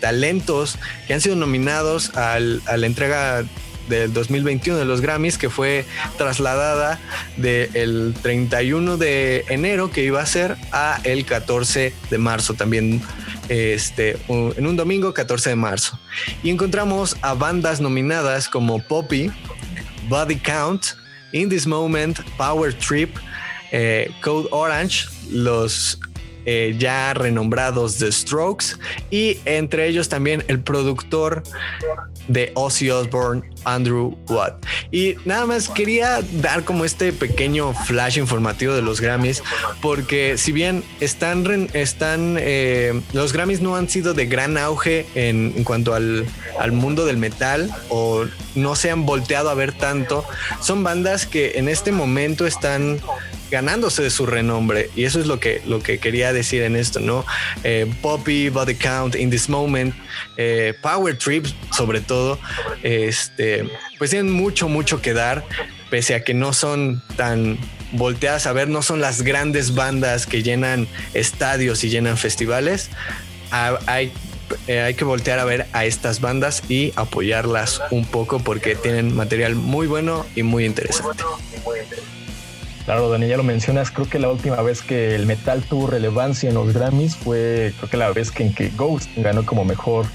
talentos 0.00 0.78
que 1.06 1.14
han 1.14 1.22
sido 1.22 1.34
nominados 1.34 2.14
a 2.14 2.38
la 2.38 2.86
entrega 2.86 3.44
del 3.88 4.12
2021 4.12 4.78
de 4.78 4.84
los 4.84 5.00
Grammys, 5.00 5.38
que 5.38 5.50
fue 5.50 5.84
trasladada 6.16 7.00
del 7.36 8.14
31 8.22 8.96
de 8.96 9.44
enero 9.48 9.90
que 9.90 10.04
iba 10.04 10.20
a 10.20 10.26
ser 10.26 10.56
a 10.72 11.00
el 11.04 11.24
14 11.24 11.94
de 12.10 12.18
marzo 12.18 12.54
también. 12.54 13.02
Este, 13.50 14.16
en 14.28 14.66
un 14.66 14.74
domingo 14.74 15.12
14 15.12 15.50
de 15.50 15.56
marzo. 15.56 15.98
Y 16.42 16.48
encontramos 16.48 17.14
a 17.20 17.34
bandas 17.34 17.78
nominadas 17.78 18.48
como 18.48 18.78
Poppy, 18.78 19.30
Body 20.08 20.36
Count, 20.36 20.86
In 21.32 21.50
This 21.50 21.66
Moment, 21.66 22.20
Power 22.38 22.72
Trip, 22.72 23.14
eh, 23.70 24.10
Code 24.22 24.48
Orange, 24.50 25.08
los 25.30 25.98
eh, 26.46 26.74
ya 26.78 27.14
renombrados 27.14 27.98
The 27.98 28.12
Strokes 28.12 28.76
y 29.10 29.38
entre 29.44 29.88
ellos 29.88 30.08
también 30.08 30.44
el 30.48 30.60
productor 30.60 31.42
de 32.28 32.52
Ozzy 32.54 32.90
Osbourne, 32.90 33.42
Andrew 33.64 34.16
Watt. 34.28 34.64
Y 34.90 35.16
nada 35.24 35.46
más 35.46 35.68
quería 35.68 36.20
dar 36.32 36.64
como 36.64 36.84
este 36.84 37.12
pequeño 37.12 37.74
flash 37.74 38.18
informativo 38.18 38.74
de 38.74 38.82
los 38.82 39.00
Grammys, 39.00 39.42
porque 39.80 40.38
si 40.38 40.52
bien 40.52 40.82
están, 41.00 41.68
están 41.72 42.36
eh, 42.38 43.00
los 43.12 43.32
Grammys 43.32 43.60
no 43.60 43.76
han 43.76 43.88
sido 43.88 44.14
de 44.14 44.26
gran 44.26 44.56
auge 44.56 45.06
en, 45.14 45.52
en 45.56 45.64
cuanto 45.64 45.94
al, 45.94 46.26
al, 46.58 46.72
mundo 46.72 47.04
del 47.04 47.16
metal 47.16 47.70
o 47.88 48.24
no 48.54 48.74
se 48.76 48.90
han 48.90 49.06
volteado 49.06 49.50
a 49.50 49.54
ver 49.54 49.72
tanto, 49.72 50.24
son 50.60 50.82
bandas 50.82 51.26
que 51.26 51.52
en 51.56 51.68
este 51.68 51.92
momento 51.92 52.46
están 52.46 53.00
ganándose 53.54 54.02
de 54.02 54.10
su 54.10 54.26
renombre. 54.26 54.90
Y 54.96 55.04
eso 55.04 55.20
es 55.20 55.26
lo 55.26 55.38
que, 55.38 55.62
lo 55.64 55.80
que 55.80 55.98
quería 55.98 56.32
decir 56.32 56.62
en 56.62 56.76
esto, 56.76 57.00
¿no? 57.00 57.24
Eh, 57.62 57.86
Poppy, 58.02 58.48
Body 58.48 58.74
Count, 58.74 59.14
In 59.14 59.30
This 59.30 59.48
Moment, 59.48 59.94
eh, 60.36 60.74
Power 60.82 61.16
Trips, 61.16 61.54
sobre 61.72 62.00
todo, 62.00 62.38
este, 62.82 63.70
pues 63.96 64.10
tienen 64.10 64.32
mucho, 64.32 64.68
mucho 64.68 65.00
que 65.00 65.14
dar, 65.14 65.44
pese 65.88 66.14
a 66.14 66.24
que 66.24 66.34
no 66.34 66.52
son 66.52 67.02
tan 67.16 67.58
volteadas 67.92 68.46
a 68.46 68.52
ver, 68.52 68.68
no 68.68 68.82
son 68.82 69.00
las 69.00 69.22
grandes 69.22 69.74
bandas 69.74 70.26
que 70.26 70.42
llenan 70.42 70.88
estadios 71.14 71.84
y 71.84 71.90
llenan 71.90 72.16
festivales. 72.16 72.90
Hay 73.50 74.12
eh, 74.66 74.80
hay 74.80 74.94
que 74.94 75.04
voltear 75.04 75.38
a 75.38 75.44
ver 75.44 75.66
a 75.72 75.84
estas 75.84 76.20
bandas 76.20 76.62
y 76.68 76.92
apoyarlas 76.96 77.80
un 77.90 78.04
poco 78.04 78.40
porque 78.40 78.74
tienen 78.74 79.14
material 79.14 79.54
muy 79.54 79.86
bueno 79.86 80.26
y 80.34 80.42
muy 80.42 80.64
interesante. 80.64 81.24
Claro, 82.84 83.08
Dani, 83.08 83.26
ya 83.28 83.38
lo 83.38 83.44
mencionas. 83.44 83.90
Creo 83.90 84.08
que 84.08 84.18
la 84.18 84.28
última 84.28 84.60
vez 84.60 84.82
que 84.82 85.14
el 85.14 85.24
metal 85.24 85.62
tuvo 85.62 85.86
relevancia 85.86 86.50
en 86.50 86.54
los 86.54 86.74
Grammys 86.74 87.16
fue, 87.16 87.72
creo 87.78 87.90
que 87.90 87.96
la 87.96 88.12
vez 88.12 88.30
que 88.30 88.42
en 88.44 88.54
que 88.54 88.68
Ghost 88.70 89.08
ganó 89.16 89.46
como 89.46 89.64
mejor 89.64 90.06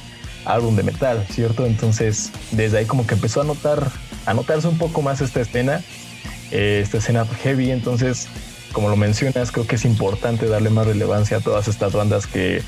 álbum 0.45 0.75
de 0.75 0.83
metal, 0.83 1.25
¿cierto? 1.31 1.65
Entonces, 1.65 2.31
desde 2.51 2.79
ahí 2.79 2.85
como 2.85 3.07
que 3.07 3.15
empezó 3.15 3.41
a 3.41 3.43
notar, 3.43 3.91
a 4.27 4.33
notarse 4.35 4.67
un 4.67 4.77
poco 4.77 5.01
más 5.01 5.19
esta 5.19 5.41
escena, 5.41 5.81
eh, 6.51 6.81
esta 6.83 6.97
escena 6.97 7.25
heavy. 7.43 7.71
Entonces, 7.71 8.27
como 8.71 8.89
lo 8.89 8.95
mencionas, 8.95 9.51
creo 9.51 9.65
que 9.65 9.75
es 9.75 9.85
importante 9.85 10.47
darle 10.47 10.69
más 10.69 10.85
relevancia 10.85 11.37
a 11.37 11.39
todas 11.39 11.67
estas 11.67 11.93
bandas 11.93 12.27
que, 12.27 12.61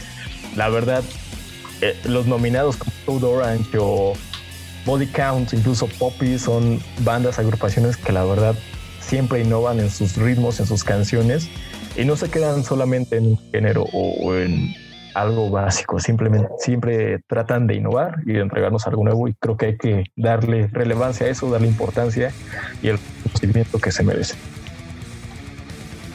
la 0.56 0.70
verdad, 0.70 1.04
eh, 1.82 1.96
los 2.06 2.26
nominados 2.26 2.78
como 2.78 2.92
Code 3.06 3.26
Orange 3.28 3.78
o 3.80 4.14
Body 4.84 5.06
Count, 5.06 5.54
incluso 5.54 5.86
Poppy, 5.86 6.40
son 6.40 6.82
bandas, 7.02 7.38
agrupaciones 7.38 7.98
que 7.98 8.12
la 8.12 8.24
verdad 8.24 8.56
siempre 9.02 9.42
innovan 9.42 9.80
en 9.80 9.90
sus 9.90 10.16
ritmos, 10.16 10.60
en 10.60 10.68
sus 10.68 10.84
canciones 10.84 11.50
y 11.96 12.06
no 12.06 12.16
se 12.16 12.30
quedan 12.30 12.64
solamente 12.64 13.18
en 13.18 13.28
un 13.28 13.40
género 13.52 13.84
o, 13.92 14.36
en 14.36 14.74
algo 15.14 15.50
básico, 15.50 16.00
simplemente 16.00 16.48
siempre 16.60 17.20
tratan 17.28 17.68
de 17.68 17.76
innovar 17.76 18.20
y 18.26 18.34
de 18.34 18.40
entregarnos 18.40 18.88
algo 18.88 19.04
nuevo 19.04 19.28
y 19.28 19.34
creo 19.34 19.58
que 19.58 19.66
hay 19.66 19.78
que 19.78 20.06
darle 20.16 20.68
relevancia 20.68 21.26
a 21.26 21.30
eso, 21.30 21.52
darle 21.52 21.68
importancia 21.68 22.32
y 22.82 22.88
el 22.88 23.00
conocimiento 23.24 23.80
que 23.80 23.92
se 23.92 24.04
merece. 24.04 24.36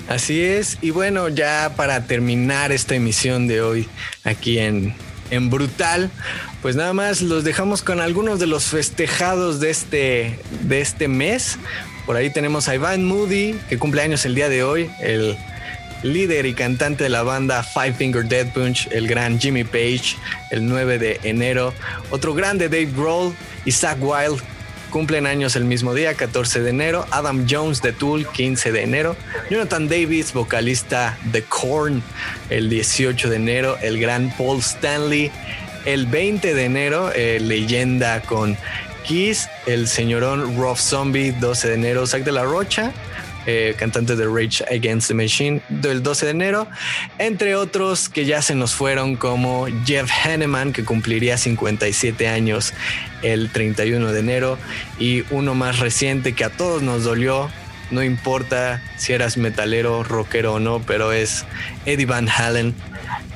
Así 0.08 0.40
es, 0.42 0.78
y 0.80 0.90
bueno, 0.90 1.28
ya 1.28 1.74
para 1.76 2.06
terminar 2.06 2.72
esta 2.72 2.94
emisión 2.94 3.48
de 3.48 3.60
hoy 3.60 3.88
aquí 4.24 4.58
en, 4.58 4.94
en 5.30 5.50
Brutal, 5.50 6.10
pues 6.62 6.76
nada 6.76 6.92
más 6.92 7.22
los 7.22 7.44
dejamos 7.44 7.82
con 7.82 8.00
algunos 8.00 8.38
de 8.38 8.46
los 8.46 8.66
festejados 8.66 9.60
de 9.60 9.70
este, 9.70 10.38
de 10.62 10.80
este 10.80 11.08
mes. 11.08 11.58
Por 12.06 12.16
ahí 12.16 12.30
tenemos 12.30 12.68
a 12.68 12.74
Ivan 12.76 13.04
Moody, 13.04 13.58
que 13.68 13.78
cumple 13.78 14.00
años 14.00 14.24
el 14.24 14.36
día 14.36 14.48
de 14.48 14.62
hoy, 14.62 14.88
el 15.00 15.36
líder 16.04 16.46
y 16.46 16.54
cantante 16.54 17.04
de 17.04 17.10
la 17.10 17.24
banda 17.24 17.64
Five 17.64 17.94
Finger 17.94 18.24
Dead 18.24 18.46
Punch, 18.52 18.88
el 18.92 19.08
gran 19.08 19.40
Jimmy 19.40 19.64
Page, 19.64 20.16
el 20.50 20.66
9 20.66 20.98
de 20.98 21.20
enero. 21.24 21.74
Otro 22.10 22.32
grande 22.32 22.68
Dave 22.68 22.90
Grohl 22.96 23.34
y 23.64 23.72
Zach 23.72 23.98
Wild 24.00 24.40
cumplen 24.90 25.26
años 25.26 25.56
el 25.56 25.64
mismo 25.64 25.94
día, 25.94 26.14
14 26.14 26.62
de 26.62 26.70
enero. 26.70 27.06
Adam 27.10 27.44
Jones 27.50 27.82
de 27.82 27.92
Tool, 27.92 28.26
15 28.26 28.70
de 28.70 28.82
enero. 28.82 29.16
Jonathan 29.50 29.88
Davis, 29.88 30.32
vocalista 30.32 31.18
de 31.32 31.42
Korn, 31.42 32.02
el 32.50 32.70
18 32.70 33.28
de 33.28 33.36
enero. 33.36 33.76
El 33.82 33.98
gran 33.98 34.30
Paul 34.36 34.60
Stanley, 34.60 35.32
el 35.84 36.06
20 36.06 36.54
de 36.54 36.64
enero, 36.64 37.10
eh, 37.14 37.40
leyenda 37.40 38.22
con 38.22 38.56
Kiss, 39.06 39.48
el 39.66 39.86
señorón 39.86 40.56
Rough 40.56 40.78
Zombie, 40.78 41.30
12 41.30 41.68
de 41.68 41.74
enero, 41.74 42.06
Zack 42.06 42.24
de 42.24 42.32
la 42.32 42.44
Rocha, 42.44 42.92
eh, 43.46 43.76
cantante 43.78 44.16
de 44.16 44.26
Rage 44.26 44.64
Against 44.64 45.08
the 45.08 45.14
Machine, 45.14 45.62
del 45.68 46.02
12 46.02 46.26
de 46.26 46.32
enero, 46.32 46.66
entre 47.18 47.54
otros 47.54 48.08
que 48.08 48.24
ya 48.24 48.42
se 48.42 48.56
nos 48.56 48.74
fueron 48.74 49.14
como 49.14 49.66
Jeff 49.84 50.10
Hanneman, 50.24 50.72
que 50.72 50.84
cumpliría 50.84 51.38
57 51.38 52.26
años 52.28 52.72
el 53.22 53.50
31 53.50 54.10
de 54.10 54.18
enero, 54.18 54.58
y 54.98 55.24
uno 55.30 55.54
más 55.54 55.78
reciente 55.78 56.34
que 56.34 56.42
a 56.42 56.50
todos 56.50 56.82
nos 56.82 57.04
dolió, 57.04 57.48
no 57.92 58.02
importa 58.02 58.82
si 58.96 59.12
eras 59.12 59.36
metalero, 59.36 60.02
rockero 60.02 60.54
o 60.54 60.58
no, 60.58 60.80
pero 60.80 61.12
es 61.12 61.44
Eddie 61.84 62.06
Van 62.06 62.28
Halen 62.28 62.74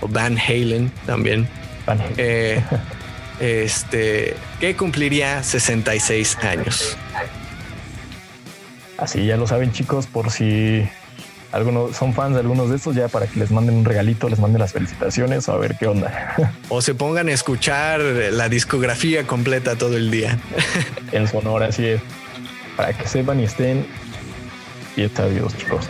o 0.00 0.08
Van 0.08 0.36
Halen 0.36 0.90
también. 1.06 1.48
Van 1.86 2.00
Halen. 2.00 2.14
Eh, 2.16 2.62
este, 3.40 4.36
que 4.60 4.76
cumpliría 4.76 5.42
66 5.42 6.36
años. 6.44 6.96
Así 8.98 9.24
ya 9.24 9.36
lo 9.36 9.46
saben 9.46 9.72
chicos, 9.72 10.06
por 10.06 10.30
si 10.30 10.86
algunos 11.52 11.96
son 11.96 12.12
fans 12.14 12.34
de 12.34 12.40
algunos 12.40 12.70
de 12.70 12.76
estos, 12.76 12.94
ya 12.94 13.08
para 13.08 13.26
que 13.26 13.40
les 13.40 13.50
manden 13.50 13.76
un 13.76 13.84
regalito, 13.84 14.28
les 14.28 14.38
manden 14.38 14.60
las 14.60 14.72
felicitaciones 14.72 15.48
a 15.48 15.56
ver 15.56 15.76
qué 15.78 15.86
onda. 15.86 16.52
O 16.68 16.82
se 16.82 16.94
pongan 16.94 17.28
a 17.28 17.32
escuchar 17.32 18.00
la 18.00 18.48
discografía 18.48 19.26
completa 19.26 19.76
todo 19.76 19.96
el 19.96 20.10
día. 20.10 20.38
En 21.12 21.26
Sonora, 21.26 21.66
así 21.66 21.86
es. 21.86 22.00
Para 22.76 22.92
que 22.92 23.08
sepan 23.08 23.40
y 23.40 23.44
estén 23.44 23.86
y 24.96 25.02
está 25.02 25.26
Dios, 25.26 25.56
chicos. 25.56 25.88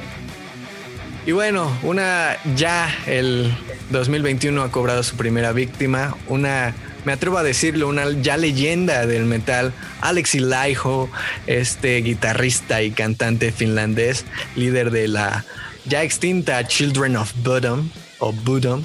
Y 1.26 1.32
bueno, 1.32 1.70
una 1.82 2.36
ya 2.56 2.88
el 3.06 3.54
2021 3.90 4.62
ha 4.62 4.70
cobrado 4.70 5.02
su 5.02 5.16
primera 5.16 5.52
víctima, 5.52 6.16
una 6.28 6.74
me 7.04 7.12
atrevo 7.12 7.38
a 7.38 7.42
decirlo, 7.42 7.88
una 7.88 8.10
ya 8.10 8.36
leyenda 8.36 9.06
del 9.06 9.24
metal, 9.24 9.72
Alex 10.00 10.34
Laiho, 10.34 11.10
este 11.46 11.96
guitarrista 12.02 12.82
y 12.82 12.90
cantante 12.90 13.52
finlandés, 13.52 14.24
líder 14.56 14.90
de 14.90 15.08
la 15.08 15.44
ya 15.86 16.02
extinta 16.02 16.66
Children 16.66 17.16
of 17.16 17.32
Bodom 17.42 17.88
o 18.18 18.32
Budom. 18.32 18.82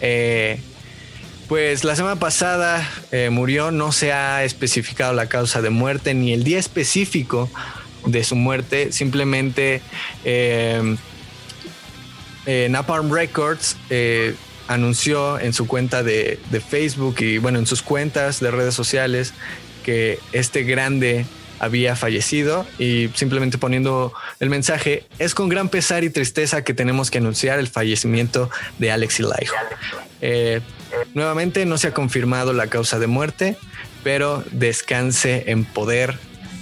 Eh, 0.00 0.60
pues 1.48 1.84
la 1.84 1.94
semana 1.94 2.16
pasada 2.16 2.88
eh, 3.12 3.30
murió, 3.30 3.70
no 3.70 3.92
se 3.92 4.12
ha 4.12 4.44
especificado 4.44 5.12
la 5.12 5.28
causa 5.28 5.62
de 5.62 5.70
muerte 5.70 6.14
ni 6.14 6.32
el 6.32 6.44
día 6.44 6.58
específico 6.58 7.50
de 8.04 8.24
su 8.24 8.36
muerte, 8.36 8.92
simplemente 8.92 9.80
eh, 10.24 10.96
Napalm 12.70 13.12
Records 13.12 13.76
anunció 14.68 15.38
en 15.38 15.52
su 15.52 15.66
cuenta 15.66 16.02
de, 16.02 16.38
Facebook 16.68 17.16
y 17.20 17.38
bueno, 17.38 17.58
en 17.58 17.66
sus 17.66 17.82
cuentas 17.82 18.40
de 18.40 18.50
redes 18.50 18.74
sociales 18.74 19.34
que 19.84 20.18
este 20.32 20.64
grande 20.64 21.26
había 21.58 21.96
fallecido 21.96 22.66
y 22.78 23.08
simplemente 23.14 23.56
poniendo 23.56 24.12
el 24.40 24.50
mensaje, 24.50 25.04
es 25.18 25.34
con 25.34 25.48
gran 25.48 25.68
pesar 25.68 26.04
y 26.04 26.10
tristeza 26.10 26.64
que 26.64 26.74
tenemos 26.74 27.10
que 27.10 27.18
anunciar 27.18 27.58
el 27.58 27.68
fallecimiento 27.68 28.50
de 28.78 28.90
Alex 28.90 29.20
Laiho. 29.20 29.52
Eh, 30.20 30.60
nuevamente 31.14 31.64
no 31.64 31.78
se 31.78 31.88
ha 31.88 31.94
confirmado 31.94 32.52
la 32.52 32.66
causa 32.66 32.98
de 32.98 33.06
muerte, 33.06 33.56
pero 34.02 34.44
descanse 34.50 35.44
en 35.46 35.64
poder 35.64 36.18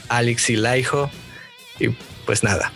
Alex 0.09 0.51
Laiho 0.51 1.11
y 1.81 1.89
pues 2.25 2.45
nada, 2.45 2.73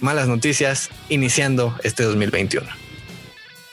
malas 0.00 0.28
noticias 0.28 0.88
iniciando 1.08 1.76
este 1.82 2.02
2021. 2.04 2.87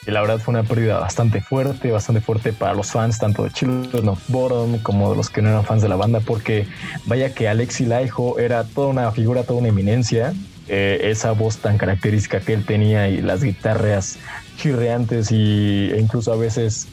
Y 0.06 0.10
la 0.12 0.20
verdad 0.20 0.38
fue 0.38 0.52
una 0.52 0.62
pérdida 0.62 1.00
bastante 1.00 1.40
fuerte, 1.40 1.90
bastante 1.90 2.20
fuerte 2.20 2.52
para 2.52 2.74
los 2.74 2.92
fans, 2.92 3.18
tanto 3.18 3.42
de 3.42 3.50
Children 3.50 4.08
of 4.08 4.20
Bottom 4.28 4.78
como 4.78 5.10
de 5.10 5.16
los 5.16 5.30
que 5.30 5.42
no 5.42 5.48
eran 5.48 5.64
fans 5.64 5.82
de 5.82 5.88
la 5.88 5.96
banda, 5.96 6.20
porque 6.20 6.66
vaya 7.06 7.34
que 7.34 7.48
Alexi 7.48 7.86
Laiho 7.86 8.38
era 8.38 8.62
toda 8.64 8.88
una 8.88 9.10
figura, 9.10 9.42
toda 9.42 9.58
una 9.58 9.68
eminencia. 9.68 10.32
Eh, 10.68 11.10
esa 11.10 11.32
voz 11.32 11.58
tan 11.58 11.78
característica 11.78 12.40
que 12.40 12.52
él 12.52 12.64
tenía 12.64 13.08
y 13.08 13.20
las 13.20 13.42
guitarras 13.42 14.18
chirreantes 14.56 15.30
y, 15.30 15.90
e 15.92 16.00
incluso 16.00 16.32
a 16.32 16.36
veces 16.36 16.88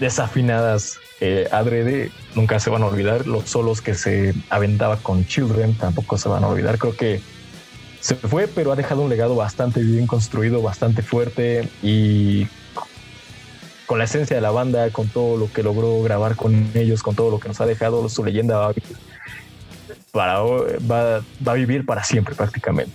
desafinadas 0.00 0.98
eh, 1.20 1.48
adrede, 1.52 2.10
nunca 2.34 2.58
se 2.58 2.70
van 2.70 2.82
a 2.82 2.86
olvidar. 2.86 3.26
Los 3.26 3.48
solos 3.48 3.80
que 3.80 3.94
se 3.94 4.34
aventaba 4.50 4.96
con 4.98 5.24
Children 5.24 5.74
tampoco 5.74 6.18
se 6.18 6.28
van 6.28 6.44
a 6.44 6.48
olvidar. 6.48 6.78
Creo 6.78 6.96
que 6.96 7.20
se 8.04 8.16
fue, 8.16 8.48
pero 8.48 8.70
ha 8.70 8.76
dejado 8.76 9.00
un 9.00 9.08
legado 9.08 9.34
bastante 9.34 9.80
bien 9.80 10.06
construido, 10.06 10.60
bastante 10.60 11.00
fuerte 11.00 11.70
y 11.82 12.46
con 13.86 13.96
la 13.96 14.04
esencia 14.04 14.36
de 14.36 14.42
la 14.42 14.50
banda, 14.50 14.90
con 14.90 15.08
todo 15.08 15.38
lo 15.38 15.50
que 15.50 15.62
logró 15.62 16.02
grabar 16.02 16.36
con 16.36 16.70
ellos, 16.74 17.02
con 17.02 17.16
todo 17.16 17.30
lo 17.30 17.40
que 17.40 17.48
nos 17.48 17.62
ha 17.62 17.66
dejado, 17.66 18.06
su 18.10 18.22
leyenda 18.22 18.58
va 18.58 18.66
a 18.66 18.72
vivir 18.72 18.98
para, 20.12 20.40
va, 20.40 21.22
va 21.48 21.52
a 21.52 21.54
vivir 21.54 21.86
para 21.86 22.04
siempre 22.04 22.34
prácticamente. 22.34 22.94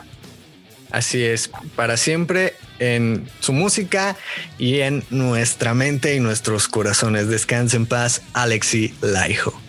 Así 0.91 1.23
es, 1.23 1.49
para 1.75 1.97
siempre 1.97 2.53
en 2.77 3.27
su 3.39 3.51
música 3.51 4.15
y 4.59 4.81
en 4.81 5.03
nuestra 5.09 5.73
mente 5.73 6.13
y 6.13 6.19
nuestros 6.19 6.67
corazones. 6.67 7.29
Descanse 7.29 7.77
en 7.77 7.87
paz, 7.87 8.21
Alexi 8.33 8.93
Laiho. 9.01 9.68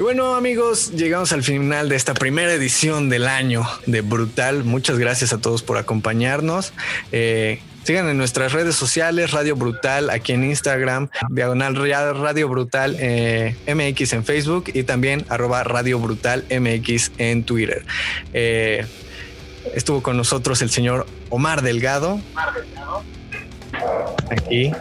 Y 0.00 0.02
bueno 0.02 0.34
amigos, 0.34 0.92
llegamos 0.92 1.30
al 1.34 1.42
final 1.42 1.90
de 1.90 1.96
esta 1.96 2.14
primera 2.14 2.54
edición 2.54 3.10
del 3.10 3.26
año 3.26 3.66
de 3.84 4.00
Brutal. 4.00 4.64
Muchas 4.64 4.98
gracias 4.98 5.34
a 5.34 5.42
todos 5.42 5.62
por 5.62 5.76
acompañarnos. 5.76 6.72
Eh, 7.12 7.60
sigan 7.84 8.08
en 8.08 8.16
nuestras 8.16 8.54
redes 8.54 8.76
sociales, 8.76 9.32
Radio 9.32 9.56
Brutal, 9.56 10.08
aquí 10.08 10.32
en 10.32 10.44
Instagram, 10.44 11.10
Diagonal 11.28 11.76
Radio 11.76 12.48
Brutal 12.48 12.96
eh, 12.98 13.54
MX 13.66 14.14
en 14.14 14.24
Facebook 14.24 14.70
y 14.72 14.84
también 14.84 15.26
arroba 15.28 15.64
Radio 15.64 15.98
Brutal 15.98 16.46
MX 16.48 17.12
en 17.18 17.44
Twitter. 17.44 17.84
Eh, 18.32 18.86
Estuvo 19.74 20.02
con 20.02 20.16
nosotros 20.16 20.62
el 20.62 20.70
señor 20.70 21.06
Omar 21.28 21.60
Delgado. 21.60 22.22
Aquí. 24.30 24.72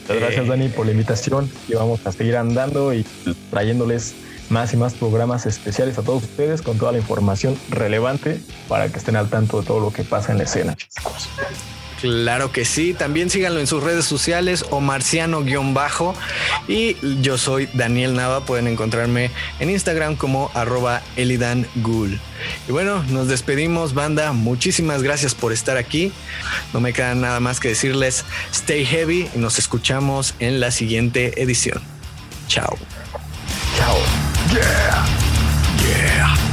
Muchas 0.00 0.22
gracias, 0.22 0.46
eh, 0.46 0.48
Dani, 0.48 0.68
por 0.70 0.86
la 0.86 0.92
invitación. 0.92 1.52
Y 1.68 1.74
vamos 1.74 2.00
a 2.06 2.12
seguir 2.12 2.38
andando 2.38 2.94
y 2.94 3.04
trayéndoles 3.50 4.14
más 4.50 4.72
y 4.72 4.76
más 4.76 4.94
programas 4.94 5.46
especiales 5.46 5.98
a 5.98 6.02
todos 6.02 6.24
ustedes 6.24 6.62
con 6.62 6.78
toda 6.78 6.92
la 6.92 6.98
información 6.98 7.58
relevante 7.70 8.40
para 8.68 8.88
que 8.88 8.98
estén 8.98 9.16
al 9.16 9.28
tanto 9.28 9.60
de 9.60 9.66
todo 9.66 9.80
lo 9.80 9.92
que 9.92 10.04
pasa 10.04 10.32
en 10.32 10.38
la 10.38 10.44
escena. 10.44 10.76
Claro 12.00 12.52
que 12.52 12.64
sí. 12.64 12.94
También 12.94 13.28
síganlo 13.28 13.60
en 13.60 13.66
sus 13.66 13.82
redes 13.82 14.04
sociales 14.04 14.64
o 14.70 14.80
marciano-bajo. 14.80 16.14
Y 16.68 16.96
yo 17.22 17.38
soy 17.38 17.68
Daniel 17.74 18.14
Nava. 18.14 18.44
Pueden 18.44 18.68
encontrarme 18.68 19.30
en 19.58 19.70
Instagram 19.70 20.16
como 20.16 20.50
arroba 20.54 21.02
Y 21.16 22.72
bueno, 22.72 23.02
nos 23.04 23.28
despedimos, 23.28 23.94
banda. 23.94 24.32
Muchísimas 24.32 25.02
gracias 25.02 25.34
por 25.34 25.52
estar 25.52 25.76
aquí. 25.76 26.12
No 26.72 26.80
me 26.80 26.92
queda 26.92 27.14
nada 27.14 27.40
más 27.40 27.58
que 27.58 27.68
decirles 27.68 28.24
stay 28.52 28.84
heavy 28.84 29.28
y 29.34 29.38
nos 29.38 29.58
escuchamos 29.58 30.34
en 30.38 30.60
la 30.60 30.70
siguiente 30.70 31.42
edición. 31.42 31.82
Chao. 32.46 32.76
Chao. 33.76 34.17
Yeah. 34.50 35.06
Yeah. 35.84 36.47